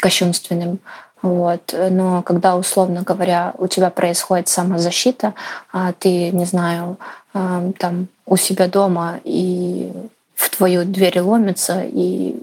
кощунственным. 0.00 0.78
Вот. 1.22 1.74
Но 1.90 2.22
когда, 2.22 2.56
условно 2.56 3.02
говоря, 3.02 3.54
у 3.56 3.66
тебя 3.66 3.90
происходит 3.90 4.48
самозащита, 4.48 5.34
а 5.72 5.92
ты, 5.92 6.30
не 6.30 6.44
знаю, 6.44 6.98
э, 7.32 7.72
там 7.78 8.08
у 8.26 8.36
себя 8.36 8.68
дома 8.68 9.20
и 9.24 9.90
в 10.34 10.50
твою 10.50 10.84
дверь 10.84 11.20
ломится, 11.20 11.82
и 11.82 12.36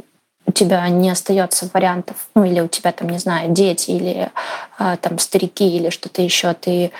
у 0.52 0.54
тебя 0.54 0.88
не 0.89 1.10
остается 1.10 1.70
вариантов, 1.74 2.18
ну 2.36 2.43
или 2.43 2.60
у 2.60 2.68
тебя 2.68 2.91
там, 2.91 3.10
не 3.10 3.20
знаю, 3.20 3.52
дети 3.52 3.91
или 3.91 4.32
а, 4.78 4.97
там 4.97 5.18
старики 5.18 5.78
или 5.78 5.89
что-то 5.89 6.22
еще, 6.22 6.54
ты 6.54 6.91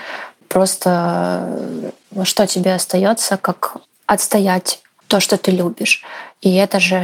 просто 0.47 1.91
что 2.24 2.47
тебе 2.47 2.74
остается, 2.74 3.38
как 3.38 3.78
отстоять 4.06 4.82
то, 5.08 5.20
что 5.20 5.38
ты 5.38 5.52
любишь. 5.52 6.04
И 6.42 6.56
это 6.56 6.80
же 6.80 6.96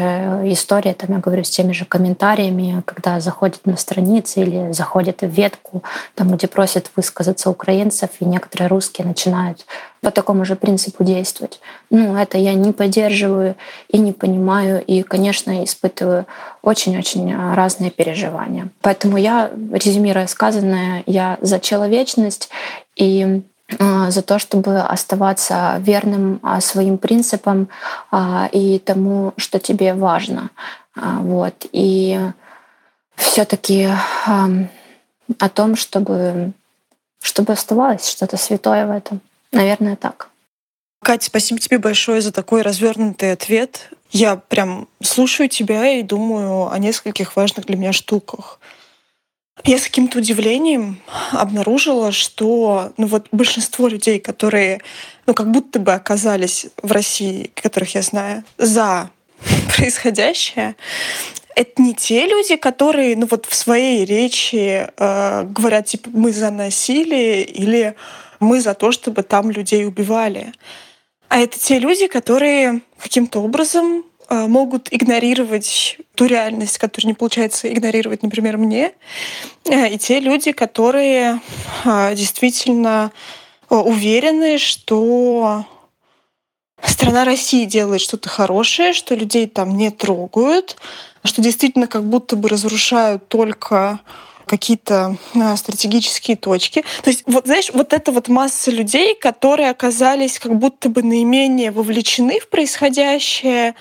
история, 0.45 0.93
там 0.93 1.11
я 1.11 1.19
говорю, 1.19 1.43
с 1.43 1.49
теми 1.51 1.71
же 1.71 1.85
комментариями, 1.85 2.81
когда 2.85 3.19
заходят 3.19 3.65
на 3.65 3.77
страницы 3.77 4.41
или 4.41 4.71
заходят 4.71 5.21
в 5.21 5.27
ветку, 5.27 5.83
там, 6.15 6.35
где 6.35 6.47
просят 6.47 6.89
высказаться 6.95 7.51
украинцев, 7.51 8.09
и 8.19 8.25
некоторые 8.25 8.67
русские 8.67 9.05
начинают 9.05 9.65
по 10.01 10.09
такому 10.09 10.43
же 10.43 10.55
принципу 10.55 11.03
действовать. 11.03 11.59
Ну, 11.91 12.17
это 12.17 12.39
я 12.39 12.55
не 12.55 12.71
поддерживаю 12.71 13.55
и 13.89 13.99
не 13.99 14.11
понимаю, 14.11 14.83
и, 14.83 15.03
конечно, 15.03 15.63
испытываю 15.63 16.25
очень-очень 16.63 17.35
разные 17.53 17.91
переживания. 17.91 18.69
Поэтому 18.81 19.17
я, 19.17 19.51
резюмируя 19.71 20.25
сказанное, 20.25 21.03
я 21.05 21.37
за 21.41 21.59
человечность 21.59 22.49
и 22.95 23.43
за 23.69 24.21
то, 24.21 24.39
чтобы 24.39 24.79
оставаться 24.79 25.75
верным 25.79 26.39
а, 26.41 26.61
своим 26.61 26.97
принципам 26.97 27.67
а, 28.11 28.49
и 28.51 28.79
тому, 28.79 29.33
что 29.35 29.59
тебе 29.59 29.93
важно. 29.93 30.51
Вот. 30.95 31.65
И 31.73 32.17
все-таки 33.15 33.89
о 35.39 35.49
том, 35.49 35.75
чтобы, 35.75 36.53
чтобы 37.21 37.53
оставалось 37.53 38.07
что-то 38.07 38.37
святое 38.37 38.87
в 38.87 38.91
этом. 38.91 39.21
Наверное, 39.51 39.95
так. 39.95 40.29
Катя, 41.03 41.25
спасибо 41.25 41.59
тебе 41.59 41.77
большое 41.77 42.21
за 42.21 42.31
такой 42.31 42.61
развернутый 42.61 43.31
ответ. 43.31 43.89
Я 44.09 44.37
прям 44.37 44.87
слушаю 45.03 45.49
тебя 45.49 45.91
и 45.91 46.03
думаю 46.03 46.71
о 46.71 46.79
нескольких 46.79 47.35
важных 47.35 47.65
для 47.65 47.77
меня 47.77 47.93
штуках. 47.93 48.59
Я 49.63 49.79
с 49.79 49.83
каким-то 49.83 50.19
удивлением 50.19 51.01
обнаружила, 51.31 52.11
что 52.11 52.93
ну 52.97 53.07
вот 53.07 53.27
большинство 53.31 53.87
людей, 53.87 54.19
которые 54.19 54.81
ну 55.25 55.33
как 55.33 55.51
будто 55.51 55.79
бы 55.79 55.93
оказались 55.93 56.67
в 56.81 56.91
России, 56.91 57.51
которых 57.55 57.95
я 57.95 58.01
знаю, 58.01 58.43
за 58.57 59.09
происходящее, 59.75 60.75
это 61.55 61.81
не 61.81 61.95
те 61.95 62.27
люди, 62.27 62.55
которые 62.55 63.15
ну 63.15 63.27
вот 63.29 63.45
в 63.45 63.55
своей 63.55 64.05
речи 64.05 64.87
э, 64.95 65.43
говорят 65.43 65.87
типа 65.87 66.09
мы 66.13 66.31
за 66.31 66.51
насилие 66.51 67.43
или 67.43 67.95
мы 68.39 68.61
за 68.61 68.75
то, 68.75 68.91
чтобы 68.91 69.23
там 69.23 69.49
людей 69.49 69.85
убивали. 69.85 70.53
А 71.29 71.39
это 71.39 71.59
те 71.59 71.79
люди, 71.79 72.07
которые 72.07 72.81
каким-то 72.99 73.41
образом 73.41 74.05
Э, 74.29 74.47
могут 74.47 74.91
игнорировать 74.91 75.97
ту 76.17 76.25
реальность, 76.25 76.79
которую 76.79 77.09
не 77.09 77.13
получается 77.13 77.71
игнорировать, 77.71 78.23
например, 78.23 78.57
мне, 78.57 78.93
э, 79.65 79.89
и 79.93 79.97
те 79.97 80.19
люди, 80.19 80.51
которые 80.51 81.39
э, 81.85 82.15
действительно 82.15 83.11
уверены, 83.69 84.57
что 84.57 85.65
страна 86.81 87.25
России 87.25 87.65
делает 87.65 88.01
что-то 88.01 88.29
хорошее, 88.29 88.93
что 88.93 89.13
людей 89.13 89.45
там 89.47 89.77
не 89.77 89.91
трогают, 89.91 90.77
что 91.23 91.41
действительно 91.41 91.87
как 91.87 92.03
будто 92.03 92.35
бы 92.35 92.49
разрушают 92.49 93.27
только 93.27 93.99
какие-то 94.45 95.17
стратегические 95.57 96.37
точки. 96.37 96.85
То 97.03 97.09
есть, 97.09 97.23
вот 97.25 97.45
знаешь, 97.45 97.69
вот 97.73 97.91
эта 97.91 98.13
вот 98.13 98.29
масса 98.29 98.71
людей, 98.71 99.13
которые 99.13 99.69
оказались 99.69 100.39
как 100.39 100.55
будто 100.55 100.87
бы 100.87 101.03
наименее 101.03 101.71
вовлечены 101.71 102.39
в 102.39 102.47
происходящее, 102.47 103.75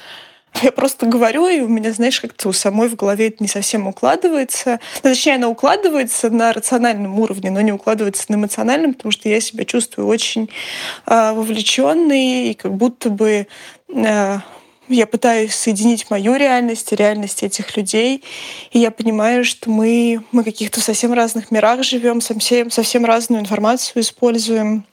я 0.62 0.72
просто 0.72 1.06
говорю, 1.06 1.46
и 1.48 1.60
у 1.60 1.68
меня, 1.68 1.92
знаешь, 1.92 2.20
как-то 2.20 2.48
у 2.48 2.52
самой 2.52 2.88
в 2.88 2.96
голове 2.96 3.28
это 3.28 3.36
не 3.40 3.48
совсем 3.48 3.86
укладывается. 3.86 4.80
Ну, 5.02 5.10
точнее, 5.10 5.34
она 5.34 5.48
укладывается 5.48 6.30
на 6.30 6.52
рациональном 6.52 7.18
уровне, 7.18 7.50
но 7.50 7.60
не 7.60 7.72
укладывается 7.72 8.24
на 8.28 8.36
эмоциональном, 8.36 8.94
потому 8.94 9.12
что 9.12 9.28
я 9.28 9.40
себя 9.40 9.64
чувствую 9.64 10.08
очень 10.08 10.50
э, 11.06 11.32
вовлеченной 11.32 12.50
и 12.50 12.54
как 12.54 12.74
будто 12.74 13.10
бы 13.10 13.46
э, 13.88 14.38
я 14.88 15.06
пытаюсь 15.06 15.54
соединить 15.54 16.08
мою 16.10 16.36
реальность 16.36 16.92
и 16.92 16.96
реальность 16.96 17.42
этих 17.42 17.76
людей, 17.76 18.22
и 18.70 18.78
я 18.78 18.90
понимаю, 18.90 19.44
что 19.44 19.68
мы, 19.68 20.22
мы 20.30 20.44
каких-то 20.44 20.80
в 20.80 20.84
совсем 20.84 21.12
разных 21.12 21.50
мирах 21.50 21.82
живем, 21.82 22.20
совсем, 22.20 22.70
совсем 22.70 23.04
разную 23.04 23.40
информацию 23.40 24.02
используем 24.02 24.84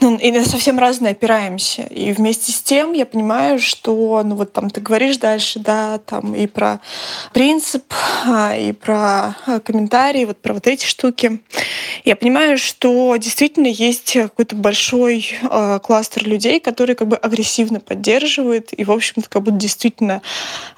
ну, 0.00 0.16
и 0.16 0.32
на 0.32 0.44
совсем 0.44 0.78
разные 0.80 1.12
опираемся. 1.12 1.82
И 1.82 2.12
вместе 2.12 2.50
с 2.50 2.60
тем 2.60 2.92
я 2.92 3.06
понимаю, 3.06 3.60
что, 3.60 4.22
ну 4.24 4.34
вот 4.34 4.52
там 4.52 4.68
ты 4.68 4.80
говоришь 4.80 5.18
дальше, 5.18 5.60
да, 5.60 5.98
там 5.98 6.34
и 6.34 6.48
про 6.48 6.80
принцип, 7.32 7.84
а, 8.26 8.56
и 8.56 8.72
про 8.72 9.36
а, 9.46 9.60
комментарии, 9.64 10.24
вот 10.24 10.38
про 10.38 10.54
вот 10.54 10.66
эти 10.66 10.84
штуки. 10.84 11.40
Я 12.04 12.16
понимаю, 12.16 12.58
что 12.58 13.16
действительно 13.16 13.68
есть 13.68 14.14
какой-то 14.14 14.56
большой 14.56 15.38
э, 15.40 15.78
кластер 15.80 16.26
людей, 16.26 16.58
которые 16.58 16.96
как 16.96 17.06
бы 17.06 17.16
агрессивно 17.16 17.78
поддерживают 17.78 18.72
и, 18.72 18.84
в 18.84 18.90
общем-то, 18.90 19.28
как 19.28 19.42
будто 19.42 19.58
действительно 19.58 20.20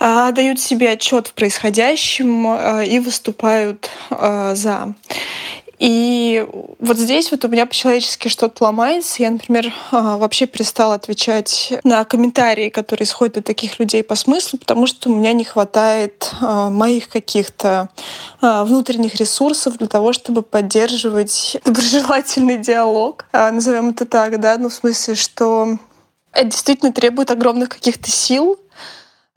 э, 0.00 0.32
дают 0.32 0.60
себе 0.60 0.90
отчет 0.90 1.28
в 1.28 1.32
происходящем 1.32 2.46
э, 2.46 2.86
и 2.86 2.98
выступают 2.98 3.88
э, 4.10 4.52
за. 4.54 4.94
И 5.78 6.46
вот 6.78 6.96
здесь 6.96 7.30
вот 7.30 7.44
у 7.44 7.48
меня 7.48 7.66
по-человечески 7.66 8.28
что-то 8.28 8.64
ломается. 8.64 9.22
Я, 9.22 9.30
например, 9.30 9.72
а, 9.90 10.16
вообще 10.16 10.46
перестала 10.46 10.94
отвечать 10.94 11.72
на 11.82 12.04
комментарии, 12.04 12.68
которые 12.68 13.06
исходят 13.06 13.38
от 13.38 13.44
таких 13.44 13.78
людей 13.78 14.02
по 14.04 14.14
смыслу, 14.14 14.58
потому 14.58 14.86
что 14.86 15.10
у 15.10 15.16
меня 15.16 15.32
не 15.32 15.44
хватает 15.44 16.32
а, 16.40 16.70
моих 16.70 17.08
каких-то 17.08 17.88
а, 18.40 18.64
внутренних 18.64 19.16
ресурсов 19.16 19.78
для 19.78 19.88
того, 19.88 20.12
чтобы 20.12 20.42
поддерживать 20.42 21.56
доброжелательный 21.64 22.58
диалог, 22.58 23.26
назовем 23.32 23.90
это 23.90 24.06
так, 24.06 24.40
да, 24.40 24.56
ну 24.58 24.68
в 24.68 24.74
смысле, 24.74 25.14
что 25.14 25.78
это 26.32 26.46
действительно 26.46 26.92
требует 26.92 27.30
огромных 27.30 27.68
каких-то 27.68 28.10
сил, 28.10 28.58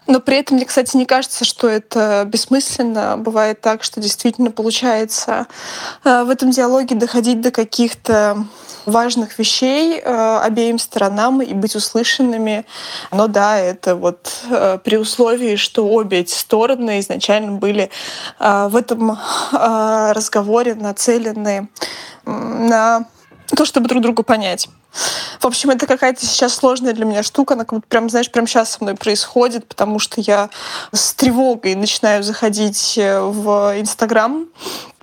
но 0.07 0.21
при 0.21 0.37
этом 0.37 0.55
мне, 0.57 0.65
кстати, 0.65 0.95
не 0.95 1.05
кажется, 1.05 1.43
что 1.43 1.67
это 1.67 2.23
бессмысленно. 2.25 3.17
Бывает 3.17 3.59
так, 3.61 3.83
что 3.83 3.99
действительно 3.99 4.51
получается 4.51 5.47
э, 6.03 6.23
в 6.23 6.29
этом 6.29 6.51
диалоге 6.51 6.95
доходить 6.95 7.41
до 7.41 7.51
каких-то 7.51 8.45
важных 8.85 9.37
вещей 9.37 9.99
э, 9.99 10.39
обеим 10.39 10.79
сторонам 10.79 11.41
и 11.41 11.53
быть 11.53 11.75
услышанными. 11.75 12.65
Но 13.11 13.27
да, 13.27 13.59
это 13.59 13.95
вот 13.95 14.31
э, 14.49 14.79
при 14.81 14.95
условии, 14.95 15.57
что 15.57 15.85
обе 15.87 16.19
эти 16.19 16.33
стороны 16.33 16.99
изначально 17.01 17.53
были 17.53 17.89
в 18.39 18.75
этом 18.75 19.17
разговоре 19.51 20.75
нацелены 20.75 21.69
на 22.25 23.07
то, 23.55 23.65
чтобы 23.65 23.87
друг 23.87 24.01
друга 24.01 24.23
понять. 24.23 24.67
В 25.39 25.45
общем, 25.45 25.69
это 25.69 25.85
какая-то 25.87 26.25
сейчас 26.25 26.55
сложная 26.55 26.93
для 26.93 27.05
меня 27.05 27.23
штука. 27.23 27.53
Она 27.53 27.63
как 27.63 27.73
будто 27.73 27.87
прям, 27.87 28.09
знаешь, 28.09 28.31
прям 28.31 28.47
сейчас 28.47 28.71
со 28.71 28.83
мной 28.83 28.95
происходит, 28.95 29.67
потому 29.67 29.99
что 29.99 30.21
я 30.21 30.49
с 30.91 31.13
тревогой 31.13 31.75
начинаю 31.75 32.23
заходить 32.23 32.97
э, 32.97 33.19
в 33.21 33.79
Инстаграм. 33.79 34.47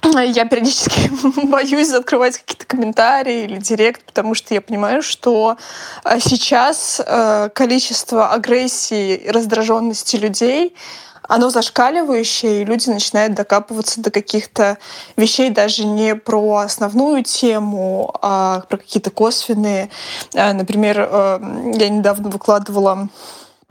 Я 0.02 0.44
периодически 0.44 1.10
боюсь 1.46 1.92
открывать 1.92 2.38
какие-то 2.38 2.66
комментарии 2.66 3.44
или 3.44 3.58
директ, 3.58 4.04
потому 4.04 4.34
что 4.34 4.52
я 4.52 4.60
понимаю, 4.60 5.02
что 5.02 5.56
э, 6.04 6.18
сейчас 6.20 7.00
э, 7.04 7.48
количество 7.54 8.32
агрессии 8.32 9.16
и 9.16 9.30
раздраженности 9.30 10.16
людей 10.16 10.74
оно 11.28 11.50
зашкаливающее, 11.50 12.62
и 12.62 12.64
люди 12.64 12.88
начинают 12.88 13.34
докапываться 13.34 14.00
до 14.00 14.10
каких-то 14.10 14.78
вещей 15.16 15.50
даже 15.50 15.84
не 15.84 16.14
про 16.14 16.58
основную 16.58 17.24
тему, 17.24 18.14
а 18.20 18.60
про 18.68 18.78
какие-то 18.78 19.10
косвенные. 19.10 19.90
Э, 20.34 20.52
например, 20.52 21.08
э, 21.10 21.38
я 21.74 21.88
недавно 21.88 22.28
выкладывала 22.28 23.08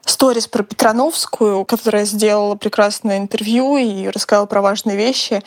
сторис 0.06 0.48
про 0.48 0.64
Петрановскую, 0.64 1.66
которая 1.66 2.06
сделала 2.06 2.56
прекрасное 2.56 3.18
интервью 3.18 3.78
и 3.78 4.08
рассказала 4.10 4.46
про 4.46 4.62
важные 4.62 4.98
вещи. 4.98 5.44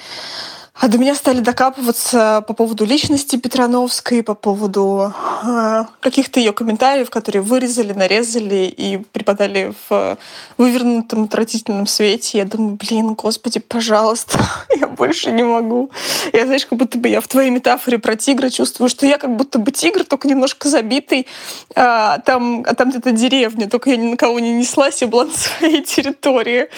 А 0.79 0.89
до 0.89 0.99
меня 0.99 1.15
стали 1.15 1.41
докапываться 1.41 2.45
по 2.47 2.53
поводу 2.53 2.85
личности 2.85 3.37
Петрановской, 3.37 4.23
по 4.23 4.35
поводу 4.35 5.15
э, 5.43 5.85
каких-то 6.01 6.39
ее 6.39 6.53
комментариев, 6.53 7.09
которые 7.09 7.41
вырезали, 7.41 7.95
нарезали 7.95 8.67
и 8.77 8.99
преподали 8.99 9.73
в 9.89 10.19
вывернутом 10.59 11.25
отвратительном 11.25 11.87
свете. 11.87 12.39
Я 12.39 12.45
думаю, 12.45 12.77
блин, 12.77 13.15
господи, 13.15 13.59
пожалуйста, 13.59 14.39
я 14.77 14.87
больше 14.87 15.33
не 15.33 15.45
могу. 15.45 15.91
Я, 16.35 16.45
знаешь, 16.45 16.67
как 16.67 16.79
будто 16.79 16.99
бы 16.99 17.09
я 17.09 17.23
в 17.23 17.29
твоей 17.29 17.51
метафоре 17.51 17.99
про 17.99 18.15
тигра 18.15 18.51
чувствую, 18.51 18.91
что 18.91 19.07
я 19.07 19.17
как 19.17 19.35
будто 19.35 19.59
бы 19.59 19.71
тигр, 19.71 20.05
только 20.05 20.29
немножко 20.29 20.69
забитый, 20.69 21.27
а 21.75 22.19
там, 22.19 22.65
а 22.67 22.75
там 22.75 22.91
где-то 22.91 23.13
деревня, 23.13 23.69
только 23.71 23.91
я 23.91 23.97
ни 23.97 24.11
на 24.11 24.17
кого 24.19 24.41
не 24.41 24.53
неслась, 24.53 25.01
я 25.01 25.09
была 25.09 25.25
на 25.25 25.33
своей 25.33 25.83
территории. 25.83 26.69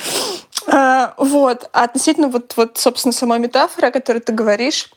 А, 0.71 1.15
вот. 1.17 1.69
А 1.73 1.85
относительно 1.85 2.29
вот, 2.29 2.55
вот, 2.57 2.79
собственно, 2.79 3.13
самой 3.13 3.39
метафоры, 3.39 3.89
о 3.89 3.93
которой 3.93 4.19
ты 4.19 4.33
говоришь, 4.33 4.91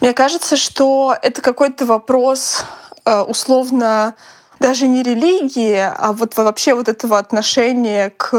мне 0.00 0.12
кажется, 0.12 0.56
что 0.56 1.16
это 1.22 1.42
какой-то 1.42 1.86
вопрос 1.86 2.64
а, 3.04 3.24
условно 3.24 4.14
даже 4.60 4.88
не 4.88 5.02
религии, 5.02 5.76
а 5.76 6.12
вот 6.12 6.36
вообще 6.36 6.74
вот 6.74 6.88
этого 6.88 7.18
отношения 7.18 8.10
к 8.16 8.34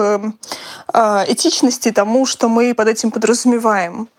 э, 0.93 1.23
этичности, 1.27 1.91
тому, 1.91 2.25
что 2.25 2.49
мы 2.49 2.73
под 2.73 2.89
этим 2.89 3.11
подразумеваем. 3.11 4.09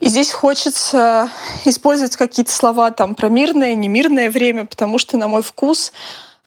И 0.00 0.08
здесь 0.08 0.32
хочется 0.32 1.30
использовать 1.64 2.16
какие-то 2.16 2.52
слова 2.52 2.90
там 2.90 3.14
про 3.14 3.28
мирное, 3.28 3.74
немирное 3.74 4.30
время, 4.30 4.66
потому 4.66 4.98
что, 4.98 5.16
на 5.16 5.28
мой 5.28 5.42
вкус, 5.42 5.92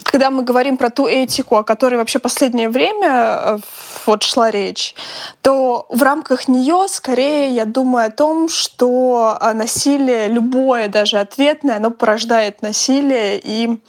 когда 0.04 0.30
мы 0.30 0.44
говорим 0.44 0.78
про 0.78 0.90
ту 0.90 1.08
этику, 1.08 1.56
о 1.58 1.64
которой 1.64 1.96
вообще 1.96 2.20
последнее 2.20 2.70
время 2.70 3.10
э, 3.10 3.58
вот 4.06 4.24
шла 4.24 4.52
речь, 4.52 4.96
то 5.42 5.86
в 5.90 6.02
рамках 6.02 6.48
нее 6.48 6.88
скорее 6.90 7.50
я 7.50 7.66
думаю 7.66 8.08
о 8.08 8.12
том, 8.12 8.50
что 8.50 9.38
э, 9.40 9.54
насилие, 9.54 10.28
любое, 10.28 10.88
даже 10.88 11.20
ответное, 11.20 11.78
оно 11.78 11.92
порождает 11.92 12.62
насилие 12.62 13.40
и 13.44 13.80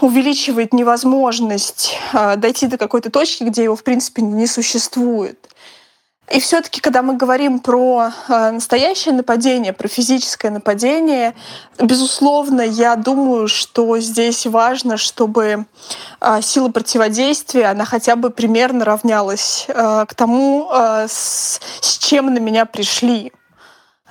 увеличивает 0.00 0.72
невозможность 0.72 1.96
э, 2.12 2.36
дойти 2.36 2.66
до 2.66 2.78
какой-то 2.78 3.10
точки, 3.10 3.44
где 3.44 3.64
его 3.64 3.76
в 3.76 3.84
принципе 3.84 4.22
не 4.22 4.46
существует. 4.46 5.48
И 6.28 6.40
все-таки, 6.40 6.80
когда 6.80 7.02
мы 7.02 7.16
говорим 7.16 7.60
про 7.60 8.10
э, 8.28 8.50
настоящее 8.50 9.14
нападение, 9.14 9.72
про 9.72 9.86
физическое 9.86 10.50
нападение, 10.50 11.36
безусловно, 11.80 12.62
я 12.62 12.96
думаю, 12.96 13.46
что 13.46 13.98
здесь 14.00 14.44
важно, 14.44 14.96
чтобы 14.96 15.66
э, 16.20 16.42
сила 16.42 16.68
противодействия, 16.70 17.66
она 17.66 17.84
хотя 17.84 18.16
бы 18.16 18.30
примерно 18.30 18.84
равнялась 18.84 19.66
э, 19.68 20.04
к 20.08 20.14
тому, 20.16 20.68
с, 20.72 21.60
чем 22.00 22.34
на 22.34 22.38
меня 22.38 22.66
пришли. 22.66 23.32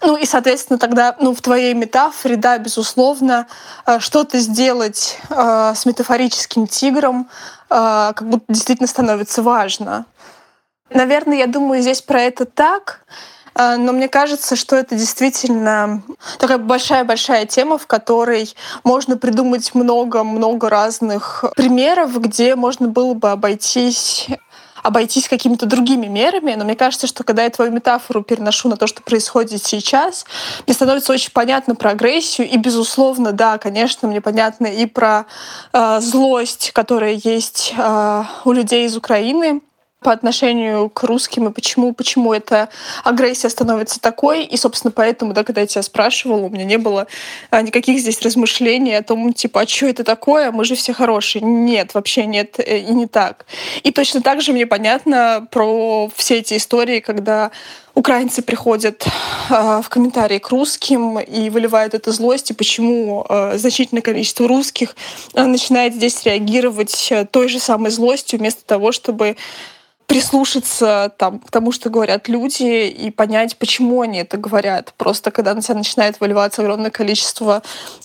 Ну 0.02 0.16
и, 0.16 0.26
соответственно, 0.26 0.80
тогда 0.80 1.18
ну, 1.20 1.36
в 1.36 1.42
твоей 1.42 1.74
метафоре, 1.74 2.38
да, 2.38 2.58
безусловно, 2.58 3.48
что-то 4.00 4.40
сделать 4.40 5.18
с 5.30 5.86
метафорическим 5.86 6.68
тигром 6.68 7.30
как 7.70 8.28
будто 8.28 8.46
действительно 8.50 8.88
становится 8.88 9.42
важно. 9.42 10.06
Наверное, 10.90 11.38
я 11.40 11.48
думаю 11.48 11.82
здесь 11.82 12.02
про 12.02 12.22
это 12.22 12.46
так, 12.46 13.06
э, 13.56 13.76
но 13.78 13.92
мне 13.92 14.08
кажется, 14.08 14.56
что 14.56 14.76
это 14.76 14.96
действительно 14.96 16.04
такая 16.38 16.60
большая-большая 16.60 17.48
тема, 17.48 17.78
в 17.78 17.88
которой 17.88 18.54
можно 18.84 19.18
придумать 19.18 19.74
много-много 19.74 20.70
разных 20.70 21.44
примеров, 21.56 22.20
где 22.22 22.56
можно 22.56 22.88
было 22.88 23.14
бы 23.14 23.32
обойтись 23.32 24.28
обойтись 24.84 25.28
какими-то 25.28 25.66
другими 25.66 26.06
мерами, 26.06 26.54
но 26.54 26.64
мне 26.64 26.76
кажется, 26.76 27.08
что 27.08 27.24
когда 27.24 27.44
я 27.44 27.50
твою 27.50 27.72
метафору 27.72 28.22
переношу 28.22 28.70
на 28.70 28.78
то, 28.78 28.86
что 28.86 29.02
происходит 29.02 29.66
сейчас, 29.66 30.26
мне 30.68 30.76
становится 30.76 31.12
очень 31.12 31.32
понятно 31.32 31.74
про 31.74 31.92
агрессию, 31.92 32.48
и, 32.48 32.56
безусловно, 32.58 33.32
да, 33.32 33.58
конечно, 33.58 34.08
мне 34.08 34.22
понятно 34.22 34.68
и 34.68 34.86
про 34.86 35.26
э, 35.74 36.00
злость, 36.02 36.70
которая 36.72 37.20
есть 37.24 37.74
э, 37.76 38.24
у 38.44 38.52
людей 38.52 38.86
из 38.86 38.96
Украины, 38.96 39.62
по 40.06 40.12
отношению 40.12 40.88
к 40.92 41.02
русским 41.02 41.48
и 41.48 41.52
почему, 41.52 41.92
почему 41.92 42.32
эта 42.32 42.70
агрессия 43.04 43.50
становится 43.50 44.00
такой. 44.00 44.44
И, 44.44 44.56
собственно, 44.56 44.92
поэтому, 44.92 45.34
да, 45.34 45.44
когда 45.44 45.62
я 45.62 45.68
тебя 45.68 45.82
спрашивала, 45.82 46.46
у 46.46 46.50
меня 46.50 46.64
не 46.64 46.78
было 46.78 47.08
а, 47.50 47.64
никаких 47.64 48.00
здесь 48.00 48.22
размышлений 48.22 48.94
о 48.94 49.02
том, 49.02 49.34
типа, 49.34 49.62
а 49.62 49.68
что 49.68 49.88
это 49.88 50.04
такое, 50.04 50.52
мы 50.52 50.64
же 50.64 50.76
все 50.76 50.94
хорошие. 50.94 51.42
Нет, 51.42 51.96
вообще 51.96 52.28
нет, 52.28 52.60
э, 52.60 52.82
и 52.82 52.92
не 52.92 53.08
так. 53.08 53.48
И 53.82 53.90
точно 53.92 54.22
так 54.22 54.42
же 54.42 54.54
мне 54.54 54.68
понятно 54.68 55.48
про 55.50 56.08
все 56.16 56.38
эти 56.38 56.58
истории, 56.58 57.00
когда 57.00 57.50
украинцы 57.96 58.44
приходят 58.44 59.08
э, 59.50 59.82
в 59.82 59.90
комментарии 59.90 60.38
к 60.38 60.50
русским 60.50 61.18
и 61.20 61.50
выливают 61.50 61.96
эту 61.96 62.12
злость, 62.12 62.52
и 62.52 62.54
почему 62.54 63.26
э, 63.28 63.58
значительное 63.58 64.04
количество 64.04 64.48
русских 64.48 64.96
э, 65.34 65.44
начинает 65.46 65.96
здесь 65.96 66.24
реагировать 66.26 67.12
той 67.32 67.48
же 67.48 67.60
самой 67.60 67.90
злостью, 67.90 68.38
вместо 68.38 68.64
того, 68.66 68.92
чтобы 68.92 69.38
прислушаться 70.08 71.12
там, 71.18 71.40
к 71.40 71.52
тому, 71.52 71.72
что 71.72 71.90
говорят 71.90 72.28
люди, 72.28 72.88
и 72.88 73.12
понять, 73.12 73.58
почему 73.58 74.02
они 74.02 74.20
это 74.20 74.38
говорят. 74.38 74.94
Просто 74.98 75.32
когда 75.32 75.54
на 75.54 75.62
тебя 75.62 75.76
начинает 75.76 76.20
выливаться 76.20 76.62
огромное 76.62 76.92
количество 76.92 77.64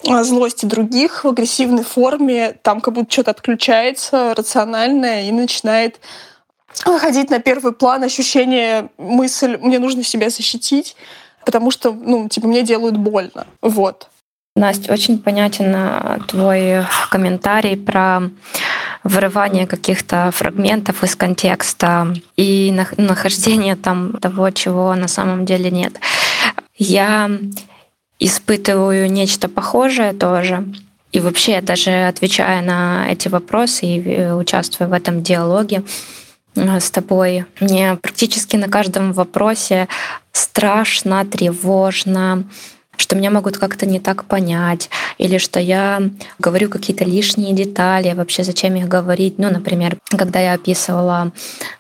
а, 0.09 0.25
злости 0.25 0.67
других 0.67 1.25
в 1.25 1.29
агрессивной 1.29 1.85
форме, 1.85 2.57
там 2.63 2.81
как 2.81 2.95
будто 2.95 3.13
что-то 3.13 3.33
отключается 3.33 4.35
рациональное 4.35 5.29
и 5.29 5.33
начинает 5.33 6.01
выходить 6.87 7.31
на 7.31 7.41
первый 7.41 7.73
план 7.73 8.03
ощущение, 8.03 8.91
мысль, 8.97 9.59
мне 9.59 9.79
нужно 9.79 10.03
себя 10.03 10.31
защитить, 10.31 10.97
потому 11.45 11.71
что, 11.71 11.93
ну, 11.93 12.29
типа, 12.29 12.47
мне 12.47 12.63
делают 12.63 12.97
больно. 12.97 13.47
Вот. 13.61 14.09
Настя, 14.57 14.93
очень 14.93 15.19
понятен 15.19 15.73
а, 15.75 16.19
твой 16.29 16.85
комментарий 17.11 17.77
про 17.77 18.23
вырывание 19.05 19.67
каких-то 19.67 20.31
фрагментов 20.33 21.03
из 21.05 21.17
контекста 21.17 22.15
и 22.37 22.75
нахождение 22.97 23.77
там 23.77 24.13
того, 24.15 24.51
чего 24.51 24.95
на 24.95 25.09
самом 25.09 25.47
деле 25.47 25.71
нет. 25.71 25.95
Я 26.77 27.31
испытываю 28.19 29.11
нечто 29.11 29.49
похожее 29.49 30.13
тоже. 30.13 30.65
И 31.13 31.19
вообще, 31.19 31.61
даже 31.61 32.07
отвечая 32.07 32.63
на 32.63 33.11
эти 33.11 33.29
вопросы 33.29 33.87
и 33.87 34.01
э, 34.01 34.35
участвуя 34.35 34.87
в 34.87 34.93
этом 34.93 35.23
диалоге 35.23 35.83
э, 36.55 36.81
с 36.81 36.91
тобой, 36.91 37.47
мне 37.59 37.97
практически 38.01 38.55
на 38.55 38.69
каждом 38.69 39.13
вопросе 39.13 39.89
страшно, 40.31 41.25
тревожно, 41.25 42.45
что 43.01 43.17
меня 43.17 43.31
могут 43.31 43.59
как-то 43.59 43.87
не 43.87 43.99
так 43.99 44.25
понять, 44.25 44.91
или 45.19 45.39
что 45.39 45.59
я 45.59 46.03
говорю 46.39 46.69
какие-то 46.69 47.05
лишние 47.05 47.55
детали, 47.55 48.13
вообще 48.13 48.45
зачем 48.45 48.77
их 48.77 48.89
говорить. 48.89 49.39
Ну, 49.39 49.51
например, 49.51 49.97
когда 50.11 50.39
я 50.41 50.53
описывала, 50.53 51.33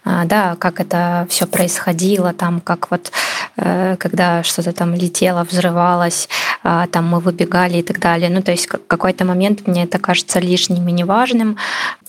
а, 0.04 0.24
да, 0.24 0.56
как 0.58 0.80
это 0.80 1.26
все 1.28 1.46
происходило, 1.46 2.32
там, 2.32 2.60
как 2.60 2.90
вот 2.90 3.12
э, 3.56 3.96
когда 3.98 4.42
что-то 4.42 4.72
там 4.72 4.94
летело, 4.94 5.44
взрывалось, 5.44 6.28
а, 6.62 6.86
там 6.86 7.08
мы 7.08 7.20
выбегали 7.20 7.78
и 7.78 7.82
так 7.82 7.98
далее. 7.98 8.30
Ну, 8.30 8.42
то 8.42 8.50
есть 8.50 8.66
какой-то 8.66 9.24
момент 9.24 9.66
мне 9.66 9.84
это 9.84 9.98
кажется 9.98 10.40
лишним 10.40 10.88
и 10.88 10.92
неважным, 10.92 11.58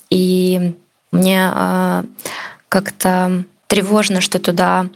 и 0.10 0.74
мне 1.12 1.50
а, 1.54 2.06
как-то 2.70 3.44
тревожно, 3.68 4.22
что 4.22 4.40
туда 4.40 4.88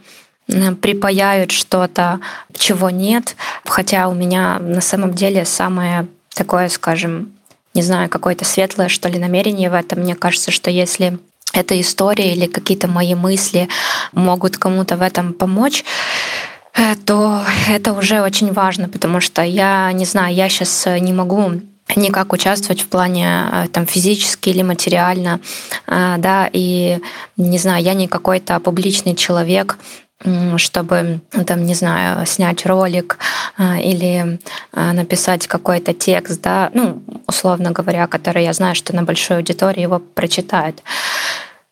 припаяют 0.46 1.50
что-то, 1.50 2.20
чего 2.56 2.90
нет. 2.90 3.36
Хотя 3.64 4.08
у 4.08 4.14
меня 4.14 4.58
на 4.58 4.80
самом 4.80 5.14
деле 5.14 5.44
самое 5.44 6.06
такое, 6.34 6.68
скажем, 6.68 7.32
не 7.74 7.82
знаю, 7.82 8.08
какое-то 8.08 8.44
светлое, 8.44 8.88
что 8.88 9.08
ли, 9.08 9.18
намерение 9.18 9.70
в 9.70 9.74
этом. 9.74 10.00
Мне 10.00 10.14
кажется, 10.14 10.50
что 10.50 10.70
если 10.70 11.18
эта 11.52 11.80
история 11.80 12.32
или 12.32 12.46
какие-то 12.46 12.88
мои 12.88 13.14
мысли 13.14 13.68
могут 14.12 14.56
кому-то 14.56 14.96
в 14.96 15.02
этом 15.02 15.32
помочь, 15.32 15.84
э, 16.74 16.94
то 17.04 17.42
это 17.68 17.92
уже 17.92 18.22
очень 18.22 18.52
важно, 18.52 18.88
потому 18.88 19.20
что 19.20 19.42
я 19.42 19.92
не 19.92 20.04
знаю, 20.04 20.34
я 20.34 20.48
сейчас 20.48 20.86
не 21.00 21.12
могу 21.12 21.60
никак 21.94 22.32
участвовать 22.32 22.82
в 22.82 22.86
плане 22.86 23.46
э, 23.52 23.68
там 23.72 23.86
физически 23.86 24.48
или 24.48 24.62
материально, 24.62 25.40
э, 25.86 26.16
да, 26.18 26.50
и 26.52 26.98
не 27.36 27.58
знаю, 27.58 27.82
я 27.82 27.94
не 27.94 28.08
какой-то 28.08 28.58
публичный 28.60 29.14
человек, 29.14 29.78
чтобы, 30.56 31.20
там, 31.46 31.66
не 31.66 31.74
знаю, 31.74 32.24
снять 32.26 32.64
ролик 32.64 33.18
а, 33.58 33.78
или 33.78 34.38
а, 34.72 34.92
написать 34.92 35.46
какой-то 35.46 35.92
текст, 35.92 36.40
да, 36.40 36.70
ну, 36.72 37.02
условно 37.26 37.70
говоря, 37.70 38.06
который 38.06 38.44
я 38.44 38.52
знаю, 38.52 38.74
что 38.74 38.94
на 38.96 39.02
большой 39.02 39.36
аудитории 39.36 39.82
его 39.82 39.98
прочитают. 39.98 40.82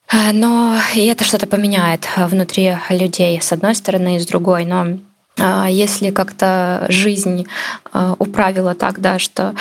А, 0.09 0.33
но 0.33 0.79
и 0.95 1.07
это 1.07 1.25
что-то 1.25 1.47
поменяет 1.47 2.07
внутри 2.17 2.77
людей, 2.91 3.41
с 3.41 3.51
одной 3.53 3.75
стороны, 3.75 4.17
и 4.17 4.21
с 4.21 4.27
другой. 4.27 4.67
Но 4.67 4.99
если 5.37 6.11
как-то 6.11 6.87
жизнь 6.89 7.47
управила 8.19 8.75
так, 8.75 9.01
да, 9.01 9.19
что 9.19 9.55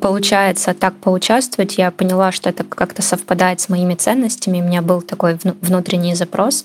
получается 0.00 0.74
так 0.74 0.94
поучаствовать, 0.96 1.78
я 1.78 1.90
поняла, 1.90 2.30
что 2.30 2.50
это 2.50 2.64
как-то 2.64 3.02
совпадает 3.02 3.60
с 3.60 3.68
моими 3.68 3.94
ценностями. 3.94 4.60
У 4.60 4.64
меня 4.64 4.82
был 4.82 5.00
такой 5.00 5.38
внутренний 5.62 6.14
запрос 6.14 6.64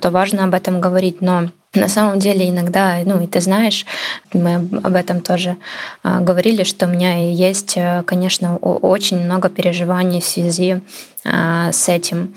то 0.00 0.10
важно 0.10 0.44
об 0.44 0.54
этом 0.54 0.80
говорить. 0.80 1.20
Но 1.20 1.50
на 1.74 1.88
самом 1.88 2.18
деле 2.18 2.48
иногда, 2.48 2.98
ну 3.04 3.22
и 3.22 3.26
ты 3.26 3.40
знаешь, 3.40 3.86
мы 4.32 4.56
об 4.56 4.94
этом 4.94 5.20
тоже 5.20 5.56
а, 6.02 6.20
говорили, 6.20 6.64
что 6.64 6.86
у 6.86 6.90
меня 6.90 7.30
есть, 7.32 7.78
конечно, 8.04 8.56
очень 8.58 9.24
много 9.24 9.48
переживаний 9.48 10.20
в 10.20 10.26
связи 10.26 10.72
а, 10.72 10.80
с 11.24 11.88
этим, 11.88 12.34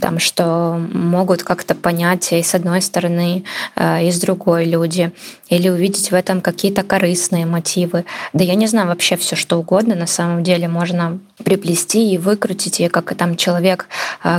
там, 0.00 0.18
что 0.18 0.78
могут 0.92 1.42
как-то 1.42 1.74
понять 1.74 2.32
и 2.32 2.42
с 2.42 2.54
одной 2.54 2.82
стороны, 2.82 3.44
а, 3.74 4.02
и 4.02 4.10
с 4.10 4.20
другой 4.20 4.66
люди, 4.66 5.12
или 5.48 5.70
увидеть 5.70 6.10
в 6.10 6.14
этом 6.14 6.40
какие-то 6.40 6.82
корыстные 6.82 7.46
мотивы. 7.46 8.04
Да 8.32 8.44
я 8.44 8.54
не 8.54 8.66
знаю, 8.66 8.88
вообще 8.88 9.16
все 9.16 9.36
что 9.36 9.56
угодно 9.56 9.94
на 9.94 10.06
самом 10.06 10.42
деле 10.42 10.68
можно 10.68 11.18
приплести 11.44 12.12
и 12.12 12.18
выкрутить, 12.18 12.80
и 12.80 12.88
как 12.88 13.14
там 13.14 13.36
человек, 13.36 13.88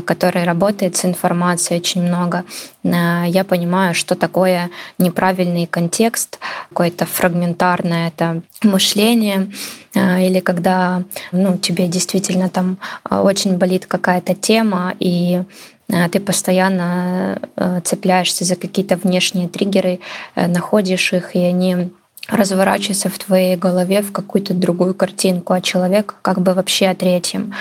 который 0.06 0.44
работает 0.44 0.96
с 0.96 1.06
информацией 1.06 1.80
очень 1.80 2.02
много, 2.02 2.44
я 2.84 3.46
понимаю, 3.48 3.94
что 3.96 4.16
такое 4.16 4.70
неправильный 4.98 5.66
контекст, 5.68 6.40
какое-то 6.70 7.06
фрагментарное 7.06 8.10
это 8.10 8.42
мышление, 8.64 9.50
а, 9.50 9.52
или 9.98 10.40
когда 10.40 11.04
ну, 11.32 11.58
тебе 11.58 11.88
действительно 11.88 12.50
там 12.50 12.78
а, 13.04 13.24
очень 13.24 13.58
болит 13.58 13.86
какая-то 13.86 14.36
тема, 14.36 14.94
и 15.00 15.44
а, 15.92 16.10
ты 16.10 16.20
постоянно 16.20 17.42
цепляешься 17.84 18.46
за 18.46 18.56
какие-то 18.56 18.98
внешние 18.98 19.48
триггеры, 19.48 20.00
находишь 20.36 21.14
их, 21.14 21.36
и 21.36 21.40
они 21.40 21.92
разворачивается 22.30 23.10
в 23.10 23.18
твоей 23.18 23.56
голове 23.56 24.02
в 24.02 24.12
какую-то 24.12 24.54
другую 24.54 24.94
картинку, 24.94 25.54
а 25.54 25.62
человек 25.62 26.16
как 26.22 26.42
бы 26.42 26.54
вообще 26.54 26.88
о 26.88 26.96
третьем. 26.96 27.54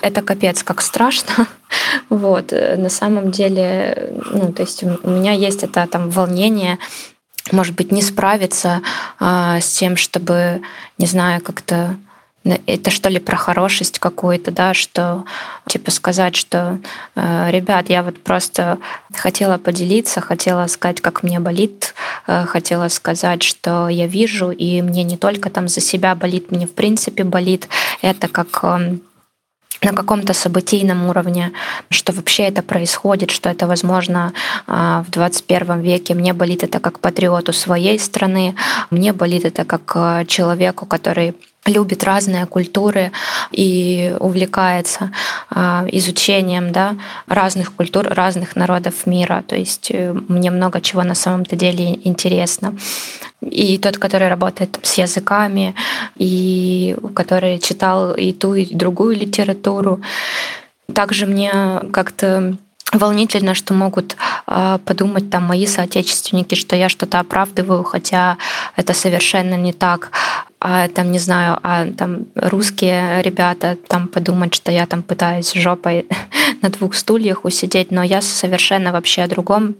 Это 0.00 0.22
капец, 0.22 0.62
как 0.62 0.80
страшно. 0.80 1.46
Вот. 2.08 2.52
На 2.52 2.88
самом 2.88 3.32
деле, 3.32 4.12
ну, 4.30 4.52
то 4.52 4.62
есть 4.62 4.82
у 4.84 5.10
меня 5.10 5.32
есть 5.32 5.64
это 5.64 5.86
там 5.86 6.10
волнение, 6.10 6.78
может 7.52 7.74
быть, 7.74 7.92
не 7.92 8.02
справиться 8.02 8.82
а, 9.18 9.60
с 9.60 9.68
тем, 9.78 9.96
чтобы, 9.96 10.62
не 10.98 11.06
знаю, 11.06 11.40
как-то 11.42 11.96
это 12.66 12.90
что 12.90 13.08
ли 13.08 13.18
про 13.18 13.36
хорошесть 13.36 13.98
какую-то, 13.98 14.50
да, 14.50 14.74
что 14.74 15.24
типа 15.68 15.90
сказать, 15.90 16.36
что 16.36 16.78
э, 17.16 17.50
ребят, 17.50 17.88
я 17.90 18.02
вот 18.02 18.22
просто 18.22 18.78
хотела 19.14 19.58
поделиться, 19.58 20.20
хотела 20.20 20.66
сказать, 20.68 21.00
как 21.00 21.22
мне 21.22 21.40
болит, 21.40 21.94
э, 22.26 22.46
хотела 22.46 22.88
сказать, 22.88 23.42
что 23.42 23.88
я 23.88 24.06
вижу, 24.06 24.50
и 24.50 24.80
мне 24.82 25.02
не 25.02 25.16
только 25.16 25.50
там 25.50 25.66
за 25.68 25.80
себя 25.80 26.14
болит, 26.14 26.50
мне 26.50 26.66
в 26.66 26.72
принципе 26.72 27.24
болит. 27.24 27.68
Это 28.00 28.28
как 28.28 28.62
эм, 28.62 29.00
на 29.82 29.92
каком-то 29.92 30.32
событийном 30.32 31.06
уровне, 31.06 31.52
что 31.90 32.12
вообще 32.12 32.44
это 32.44 32.62
происходит, 32.62 33.30
что 33.30 33.48
это 33.50 33.66
возможно 33.66 34.32
а, 34.66 35.02
в 35.02 35.10
21 35.10 35.80
веке. 35.80 36.14
Мне 36.14 36.32
болит 36.32 36.64
это 36.64 36.80
как 36.80 37.00
патриоту 37.00 37.52
своей 37.52 37.98
страны, 37.98 38.54
мне 38.90 39.12
болит 39.12 39.44
это 39.44 39.64
как 39.64 39.92
э, 39.94 40.24
человеку, 40.26 40.86
который 40.86 41.34
любит 41.66 42.04
разные 42.04 42.46
культуры 42.46 43.12
и 43.50 44.14
увлекается 44.20 45.12
э, 45.50 45.88
изучением 45.92 46.72
да, 46.72 46.96
разных 47.26 47.74
культур, 47.74 48.06
разных 48.08 48.56
народов 48.56 49.06
мира. 49.06 49.44
То 49.46 49.56
есть 49.56 49.90
э, 49.90 50.12
мне 50.28 50.50
много 50.50 50.80
чего 50.80 51.02
на 51.02 51.14
самом-то 51.14 51.56
деле 51.56 51.98
интересно. 52.04 52.76
И 53.42 53.78
тот, 53.78 53.98
который 53.98 54.28
работает 54.28 54.78
с 54.82 54.94
языками, 54.94 55.74
и 56.16 56.96
который 57.14 57.58
читал 57.58 58.14
и 58.14 58.32
ту, 58.32 58.54
и 58.54 58.74
другую 58.74 59.16
литературу. 59.16 60.00
Также 60.92 61.26
мне 61.26 61.52
как-то 61.92 62.56
волнительно, 62.92 63.54
что 63.54 63.74
могут 63.74 64.16
э, 64.46 64.78
подумать 64.84 65.30
там 65.30 65.44
мои 65.44 65.66
соотечественники, 65.66 66.54
что 66.54 66.76
я 66.76 66.88
что-то 66.88 67.18
оправдываю, 67.18 67.82
хотя 67.82 68.38
это 68.76 68.94
совершенно 68.94 69.54
не 69.54 69.72
так. 69.72 70.10
А 70.68 70.88
там, 70.88 71.12
не 71.12 71.20
знаю, 71.20 71.60
а 71.62 71.86
там 71.92 72.26
русские 72.34 73.22
ребята 73.22 73.78
там 73.86 74.08
подумать, 74.08 74.52
что 74.52 74.72
я 74.72 74.88
там 74.88 75.04
пытаюсь 75.04 75.52
жопой 75.52 76.08
на 76.60 76.70
двух 76.70 76.96
стульях 76.96 77.44
усидеть, 77.44 77.92
но 77.92 78.02
я 78.02 78.20
совершенно 78.20 78.90
вообще 78.90 79.22
о 79.22 79.28
другом. 79.28 79.76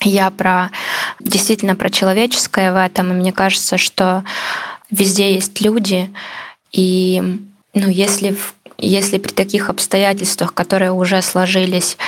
Я 0.00 0.30
про 0.30 0.70
действительно 1.20 1.76
про 1.76 1.90
человеческое 1.90 2.72
в 2.72 2.82
этом, 2.82 3.10
и 3.10 3.14
мне 3.14 3.30
кажется, 3.30 3.76
что 3.76 4.24
везде 4.90 5.34
есть 5.34 5.60
люди, 5.60 6.10
и 6.72 7.22
ну, 7.74 7.90
если 7.90 8.38
если 8.78 9.18
при 9.18 9.32
таких 9.32 9.68
обстоятельствах, 9.68 10.54
которые 10.54 10.92
уже 10.92 11.20
сложились, 11.20 11.98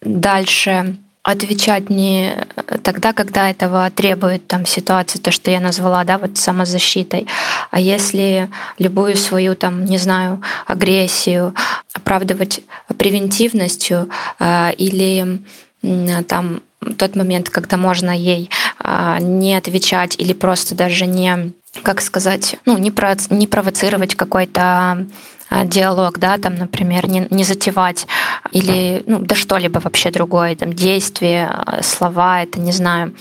дальше 0.00 0.96
отвечать 1.24 1.88
не 1.88 2.36
тогда, 2.82 3.14
когда 3.14 3.50
этого 3.50 3.90
требует 3.90 4.46
там 4.46 4.66
ситуация, 4.66 5.20
то, 5.20 5.32
что 5.32 5.50
я 5.50 5.58
назвала, 5.58 6.04
да, 6.04 6.18
вот 6.18 6.36
самозащитой, 6.36 7.26
а 7.70 7.80
если 7.80 8.50
любую 8.78 9.16
свою 9.16 9.56
там, 9.56 9.86
не 9.86 9.96
знаю, 9.96 10.42
агрессию 10.66 11.54
оправдывать 11.94 12.60
превентивностью 12.98 14.10
э, 14.38 14.74
или 14.74 15.40
э, 15.82 16.22
там 16.24 16.60
тот 16.98 17.16
момент, 17.16 17.50
когда 17.50 17.76
можно 17.76 18.16
ей 18.16 18.50
э, 18.78 19.18
не 19.20 19.54
отвечать 19.54 20.16
или 20.18 20.32
просто 20.32 20.74
даже 20.74 21.06
не, 21.06 21.52
как 21.82 22.00
сказать, 22.00 22.56
ну, 22.66 22.78
не, 22.78 22.90
про, 22.90 23.16
не 23.30 23.46
провоцировать 23.46 24.14
какой-то 24.14 25.06
а, 25.50 25.64
диалог, 25.64 26.18
да, 26.18 26.38
там, 26.38 26.56
например, 26.56 27.08
не, 27.08 27.26
не 27.30 27.44
затевать 27.44 28.06
или, 28.50 29.04
ну, 29.06 29.20
да 29.20 29.34
что-либо 29.34 29.78
вообще 29.78 30.10
другое, 30.10 30.56
там, 30.56 30.72
действия, 30.72 31.48
а, 31.48 31.82
слова, 31.82 32.42
это 32.42 32.58
не 32.58 32.72
знаю. 32.72 33.14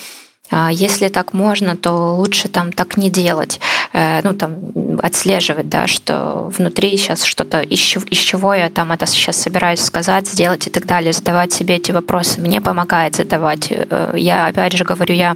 А, 0.56 0.70
если 0.72 1.08
так 1.10 1.34
можно, 1.34 1.76
то 1.76 2.16
лучше 2.16 2.48
там 2.48 2.72
так 2.72 2.96
не 2.96 3.10
делать, 3.10 3.60
э, 3.92 4.22
ну 4.24 4.36
там 4.36 4.56
отслеживать, 5.02 5.68
да, 5.68 5.88
что 5.88 6.52
внутри 6.56 6.96
сейчас 6.98 7.24
что-то, 7.24 7.62
из, 7.62 7.80
чего 7.80 8.54
я 8.54 8.70
там 8.70 8.92
это 8.92 9.08
сейчас 9.08 9.38
собираюсь 9.38 9.82
сказать, 9.82 10.28
сделать 10.28 10.68
и 10.68 10.70
так 10.70 10.86
далее, 10.86 11.12
задавать 11.12 11.54
себе 11.54 11.78
эти 11.78 11.92
вопросы. 11.92 12.40
Мне 12.40 12.62
помогает 12.62 13.16
задавать. 13.16 13.68
Э, 13.72 14.14
я 14.16 14.46
опять 14.46 14.74
же 14.74 14.84
говорю, 14.84 15.16
я 15.16 15.36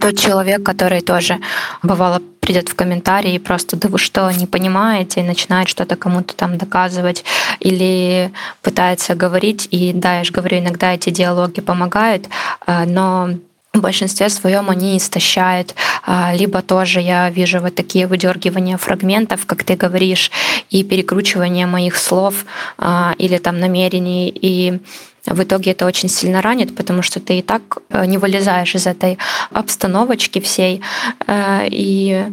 тот 0.00 0.18
человек, 0.18 0.62
который 0.62 1.02
тоже 1.02 1.38
бывало 1.82 2.22
придет 2.40 2.70
в 2.70 2.74
комментарии 2.74 3.34
и 3.34 3.38
просто 3.38 3.76
да 3.76 3.88
вы 3.88 3.98
что, 3.98 4.30
не 4.30 4.46
понимаете, 4.46 5.20
и 5.20 5.24
начинает 5.24 5.68
что-то 5.68 5.96
кому-то 5.96 6.34
там 6.34 6.56
доказывать 6.56 7.24
или 7.58 8.32
пытается 8.62 9.14
говорить. 9.14 9.68
И 9.70 9.92
да, 9.92 10.18
я 10.18 10.24
же 10.24 10.32
говорю, 10.32 10.60
иногда 10.60 10.94
эти 10.94 11.10
диалоги 11.10 11.60
помогают, 11.60 12.28
э, 12.66 12.84
но 12.86 13.34
в 13.72 13.80
большинстве 13.80 14.28
своем 14.28 14.68
они 14.68 14.96
истощают. 14.96 15.74
А, 16.04 16.34
либо 16.34 16.60
тоже 16.60 17.00
я 17.00 17.30
вижу 17.30 17.60
вот 17.60 17.74
такие 17.74 18.06
выдергивания 18.06 18.76
фрагментов, 18.76 19.46
как 19.46 19.62
ты 19.62 19.76
говоришь, 19.76 20.30
и 20.70 20.82
перекручивание 20.82 21.66
моих 21.66 21.96
слов 21.96 22.44
а, 22.78 23.14
или 23.18 23.38
там 23.38 23.60
намерений. 23.60 24.28
И 24.28 24.80
в 25.26 25.42
итоге 25.42 25.70
это 25.70 25.86
очень 25.86 26.08
сильно 26.08 26.42
ранит, 26.42 26.74
потому 26.74 27.02
что 27.02 27.20
ты 27.20 27.38
и 27.38 27.42
так 27.42 27.62
э, 27.90 28.06
не 28.06 28.16
вылезаешь 28.18 28.74
из 28.74 28.86
этой 28.86 29.18
обстановочки 29.52 30.40
всей. 30.40 30.82
Э, 31.26 31.68
и 31.68 32.24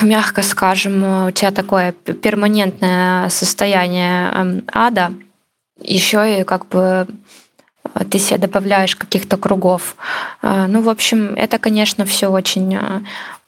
мягко 0.00 0.42
скажем, 0.42 1.26
у 1.26 1.30
тебя 1.30 1.50
такое 1.50 1.92
перманентное 1.92 3.28
состояние 3.28 4.30
эм, 4.32 4.64
ада, 4.72 5.12
еще 5.78 6.40
и 6.40 6.44
как 6.44 6.68
бы 6.68 7.06
ты 8.10 8.18
себе 8.18 8.38
добавляешь 8.38 8.96
каких-то 8.96 9.36
кругов. 9.36 9.96
Э, 10.42 10.66
ну, 10.68 10.82
в 10.82 10.88
общем, 10.88 11.34
это, 11.34 11.58
конечно, 11.58 12.04
все 12.04 12.28
очень 12.28 12.78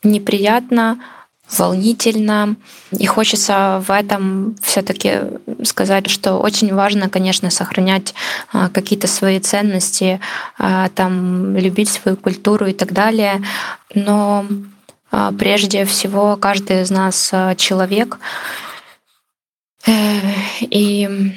неприятно, 0.03 0.99
волнительно. 1.59 2.57
И 2.99 3.07
хочется 3.07 3.82
в 3.86 3.90
этом 3.90 4.57
все-таки 4.62 5.20
сказать, 5.64 6.09
что 6.09 6.38
очень 6.38 6.74
важно, 6.74 7.09
конечно, 7.09 7.51
сохранять 7.51 8.14
а, 8.53 8.68
какие-то 8.68 9.07
свои 9.07 9.38
ценности, 9.40 10.20
а, 10.59 10.88
там, 10.90 11.57
любить 11.57 11.88
свою 11.88 12.16
культуру 12.16 12.66
и 12.66 12.72
так 12.72 12.93
далее. 12.93 13.43
Но 13.95 14.47
а, 15.11 15.32
прежде 15.32 15.84
всего 15.84 16.36
каждый 16.36 16.82
из 16.82 16.90
нас 16.90 17.32
человек. 17.57 18.18
И 20.61 21.32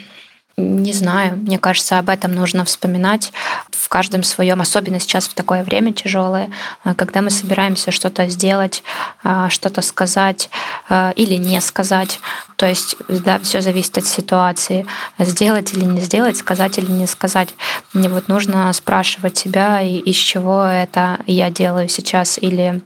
не 0.58 0.93
знаю, 0.93 1.36
мне 1.36 1.60
кажется, 1.60 1.99
об 1.99 2.10
этом 2.10 2.34
нужно 2.34 2.64
вспоминать 2.64 3.34
в 3.72 3.89
каждом 3.89 4.24
своем, 4.24 4.62
особенно 4.62 5.01
сейчас 5.01 5.28
в 5.28 5.34
такое 5.34 5.64
время 5.64 5.91
тяжелое, 5.91 6.49
а, 6.84 6.95
когда 6.95 7.22
мы 7.22 7.30
собираемся 7.30 7.91
что-то 7.91 8.30
сделать, 8.30 8.82
а, 9.22 9.49
что-то 9.49 9.82
сказать 9.82 10.49
а, 10.88 11.12
или 11.16 11.36
не 11.36 11.60
сказать. 11.60 12.20
То 12.56 12.66
есть, 12.68 12.95
да, 13.10 13.39
все 13.39 13.60
зависит 13.60 13.97
от 13.97 14.08
ситуации. 14.08 14.86
Сделать 15.20 15.74
или 15.74 15.84
не 15.84 15.99
сделать, 15.99 16.38
сказать 16.38 16.78
или 16.78 16.89
не 16.89 17.06
сказать. 17.06 17.49
Мне 17.91 18.08
вот 18.08 18.30
нужно 18.30 18.72
спрашивать 18.72 19.38
себя, 19.38 19.82
из 19.82 20.16
чего 20.16 20.64
это 20.64 21.20
я 21.28 21.49
делаю 21.49 21.89
сейчас, 21.89 22.38
или 22.39 22.82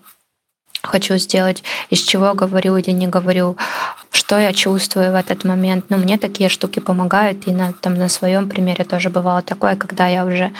хочу 0.83 1.17
сделать, 1.17 1.63
из 1.89 2.01
чего 2.01 2.33
говорю 2.33 2.77
или 2.77 2.91
не 2.91 3.07
говорю, 3.07 3.57
что 4.11 4.39
я 4.39 4.53
чувствую 4.53 5.11
в 5.11 5.15
этот 5.15 5.43
момент. 5.43 5.85
Ну, 5.89 5.97
мне 5.97 6.17
такие 6.17 6.49
штуки 6.49 6.79
помогают, 6.79 7.47
и 7.47 7.51
на, 7.51 7.73
там, 7.73 7.95
на 7.95 8.09
своем 8.09 8.49
примере 8.49 8.83
тоже 8.83 9.09
бывало 9.09 9.41
такое, 9.41 9.75
когда 9.75 10.07
я 10.07 10.25
уже 10.25 10.51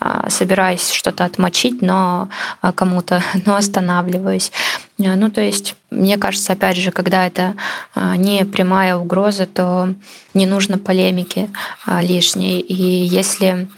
а, 0.00 0.28
собираюсь 0.28 0.90
что-то 0.90 1.24
отмочить, 1.24 1.80
но 1.80 2.28
а, 2.60 2.72
кому-то, 2.72 3.22
но 3.46 3.56
останавливаюсь. 3.56 4.52
А, 4.98 5.16
ну, 5.16 5.30
то 5.30 5.40
есть, 5.40 5.74
мне 5.90 6.18
кажется, 6.18 6.52
опять 6.52 6.76
же, 6.76 6.90
когда 6.90 7.26
это 7.26 7.54
а, 7.94 8.16
не 8.16 8.44
прямая 8.44 8.96
угроза, 8.96 9.46
то 9.46 9.94
не 10.34 10.46
нужно 10.46 10.78
полемики 10.78 11.50
лишней. 11.86 12.60
И 12.60 12.74
если 12.74 13.68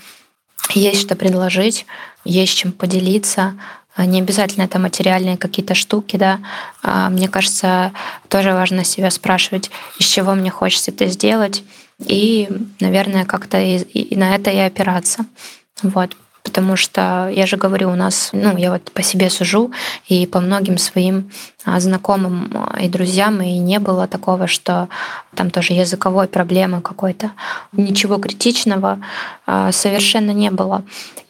есть 0.75 1.03
что 1.03 1.15
предложить, 1.15 1.87
есть 2.25 2.57
чем 2.57 2.73
поделиться, 2.73 3.55
не 4.05 4.21
обязательно 4.21 4.65
это 4.65 4.79
материальные 4.79 5.37
какие-то 5.37 5.75
штуки, 5.75 6.17
да. 6.17 6.41
А, 6.83 7.11
мне 7.11 7.29
кажется, 7.29 7.93
тоже 8.29 8.53
важно 8.53 8.85
себя 8.85 9.11
спрашивать, 9.11 9.71
из 9.99 10.07
чего 10.07 10.35
мне 10.35 10.51
хочется 10.51 10.91
это 10.91 11.07
сделать, 11.07 11.63
и, 11.99 12.49
наверное, 12.81 13.25
как-то 13.25 13.61
и, 13.61 13.79
и 13.79 14.17
на 14.17 14.35
это 14.35 14.51
и 14.51 14.59
опираться. 14.59 15.27
Вот. 15.83 16.17
Потому 16.43 16.75
что, 16.77 17.31
я 17.35 17.47
же 17.47 17.59
говорю, 17.59 17.91
у 17.91 17.95
нас, 17.95 18.31
ну, 18.33 18.57
я 18.57 18.73
вот 18.73 18.91
по 18.93 19.03
себе 19.03 19.29
сужу, 19.29 19.73
и 20.09 20.27
по 20.27 20.41
многим 20.41 20.79
своим 20.79 21.31
а, 21.65 21.79
знакомым 21.81 22.51
и 22.81 22.89
друзьям, 22.89 23.43
и 23.43 23.59
не 23.59 23.79
было 23.79 24.07
такого, 24.09 24.47
что 24.47 24.89
там 25.35 25.51
тоже 25.51 25.75
языковой 25.75 26.29
проблемы 26.29 26.81
какой-то. 26.81 27.33
Ничего 27.73 28.17
критичного 28.17 29.01
совершенно 29.71 30.31
не 30.31 30.51
было. 30.51 30.83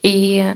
И 0.03 0.55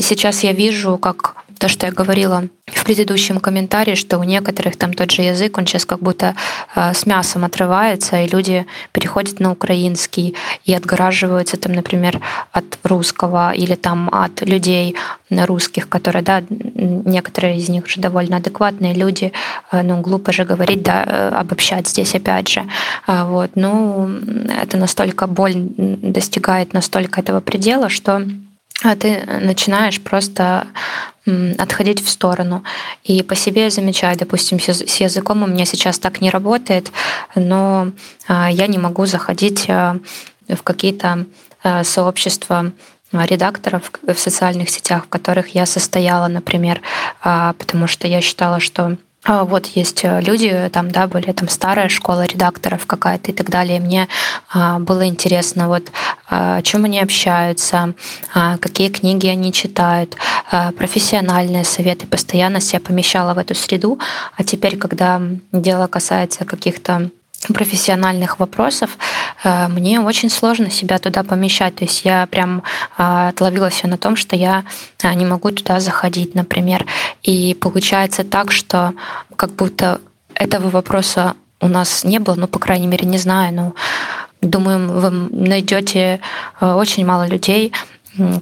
Сейчас 0.00 0.44
я 0.44 0.52
вижу, 0.52 0.98
как 0.98 1.36
то, 1.58 1.68
что 1.68 1.86
я 1.86 1.92
говорила 1.92 2.44
в 2.66 2.84
предыдущем 2.84 3.40
комментарии, 3.40 3.94
что 3.94 4.18
у 4.18 4.24
некоторых 4.24 4.76
там 4.76 4.92
тот 4.92 5.10
же 5.10 5.22
язык, 5.22 5.56
он 5.56 5.66
сейчас 5.66 5.86
как 5.86 6.00
будто 6.00 6.34
э, 6.74 6.92
с 6.92 7.06
мясом 7.06 7.44
отрывается, 7.44 8.20
и 8.22 8.28
люди 8.28 8.66
переходят 8.92 9.40
на 9.40 9.52
украинский 9.52 10.36
и 10.64 10.74
отгораживаются 10.74 11.56
там, 11.56 11.72
например, 11.72 12.20
от 12.52 12.78
русского 12.82 13.52
или 13.52 13.74
там 13.74 14.10
от 14.12 14.42
людей 14.42 14.96
русских, 15.30 15.88
которые, 15.88 16.22
да, 16.22 16.42
некоторые 16.50 17.56
из 17.56 17.68
них 17.68 17.84
уже 17.86 18.00
довольно 18.00 18.36
адекватные 18.36 18.92
люди, 18.92 19.32
э, 19.72 19.82
ну, 19.82 20.00
глупо 20.00 20.32
же 20.32 20.44
говорить, 20.44 20.82
да, 20.82 21.04
э, 21.06 21.28
обобщать 21.28 21.88
здесь 21.88 22.14
опять 22.14 22.48
же. 22.48 22.64
А 23.06 23.24
вот, 23.24 23.52
ну, 23.54 24.08
это 24.62 24.76
настолько 24.76 25.26
боль 25.26 25.54
достигает 25.56 26.74
настолько 26.74 27.20
этого 27.20 27.40
предела, 27.40 27.88
что 27.88 28.22
а 28.82 28.94
ты 28.96 29.24
начинаешь 29.26 30.00
просто 30.00 30.66
отходить 31.58 32.04
в 32.04 32.08
сторону. 32.08 32.62
И 33.02 33.22
по 33.22 33.34
себе 33.34 33.70
замечаю, 33.70 34.16
допустим, 34.16 34.60
с 34.60 35.00
языком 35.00 35.42
у 35.42 35.46
меня 35.46 35.64
сейчас 35.64 35.98
так 35.98 36.20
не 36.20 36.30
работает, 36.30 36.92
но 37.34 37.90
а, 38.28 38.50
я 38.50 38.68
не 38.68 38.78
могу 38.78 39.06
заходить 39.06 39.68
а, 39.68 39.98
в 40.48 40.62
какие-то 40.62 41.26
а, 41.62 41.82
сообщества 41.84 42.72
редакторов 43.12 43.90
в 44.02 44.18
социальных 44.18 44.68
сетях, 44.68 45.06
в 45.06 45.08
которых 45.08 45.54
я 45.54 45.64
состояла, 45.64 46.26
например, 46.26 46.82
потому 47.22 47.86
что 47.86 48.08
я 48.08 48.20
считала, 48.20 48.58
что 48.58 48.96
вот 49.26 49.66
есть 49.66 50.04
э, 50.04 50.20
люди, 50.20 50.70
там, 50.72 50.90
да, 50.90 51.06
были 51.06 51.32
там 51.32 51.48
старая 51.48 51.88
школа 51.88 52.24
редакторов 52.26 52.86
какая-то 52.86 53.32
и 53.32 53.34
так 53.34 53.50
далее. 53.50 53.80
Мне 53.80 54.08
а, 54.52 54.78
было 54.78 55.06
интересно, 55.06 55.68
вот 55.68 55.90
а, 56.28 56.56
о 56.56 56.62
чем 56.62 56.84
они 56.84 57.00
общаются, 57.00 57.94
какие 58.32 58.88
книги 58.88 59.26
они 59.26 59.52
читают, 59.52 60.16
профессиональные 60.76 61.64
советы. 61.64 62.06
Постоянно 62.06 62.60
себя 62.60 62.80
помещала 62.80 63.34
в 63.34 63.38
эту 63.38 63.54
среду. 63.54 63.98
А 64.36 64.44
теперь, 64.44 64.76
когда 64.76 65.20
дело 65.52 65.86
касается 65.86 66.44
каких-то 66.44 67.10
профессиональных 67.52 68.38
вопросов, 68.38 68.98
э, 69.44 69.68
мне 69.68 70.00
очень 70.00 70.30
сложно 70.30 70.70
себя 70.70 70.98
туда 70.98 71.22
помещать. 71.22 71.76
То 71.76 71.84
есть 71.84 72.04
я 72.04 72.26
прям 72.26 72.62
э, 72.98 73.28
отловила 73.28 73.70
себя 73.70 73.90
на 73.90 73.98
том, 73.98 74.16
что 74.16 74.36
я 74.36 74.64
э, 75.02 75.14
не 75.14 75.26
могу 75.26 75.50
туда 75.50 75.80
заходить, 75.80 76.34
например. 76.34 76.86
И 77.22 77.54
получается 77.54 78.24
так, 78.24 78.52
что 78.52 78.94
как 79.36 79.52
будто 79.52 80.00
этого 80.34 80.70
вопроса 80.70 81.34
у 81.60 81.68
нас 81.68 82.04
не 82.04 82.18
было, 82.18 82.34
ну, 82.34 82.48
по 82.48 82.58
крайней 82.58 82.86
мере, 82.86 83.06
не 83.06 83.18
знаю, 83.18 83.54
но 83.54 83.74
думаю, 84.42 85.00
вы 85.00 85.10
найдете 85.10 86.20
очень 86.60 87.06
мало 87.06 87.26
людей, 87.26 87.72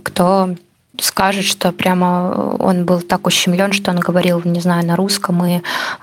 кто 0.03 0.57
скажет, 1.01 1.45
что 1.45 1.72
прямо 1.72 2.57
он 2.59 2.84
был 2.84 3.01
так 3.01 3.26
ущемлен, 3.26 3.72
что 3.72 3.90
он 3.90 3.99
говорил, 3.99 4.42
не 4.45 4.61
знаю, 4.61 4.86
на 4.86 4.97
русском 4.97 5.45
и 5.45 5.61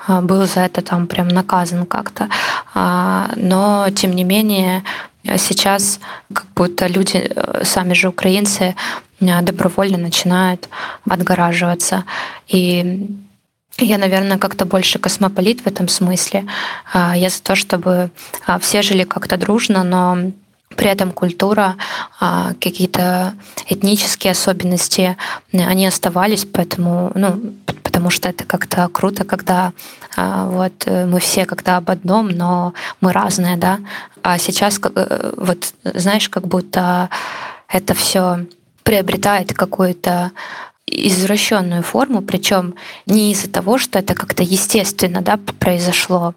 а, 0.07 0.21
был 0.21 0.45
за 0.45 0.61
это 0.61 0.81
там 0.81 1.07
прям 1.07 1.27
наказан 1.27 1.85
как-то. 1.85 2.29
А, 2.73 3.31
но, 3.35 3.87
тем 3.95 4.11
не 4.11 4.23
менее, 4.23 4.83
сейчас 5.23 5.99
как 6.33 6.45
будто 6.55 6.87
люди, 6.87 7.17
э, 7.17 7.63
сами 7.63 7.93
же 7.93 8.09
украинцы, 8.09 8.75
э, 9.19 9.41
добровольно 9.41 9.97
начинают 9.97 10.67
отгораживаться. 11.09 12.03
И 12.47 13.07
я, 13.77 13.97
наверное, 13.97 14.37
как-то 14.37 14.65
больше 14.65 14.99
космополит 14.99 15.61
в 15.61 15.67
этом 15.67 15.87
смысле. 15.87 16.45
А, 16.93 17.15
я 17.15 17.29
за 17.29 17.41
то, 17.41 17.55
чтобы 17.55 18.11
все 18.59 18.81
жили 18.81 19.03
как-то 19.03 19.37
дружно, 19.37 19.83
но 19.83 20.31
при 20.75 20.89
этом 20.89 21.11
культура, 21.11 21.75
а, 22.19 22.53
какие-то 22.59 23.35
этнические 23.67 24.31
особенности, 24.31 25.17
они 25.51 25.85
оставались, 25.85 26.45
поэтому, 26.45 27.11
ну, 27.15 27.53
потому 27.83 28.09
что 28.09 28.29
это 28.29 28.45
как-то 28.45 28.87
круто, 28.87 29.23
когда 29.25 29.73
а, 30.15 30.45
вот 30.45 30.73
э, 30.85 31.05
мы 31.05 31.19
все 31.19 31.45
как-то 31.45 31.77
об 31.77 31.89
одном, 31.89 32.29
но 32.29 32.73
мы 32.99 33.13
разные, 33.13 33.57
да. 33.57 33.79
А 34.23 34.37
сейчас, 34.37 34.79
э, 34.83 35.33
вот, 35.37 35.73
знаешь, 35.83 36.29
как 36.29 36.47
будто 36.47 37.09
это 37.67 37.93
все 37.93 38.45
приобретает 38.83 39.53
какую-то 39.53 40.31
извращенную 40.87 41.83
форму, 41.83 42.21
причем 42.21 42.75
не 43.05 43.31
из-за 43.31 43.49
того, 43.49 43.77
что 43.77 43.99
это 43.99 44.13
как-то 44.15 44.43
естественно 44.43 45.21
да, 45.21 45.37
произошло, 45.59 46.33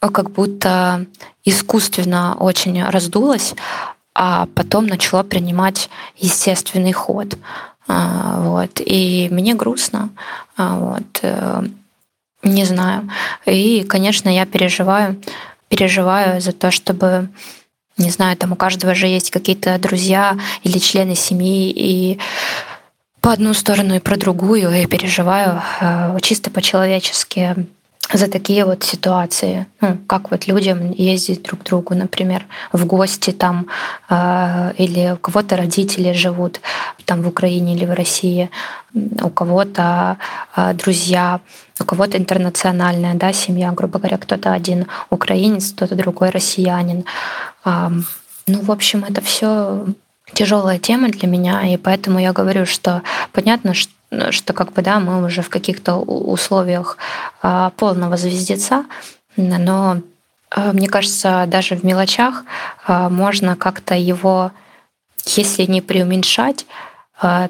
как 0.00 0.30
будто 0.30 1.06
искусственно 1.46 2.36
очень 2.38 2.84
раздулось, 2.84 3.54
а 4.14 4.46
потом 4.54 4.86
начало 4.86 5.22
принимать 5.22 5.88
естественный 6.18 6.92
ход. 6.92 7.38
А, 7.88 8.40
вот. 8.40 8.80
И 8.84 9.28
мне 9.30 9.54
грустно. 9.54 10.10
А, 10.56 10.78
вот. 10.78 11.20
Э, 11.22 11.62
не 12.42 12.64
знаю. 12.64 13.08
И, 13.46 13.84
конечно, 13.84 14.28
я 14.28 14.44
переживаю, 14.44 15.20
переживаю 15.68 16.40
за 16.40 16.52
то, 16.52 16.70
чтобы 16.70 17.28
не 17.98 18.10
знаю, 18.10 18.36
там 18.36 18.52
у 18.52 18.56
каждого 18.56 18.94
же 18.94 19.06
есть 19.06 19.30
какие-то 19.30 19.78
друзья 19.78 20.36
или 20.62 20.76
члены 20.78 21.14
семьи, 21.14 21.70
и 21.70 22.18
по 23.22 23.32
одну 23.32 23.54
сторону 23.54 23.94
и 23.94 24.00
про 24.00 24.16
другую 24.16 24.70
я 24.70 24.86
переживаю 24.86 25.62
э, 25.80 26.18
чисто 26.20 26.50
по-человечески 26.50 27.56
за 28.12 28.28
такие 28.28 28.64
вот 28.64 28.84
ситуации, 28.84 29.66
ну, 29.80 29.98
как 30.06 30.30
вот 30.30 30.46
людям 30.46 30.92
ездить 30.92 31.42
друг 31.42 31.60
к 31.60 31.64
другу, 31.64 31.94
например, 31.94 32.44
в 32.72 32.86
гости 32.86 33.32
там, 33.32 33.66
э, 34.08 34.72
или 34.78 35.12
у 35.12 35.16
кого-то 35.16 35.56
родители 35.56 36.12
живут 36.12 36.60
там 37.04 37.22
в 37.22 37.28
Украине 37.28 37.74
или 37.74 37.84
в 37.84 37.94
России, 37.94 38.50
у 38.94 39.30
кого-то 39.30 40.18
э, 40.56 40.74
друзья, 40.74 41.40
у 41.80 41.84
кого-то 41.84 42.16
интернациональная 42.16 43.14
да, 43.14 43.32
семья, 43.32 43.72
грубо 43.72 43.98
говоря, 43.98 44.18
кто-то 44.18 44.52
один 44.52 44.86
украинец, 45.10 45.72
кто-то 45.72 45.94
другой 45.96 46.30
россиянин. 46.30 47.04
Э, 47.64 47.90
ну, 48.46 48.60
в 48.60 48.70
общем, 48.70 49.04
это 49.04 49.20
все 49.20 49.86
тяжелая 50.32 50.78
тема 50.78 51.08
для 51.08 51.28
меня, 51.28 51.66
и 51.66 51.76
поэтому 51.76 52.18
я 52.18 52.32
говорю, 52.32 52.66
что 52.66 53.02
понятно, 53.32 53.74
что 53.74 53.92
что 54.30 54.52
как 54.52 54.72
бы 54.72 54.82
да, 54.82 55.00
мы 55.00 55.24
уже 55.24 55.42
в 55.42 55.50
каких-то 55.50 55.96
условиях 55.96 56.96
а, 57.42 57.70
полного 57.70 58.16
звездеца, 58.16 58.86
но 59.36 59.98
а, 60.50 60.72
мне 60.72 60.88
кажется, 60.88 61.44
даже 61.48 61.76
в 61.76 61.84
мелочах 61.84 62.44
а, 62.86 63.08
можно 63.08 63.56
как-то 63.56 63.94
его, 63.94 64.52
если 65.24 65.64
не 65.64 65.80
преуменьшать, 65.80 66.66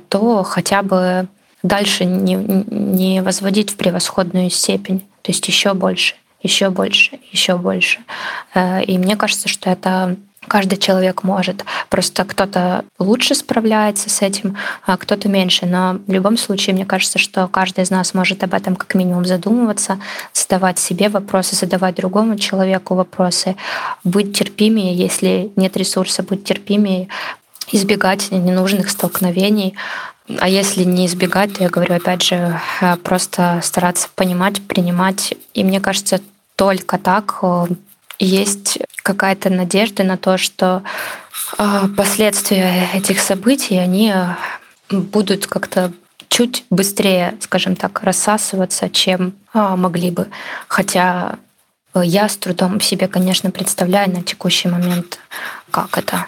то 0.08 0.44
хотя 0.44 0.82
бы 0.82 1.26
дальше 1.64 2.04
не, 2.04 2.34
не 2.34 3.20
возводить 3.20 3.72
в 3.72 3.76
превосходную 3.76 4.48
степень, 4.48 5.00
то 5.22 5.32
есть 5.32 5.46
еще 5.48 5.74
больше, 5.74 6.14
еще 6.40 6.70
больше, 6.70 7.18
еще 7.32 7.56
больше. 7.56 7.98
И 8.54 8.96
мне 8.96 9.16
кажется, 9.16 9.48
что 9.48 9.68
это 9.68 10.16
Каждый 10.48 10.78
человек 10.78 11.22
может. 11.22 11.64
Просто 11.88 12.24
кто-то 12.24 12.84
лучше 12.98 13.34
справляется 13.34 14.10
с 14.10 14.22
этим, 14.22 14.56
а 14.84 14.96
кто-то 14.96 15.28
меньше. 15.28 15.66
Но 15.66 15.98
в 16.06 16.12
любом 16.12 16.36
случае, 16.36 16.74
мне 16.74 16.86
кажется, 16.86 17.18
что 17.18 17.48
каждый 17.48 17.84
из 17.84 17.90
нас 17.90 18.14
может 18.14 18.42
об 18.44 18.54
этом 18.54 18.76
как 18.76 18.94
минимум 18.94 19.24
задумываться, 19.24 19.98
задавать 20.32 20.78
себе 20.78 21.08
вопросы, 21.08 21.56
задавать 21.56 21.96
другому 21.96 22.36
человеку 22.38 22.94
вопросы, 22.94 23.56
быть 24.04 24.36
терпимее, 24.36 24.94
если 24.94 25.50
нет 25.56 25.76
ресурса, 25.76 26.22
быть 26.22 26.44
терпимее, 26.44 27.08
избегать 27.72 28.30
ненужных 28.30 28.90
столкновений. 28.90 29.74
А 30.38 30.48
если 30.48 30.84
не 30.84 31.06
избегать, 31.06 31.54
то 31.54 31.62
я 31.62 31.70
говорю, 31.70 31.94
опять 31.94 32.22
же, 32.22 32.60
просто 33.02 33.60
стараться 33.62 34.08
понимать, 34.14 34.60
принимать. 34.62 35.34
И 35.54 35.62
мне 35.62 35.80
кажется, 35.80 36.20
только 36.56 36.98
так 36.98 37.38
э, 37.42 37.66
есть 38.18 38.78
какая-то 39.02 39.50
надежда 39.50 40.04
на 40.04 40.16
то, 40.16 40.38
что 40.38 40.82
а, 41.58 41.88
последствия 41.96 42.88
этих 42.94 43.20
событий, 43.20 43.76
они 43.76 44.12
будут 44.90 45.46
как-то 45.46 45.92
чуть 46.28 46.64
быстрее, 46.70 47.36
скажем 47.40 47.76
так, 47.76 48.02
рассасываться, 48.02 48.90
чем 48.90 49.34
а, 49.52 49.76
могли 49.76 50.10
бы. 50.10 50.28
Хотя 50.68 51.38
я 51.94 52.28
с 52.28 52.36
трудом 52.36 52.80
себе, 52.80 53.08
конечно, 53.08 53.50
представляю 53.50 54.10
на 54.10 54.22
текущий 54.22 54.68
момент, 54.68 55.18
как 55.70 55.96
это. 55.96 56.26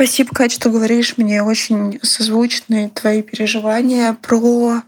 Спасибо, 0.00 0.30
Катя, 0.32 0.54
что 0.54 0.70
говоришь. 0.70 1.18
Мне 1.18 1.42
очень 1.42 2.00
созвучны 2.02 2.88
твои 2.88 3.20
переживания 3.20 4.14
про 4.14 4.80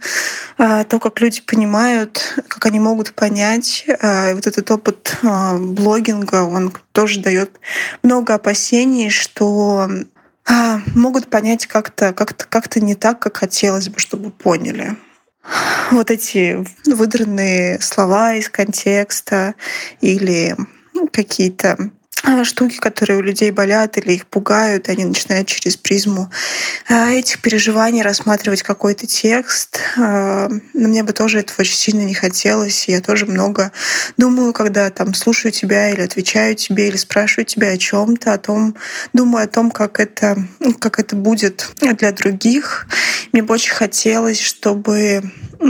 э, 0.57 0.85
то, 0.85 0.99
как 0.99 1.21
люди 1.21 1.43
понимают, 1.43 2.41
как 2.49 2.65
они 2.65 2.81
могут 2.81 3.13
понять. 3.13 3.85
Э, 3.87 4.35
вот 4.35 4.47
этот 4.47 4.71
опыт 4.71 5.19
э, 5.23 5.59
блогинга, 5.59 6.45
он 6.45 6.73
тоже 6.93 7.21
дает 7.21 7.61
много 8.03 8.33
опасений, 8.33 9.11
что 9.11 9.87
э, 10.49 10.79
могут 10.95 11.29
понять 11.29 11.67
как-то 11.67 12.15
как 12.15 12.33
-то, 12.33 12.47
как 12.49 12.67
-то 12.69 12.81
не 12.81 12.95
так, 12.95 13.19
как 13.19 13.37
хотелось 13.37 13.91
бы, 13.91 13.99
чтобы 13.99 14.31
поняли. 14.31 14.97
Вот 15.91 16.11
эти 16.11 16.65
выдранные 16.87 17.83
слова 17.83 18.33
из 18.33 18.49
контекста 18.49 19.57
или 20.01 20.57
ну, 20.95 21.07
какие-то 21.13 21.91
штуки, 22.45 22.77
которые 22.77 23.19
у 23.19 23.23
людей 23.23 23.51
болят 23.51 23.99
или 23.99 24.13
их 24.13 24.27
пугают, 24.27 24.89
они 24.89 25.05
начинают 25.05 25.49
через 25.49 25.77
призму 25.77 26.31
а, 26.89 27.11
этих 27.11 27.41
переживаний 27.41 28.03
рассматривать 28.03 28.63
какой-то 28.63 29.07
текст. 29.07 29.81
А, 29.99 30.49
но 30.73 30.89
мне 30.89 31.03
бы 31.03 31.13
тоже 31.13 31.41
этого 31.41 31.61
очень 31.61 31.77
сильно 31.77 32.03
не 32.03 32.15
хотелось. 32.15 32.89
Я 32.89 33.01
тоже 33.01 33.27
много 33.27 33.73
думаю, 34.17 34.53
когда 34.53 34.91
там 34.91 35.15
слушаю 35.15 35.53
тебя 35.53 35.91
или 35.91 36.01
отвечаю 36.01 36.55
тебе, 36.55 36.89
или 36.89 36.97
спрашиваю 36.97 37.45
тебя 37.45 37.71
о 37.71 37.79
чем 37.79 38.17
то 38.17 38.33
о 38.33 38.39
том, 38.39 38.77
думаю 39.13 39.45
о 39.45 39.49
том, 39.49 39.71
как 39.71 39.99
это, 39.99 40.37
как 40.79 40.99
это 40.99 41.17
будет 41.17 41.71
для 41.81 42.13
других. 42.13 42.87
Мне 43.33 43.43
бы 43.43 43.55
очень 43.55 43.73
хотелось, 43.73 44.41
чтобы 44.41 45.23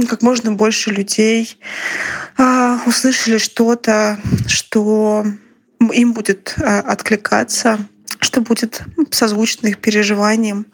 как 0.08 0.22
можно 0.22 0.52
больше 0.52 0.90
людей 0.90 1.58
услышали 2.86 3.38
что-то, 3.38 4.18
что 4.46 5.24
им 5.90 6.12
будет 6.12 6.54
э, 6.58 6.62
откликаться, 6.62 7.78
что 8.20 8.40
будет 8.40 8.82
созвучно 9.10 9.68
их 9.68 9.78
переживаниям. 9.78 10.66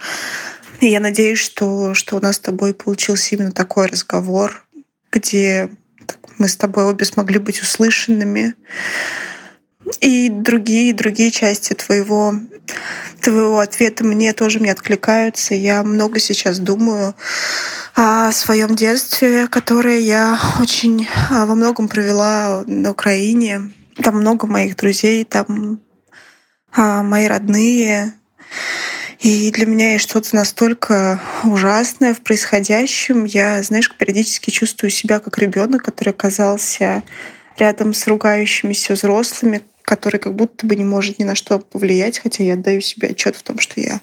И 0.80 0.86
я 0.86 1.00
надеюсь, 1.00 1.38
что, 1.38 1.94
что 1.94 2.16
у 2.16 2.20
нас 2.20 2.36
с 2.36 2.40
тобой 2.40 2.74
получился 2.74 3.34
именно 3.34 3.52
такой 3.52 3.86
разговор, 3.86 4.64
где 5.10 5.70
мы 6.38 6.48
с 6.48 6.56
тобой 6.56 6.84
обе 6.84 7.04
смогли 7.04 7.38
быть 7.38 7.60
услышанными. 7.60 8.54
И 10.00 10.28
другие, 10.28 10.92
другие 10.92 11.30
части 11.30 11.72
твоего, 11.72 12.34
твоего 13.20 13.58
ответа 13.58 14.04
мне 14.04 14.32
тоже 14.32 14.60
не 14.60 14.70
откликаются. 14.70 15.54
Я 15.54 15.82
много 15.82 16.20
сейчас 16.20 16.58
думаю 16.58 17.14
о 17.94 18.30
своем 18.32 18.76
детстве, 18.76 19.48
которое 19.48 19.98
я 19.98 20.38
очень 20.60 21.08
а, 21.30 21.46
во 21.46 21.54
многом 21.54 21.88
провела 21.88 22.62
на 22.66 22.90
Украине. 22.90 23.72
Там 24.02 24.16
много 24.16 24.46
моих 24.46 24.76
друзей, 24.76 25.24
там 25.24 25.80
а, 26.72 27.02
мои 27.02 27.26
родные. 27.26 28.12
И 29.20 29.50
для 29.50 29.66
меня 29.66 29.92
есть 29.92 30.08
что-то 30.08 30.36
настолько 30.36 31.20
ужасное 31.42 32.14
в 32.14 32.20
происходящем. 32.20 33.24
Я, 33.24 33.62
знаешь, 33.62 33.92
периодически 33.96 34.50
чувствую 34.50 34.90
себя 34.90 35.18
как 35.18 35.38
ребенок, 35.38 35.82
который 35.82 36.10
оказался 36.10 37.02
рядом 37.58 37.94
с 37.94 38.06
ругающимися 38.06 38.94
взрослыми, 38.94 39.62
который 39.82 40.20
как 40.20 40.34
будто 40.34 40.66
бы 40.66 40.76
не 40.76 40.84
может 40.84 41.18
ни 41.18 41.24
на 41.24 41.34
что 41.34 41.58
повлиять, 41.58 42.20
хотя 42.20 42.44
я 42.44 42.54
отдаю 42.54 42.80
себе 42.80 43.08
отчет 43.08 43.34
в 43.34 43.42
том, 43.42 43.58
что 43.58 43.80
я 43.80 44.00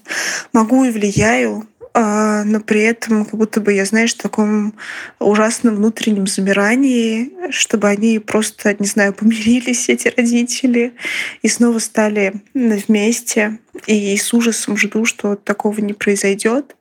могу 0.52 0.84
и 0.84 0.91
влияю, 0.91 1.68
но 1.98 2.60
при 2.60 2.82
этом 2.82 3.24
как 3.24 3.36
будто 3.36 3.62
бы 3.62 3.72
я, 3.72 3.86
знаешь, 3.86 4.14
в 4.14 4.22
таком 4.22 4.74
ужасном 5.20 5.76
внутреннем 5.76 6.28
замирании, 6.28 7.32
чтобы 7.52 7.88
они 7.88 8.20
просто, 8.20 8.76
не 8.78 8.86
знаю, 8.86 9.14
помирились, 9.14 9.88
эти 9.89 10.10
родители, 10.10 10.93
и 11.41 11.48
снова 11.48 11.80
стали 11.80 12.41
вместе. 12.54 13.60
И 13.88 14.18
с 14.18 14.34
ужасом 14.34 14.76
жду, 14.76 15.06
что 15.06 15.36
такого 15.36 15.80
не 15.80 15.93
произойдет. 15.93 16.76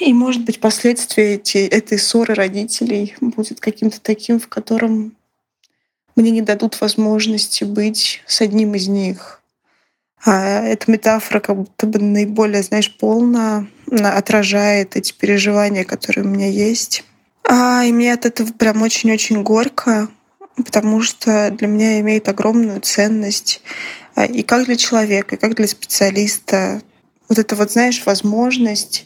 И, 0.00 0.12
может 0.14 0.44
быть, 0.44 0.58
последствия 0.58 1.34
эти, 1.34 1.58
этой 1.58 1.98
ссоры 1.98 2.34
родителей 2.34 3.14
будет 3.20 3.60
каким-то 3.60 4.00
таким, 4.00 4.40
в 4.40 4.48
котором 4.48 5.16
мне 6.14 6.30
не 6.30 6.42
дадут 6.42 6.80
возможности 6.80 7.64
быть 7.64 8.22
с 8.26 8.40
одним 8.40 8.74
из 8.74 8.88
них. 8.88 9.42
А 10.26 10.60
эта 10.64 10.90
метафора 10.90 11.38
как 11.38 11.56
будто 11.56 11.86
бы 11.86 12.00
наиболее, 12.00 12.64
знаешь, 12.64 12.92
полно 12.94 13.68
отражает 13.92 14.96
эти 14.96 15.12
переживания, 15.12 15.84
которые 15.84 16.26
у 16.26 16.28
меня 16.28 16.48
есть. 16.48 17.04
А, 17.48 17.84
и 17.84 17.92
мне 17.92 18.12
от 18.12 18.26
этого 18.26 18.52
прям 18.52 18.82
очень-очень 18.82 19.44
горько, 19.44 20.08
потому 20.56 21.00
что 21.00 21.52
для 21.52 21.68
меня 21.68 22.00
имеет 22.00 22.28
огромную 22.28 22.80
ценность 22.80 23.62
а, 24.16 24.24
и 24.24 24.42
как 24.42 24.64
для 24.64 24.74
человека, 24.74 25.36
и 25.36 25.38
как 25.38 25.54
для 25.54 25.68
специалиста. 25.68 26.82
Вот 27.28 27.38
это 27.38 27.54
вот, 27.54 27.70
знаешь, 27.70 28.02
возможность 28.04 29.04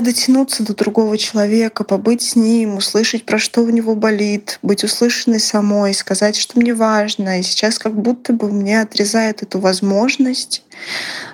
дотянуться 0.00 0.62
до 0.62 0.74
другого 0.74 1.18
человека, 1.18 1.82
побыть 1.82 2.22
с 2.22 2.36
ним, 2.36 2.76
услышать, 2.76 3.24
про 3.24 3.38
что 3.38 3.62
у 3.62 3.70
него 3.70 3.94
болит, 3.96 4.58
быть 4.62 4.84
услышанной 4.84 5.40
самой, 5.40 5.94
сказать, 5.94 6.36
что 6.36 6.58
мне 6.58 6.74
важно. 6.74 7.40
И 7.40 7.42
сейчас 7.42 7.78
как 7.78 7.94
будто 7.94 8.32
бы 8.32 8.52
мне 8.52 8.80
отрезают 8.80 9.42
эту 9.42 9.58
возможность. 9.58 10.62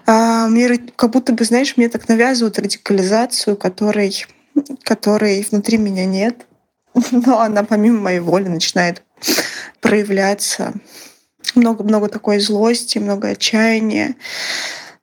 А, 0.07 0.49
мне 0.49 0.79
как 0.97 1.11
будто 1.11 1.33
бы, 1.33 1.45
знаешь, 1.45 1.77
мне 1.77 1.89
так 1.89 2.09
навязывают 2.09 2.59
радикализацию, 2.59 3.57
которой, 3.57 4.25
которой 4.85 5.47
внутри 5.51 5.77
меня 5.77 6.07
нет. 6.07 6.47
Но 7.11 7.41
она 7.41 7.63
помимо 7.63 8.01
моей 8.01 8.21
воли 8.21 8.49
начинает 8.49 9.03
проявляться. 9.81 10.73
Много-много 11.55 12.09
такой 12.09 12.39
злости, 12.39 12.99
много 12.99 13.29
отчаяния. 13.29 14.15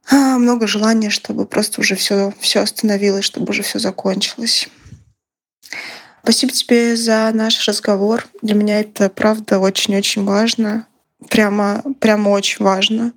А, 0.10 0.38
много 0.38 0.68
желания, 0.68 1.10
чтобы 1.10 1.46
просто 1.46 1.82
уже 1.82 1.96
все, 1.96 2.34
все 2.40 2.62
остановилось, 2.62 3.26
чтобы 3.26 3.50
уже 3.50 3.64
все 3.64 3.80
закончилось. 3.80 4.70
Спасибо 6.24 6.52
тебе 6.52 6.96
за 6.96 7.32
наш 7.34 7.68
разговор. 7.68 8.28
Для 8.42 8.56
меня 8.56 8.80
это 8.80 9.10
правда 9.10 9.60
очень-очень 9.60 10.24
важно. 10.26 10.88
Прямо, 11.30 11.84
прямо 12.00 12.30
очень 12.30 12.64
важно. 12.64 13.14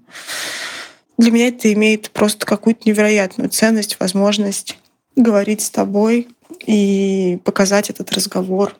Для 1.19 1.31
меня 1.31 1.49
это 1.49 1.73
имеет 1.73 2.11
просто 2.13 2.47
какую-то 2.47 2.89
невероятную 2.89 3.51
ценность, 3.51 3.99
возможность 4.01 4.79
говорить 5.17 5.61
с 5.61 5.71
тобой 5.71 6.29
и 6.67 7.39
показать 7.45 7.91
этот 7.91 8.11
разговор 8.13 8.77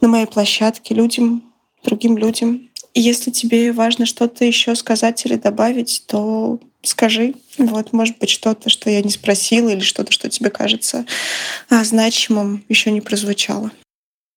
на 0.00 0.08
моей 0.08 0.26
площадке 0.26 0.94
людям, 0.94 1.42
другим 1.82 2.16
людям. 2.16 2.70
И 2.94 3.00
если 3.00 3.30
тебе 3.30 3.72
важно 3.72 4.06
что-то 4.06 4.44
еще 4.44 4.74
сказать 4.74 5.24
или 5.26 5.36
добавить, 5.36 6.04
то 6.06 6.60
скажи. 6.82 7.34
Вот, 7.58 7.92
может 7.92 8.18
быть, 8.18 8.30
что-то, 8.30 8.70
что 8.70 8.90
я 8.90 9.02
не 9.02 9.10
спросила, 9.10 9.68
или 9.68 9.80
что-то, 9.80 10.12
что 10.12 10.28
тебе 10.30 10.50
кажется 10.50 11.04
а, 11.68 11.84
значимым, 11.84 12.64
еще 12.68 12.90
не 12.90 13.00
прозвучало. 13.00 13.70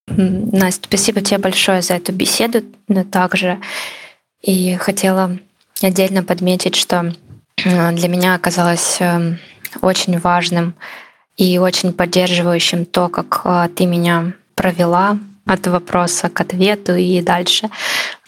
Настя, 0.06 0.86
спасибо 0.86 1.22
тебе 1.22 1.38
большое 1.38 1.80
за 1.80 1.94
эту 1.94 2.12
беседу, 2.12 2.62
но 2.88 3.04
также 3.04 3.60
и 4.42 4.76
хотела 4.76 5.38
отдельно 5.80 6.22
подметить, 6.22 6.76
что 6.76 7.14
а, 7.64 7.92
для 7.92 8.08
меня 8.08 8.34
оказалось 8.34 8.98
эм, 9.00 9.38
очень 9.80 10.18
важным 10.18 10.74
и 11.36 11.58
очень 11.58 11.92
поддерживающим 11.92 12.84
то, 12.84 13.08
как 13.08 13.40
а, 13.44 13.68
ты 13.68 13.86
меня 13.86 14.34
провела 14.54 15.18
от 15.46 15.66
вопроса 15.66 16.28
к 16.28 16.40
ответу 16.40 16.94
и 16.94 17.20
дальше. 17.22 17.70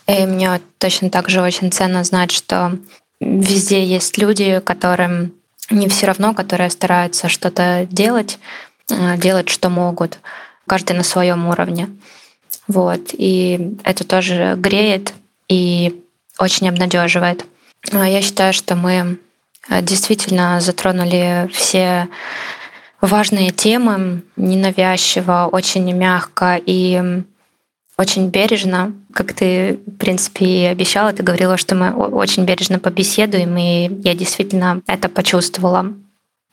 И 0.07 0.25
мне 0.27 0.61
точно 0.79 1.11
так 1.11 1.29
же 1.29 1.43
очень 1.43 1.71
ценно 1.73 2.05
знать, 2.05 2.31
что 2.31 2.79
везде 3.21 3.85
есть 3.85 4.19
люди, 4.19 4.61
которым 4.65 5.33
не 5.71 5.89
все 5.89 6.07
равно, 6.07 6.35
которые 6.35 6.71
стараются 6.71 7.29
что-то 7.29 7.87
делать, 7.91 8.39
э, 8.91 9.17
делать, 9.17 9.49
что 9.49 9.69
могут, 9.69 10.19
каждый 10.67 10.97
на 10.97 11.03
своем 11.03 11.47
уровне. 11.49 11.89
Вот. 12.69 13.11
И 13.13 13.77
это 13.85 14.05
тоже 14.05 14.55
греет 14.57 15.13
и 15.49 16.03
очень 16.39 16.69
обнадеживает. 16.69 17.45
А 17.93 18.09
я 18.09 18.23
считаю, 18.23 18.53
что 18.53 18.77
мы 18.77 19.19
э, 19.69 19.83
действительно 19.83 20.61
затронули 20.61 21.49
все 21.53 22.09
важные 23.01 23.51
темы 23.51 24.23
ненавязчиво, 24.37 25.49
очень 25.51 25.93
мягко 25.93 26.61
и 26.65 27.23
очень 27.99 28.29
бережно, 28.29 28.93
как 29.13 29.33
ты, 29.33 29.81
в 29.87 29.97
принципе, 29.97 30.45
и 30.45 30.65
обещала, 30.67 31.13
ты 31.13 31.23
говорила, 31.23 31.57
что 31.57 31.75
мы 31.75 31.93
очень 31.93 32.45
бережно 32.45 32.79
побеседуем, 32.79 33.57
и 33.57 33.91
я 34.03 34.15
действительно 34.15 34.83
это 34.87 35.09
почувствовала. 35.09 35.95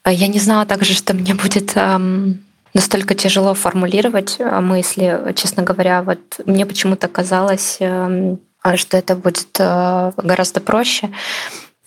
Я 0.06 0.28
не 0.28 0.40
знала 0.40 0.66
также, 0.66 0.94
что 0.94 1.14
мне 1.14 1.34
будет 1.34 1.76
эм, 1.76 2.44
настолько 2.74 3.14
тяжело 3.16 3.54
формулировать 3.54 4.38
э, 4.40 4.60
мысли, 4.62 5.34
честно 5.36 5.64
говоря. 5.64 6.02
Вот 6.02 6.20
мне 6.46 6.66
почему-то 6.66 7.08
казалось, 7.08 7.78
эм, 7.80 8.40
что 8.76 8.98
это 8.98 9.16
будет 9.16 9.58
э, 9.60 10.12
гораздо 10.18 10.62
проще. 10.62 11.10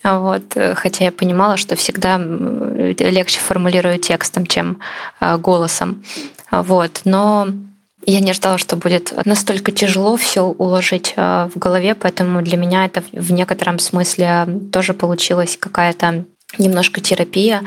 Вот, 0.03 0.55
хотя 0.75 1.05
я 1.05 1.11
понимала, 1.11 1.57
что 1.57 1.75
всегда 1.75 2.17
легче 2.17 3.39
формулирую 3.39 3.97
текстом, 3.97 4.45
чем 4.45 4.79
голосом. 5.19 6.05
Вот, 6.49 7.01
но 7.03 7.47
я 8.11 8.21
не 8.21 8.33
ждала, 8.33 8.57
что 8.57 8.77
будет 8.77 9.13
настолько 9.25 9.71
тяжело 9.73 10.15
все 10.15 10.41
уложить 10.41 11.13
э, 11.17 11.49
в 11.53 11.59
голове, 11.59 11.93
поэтому 11.93 12.41
для 12.41 12.55
меня 12.55 12.85
это 12.85 13.03
в 13.11 13.33
некотором 13.33 13.79
смысле 13.79 14.47
тоже 14.71 14.93
получилась 14.93 15.57
какая-то 15.59 16.25
немножко 16.57 17.01
терапия. 17.01 17.63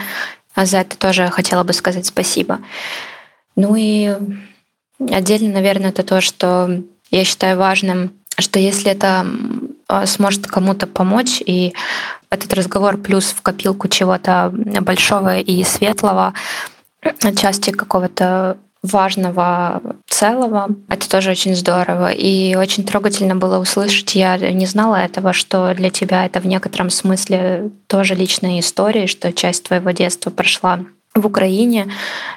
А 0.54 0.64
за 0.64 0.78
это 0.78 0.96
тоже 0.96 1.28
хотела 1.28 1.62
бы 1.62 1.74
сказать 1.74 2.06
спасибо. 2.06 2.60
Ну 3.54 3.76
и 3.76 4.16
отдельно, 5.10 5.52
наверное, 5.52 5.90
это 5.90 6.02
то, 6.02 6.22
что 6.22 6.82
я 7.10 7.24
считаю 7.24 7.58
важным, 7.58 8.14
что 8.38 8.58
если 8.58 8.92
это 8.92 9.26
э, 9.88 10.06
сможет 10.06 10.46
кому-то 10.46 10.86
помочь, 10.86 11.42
и 11.44 11.74
этот 12.30 12.54
разговор 12.54 12.96
плюс 12.96 13.26
в 13.26 13.42
копилку 13.42 13.88
чего-то 13.88 14.50
большого 14.54 15.38
и 15.38 15.62
светлого, 15.64 16.32
части 17.36 17.70
какого-то 17.72 18.56
важного 18.82 19.82
целого. 20.08 20.68
Это 20.88 21.08
тоже 21.08 21.30
очень 21.30 21.54
здорово. 21.54 22.12
И 22.12 22.54
очень 22.54 22.84
трогательно 22.84 23.36
было 23.36 23.58
услышать, 23.58 24.14
я 24.14 24.36
не 24.38 24.66
знала 24.66 24.96
этого, 24.96 25.32
что 25.32 25.74
для 25.74 25.90
тебя 25.90 26.26
это 26.26 26.40
в 26.40 26.46
некотором 26.46 26.90
смысле 26.90 27.70
тоже 27.86 28.14
личная 28.14 28.60
история, 28.60 29.06
что 29.06 29.32
часть 29.32 29.64
твоего 29.64 29.90
детства 29.90 30.30
прошла 30.30 30.80
в 31.14 31.26
Украине. 31.26 31.92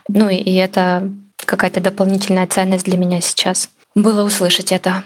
Ну 0.07 0.29
и 0.29 0.53
это 0.53 1.09
какая-то 1.37 1.79
дополнительная 1.81 2.47
ценность 2.47 2.85
для 2.85 2.97
меня 2.97 3.21
сейчас. 3.21 3.69
Было 3.95 4.23
услышать 4.23 4.71
это. 4.71 5.03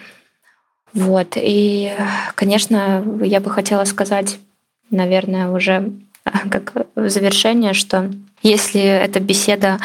Вот. 0.93 1.33
И, 1.35 1.93
конечно, 2.35 3.03
я 3.21 3.39
бы 3.39 3.51
хотела 3.51 3.83
сказать, 3.83 4.39
наверное, 4.89 5.49
уже 5.49 5.91
как 6.51 6.73
завершение, 6.95 7.73
что 7.73 8.09
если 8.41 8.81
эта 8.81 9.19
беседа 9.19 9.79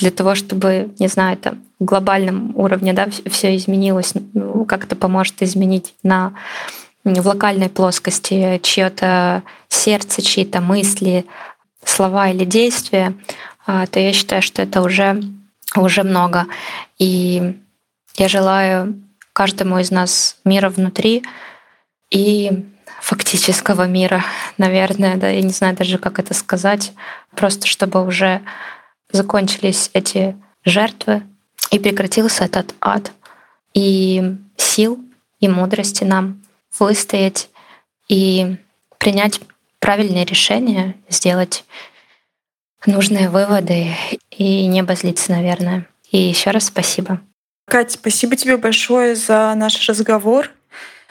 для 0.00 0.10
того, 0.10 0.34
чтобы, 0.34 0.94
не 0.98 1.08
знаю, 1.08 1.36
там, 1.36 1.62
в 1.78 1.84
глобальном 1.84 2.56
уровне 2.56 2.92
да, 2.92 3.08
все 3.26 3.54
изменилось, 3.56 4.14
ну, 4.32 4.64
как 4.64 4.84
это 4.84 4.96
поможет 4.96 5.42
изменить 5.42 5.94
на 6.02 6.32
в 7.04 7.26
локальной 7.26 7.70
плоскости 7.70 8.60
чье-то 8.62 9.42
сердце, 9.68 10.20
чьи-то 10.20 10.60
мысли, 10.60 11.24
слова 11.84 12.28
или 12.28 12.44
действия, 12.44 13.14
а, 13.66 13.86
то 13.86 13.98
я 14.00 14.12
считаю, 14.12 14.42
что 14.42 14.62
это 14.62 14.82
уже, 14.82 15.22
уже 15.76 16.02
много. 16.02 16.46
И 16.98 17.58
я 18.16 18.28
желаю 18.28 19.02
каждому 19.32 19.78
из 19.78 19.90
нас 19.90 20.36
мира 20.44 20.68
внутри 20.68 21.24
и 22.10 22.66
фактического 23.00 23.86
мира, 23.86 24.22
наверное, 24.58 25.16
да, 25.16 25.28
я 25.28 25.40
не 25.40 25.52
знаю 25.52 25.76
даже, 25.76 25.98
как 25.98 26.18
это 26.18 26.34
сказать, 26.34 26.92
просто 27.34 27.66
чтобы 27.66 28.04
уже 28.04 28.42
закончились 29.12 29.90
эти 29.92 30.36
жертвы 30.64 31.22
и 31.70 31.78
прекратился 31.78 32.44
этот 32.44 32.74
ад. 32.80 33.12
И 33.72 34.36
сил 34.56 34.98
и 35.38 35.48
мудрости 35.48 36.04
нам 36.04 36.42
выстоять 36.78 37.48
и 38.08 38.56
принять 38.98 39.40
правильные 39.78 40.24
решения, 40.24 40.96
сделать 41.08 41.64
нужные 42.86 43.28
выводы 43.30 43.94
и 44.30 44.66
не 44.66 44.80
обозлиться, 44.80 45.32
наверное. 45.32 45.86
И 46.10 46.18
еще 46.18 46.50
раз 46.50 46.66
спасибо. 46.66 47.20
Катя, 47.66 47.92
спасибо 47.92 48.36
тебе 48.36 48.56
большое 48.56 49.14
за 49.14 49.54
наш 49.54 49.88
разговор. 49.88 50.50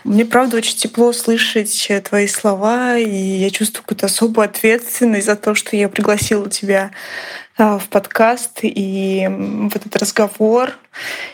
Мне, 0.04 0.26
правда, 0.26 0.58
очень 0.58 0.78
тепло 0.78 1.12
слышать 1.12 1.92
твои 2.06 2.28
слова, 2.28 2.98
и 2.98 3.10
я 3.10 3.50
чувствую 3.50 3.84
какую-то 3.84 4.06
особую 4.06 4.46
ответственность 4.46 5.26
за 5.26 5.36
то, 5.36 5.56
что 5.56 5.76
я 5.76 5.90
пригласила 5.90 6.50
тебя 6.50 6.92
а, 7.58 7.78
в 7.78 7.90
подкаст 7.90 8.60
и 8.62 9.28
в 9.30 9.76
этот 9.76 9.96
разговор. 9.98 10.78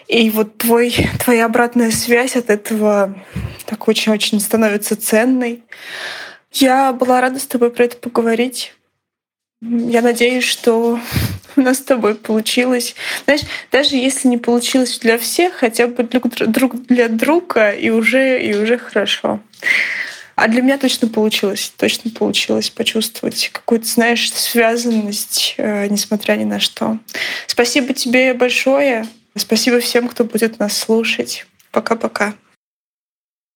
И 0.08 0.32
вот 0.32 0.58
твой, 0.58 0.96
твоя 1.24 1.46
обратная 1.46 1.92
связь 1.92 2.36
от 2.36 2.50
этого 2.50 3.16
так 3.68 3.88
очень-очень 3.88 4.40
становится 4.40 4.96
ценной. 4.96 5.64
Я 6.52 6.92
была 6.94 7.22
рада 7.22 7.40
с 7.40 7.46
тобой 7.46 7.70
про 7.70 7.84
это 7.84 7.98
поговорить. 7.98 8.74
Я 9.68 10.02
надеюсь, 10.02 10.44
что 10.44 11.00
у 11.56 11.62
нас 11.62 11.78
с 11.78 11.82
тобой 11.82 12.16
получилось. 12.16 12.96
Знаешь, 13.26 13.42
даже 13.72 13.96
если 13.96 14.28
не 14.28 14.38
получилось 14.38 15.00
для 15.00 15.18
всех, 15.18 15.54
хотя 15.54 15.88
бы 15.88 16.04
друг, 16.04 16.28
друг 16.30 16.86
для 16.86 17.08
друга, 17.10 17.72
и 17.72 17.90
уже, 17.90 18.42
и 18.44 18.56
уже 18.56 18.78
хорошо. 18.78 19.40
А 20.36 20.48
для 20.50 20.62
меня 20.62 20.78
точно 20.78 21.08
получилось, 21.08 21.74
точно 21.78 22.12
получилось 22.12 22.70
почувствовать 22.70 23.50
какую-то, 23.54 23.88
знаешь, 23.88 24.32
связанность, 24.34 25.56
э, 25.58 25.88
несмотря 25.88 26.34
ни 26.34 26.44
на 26.44 26.60
что. 26.60 27.00
Спасибо 27.48 27.94
тебе 27.94 28.34
большое. 28.34 29.08
Спасибо 29.36 29.80
всем, 29.80 30.10
кто 30.10 30.26
будет 30.26 30.60
нас 30.60 30.78
слушать. 30.78 31.46
Пока-пока. 31.72 32.36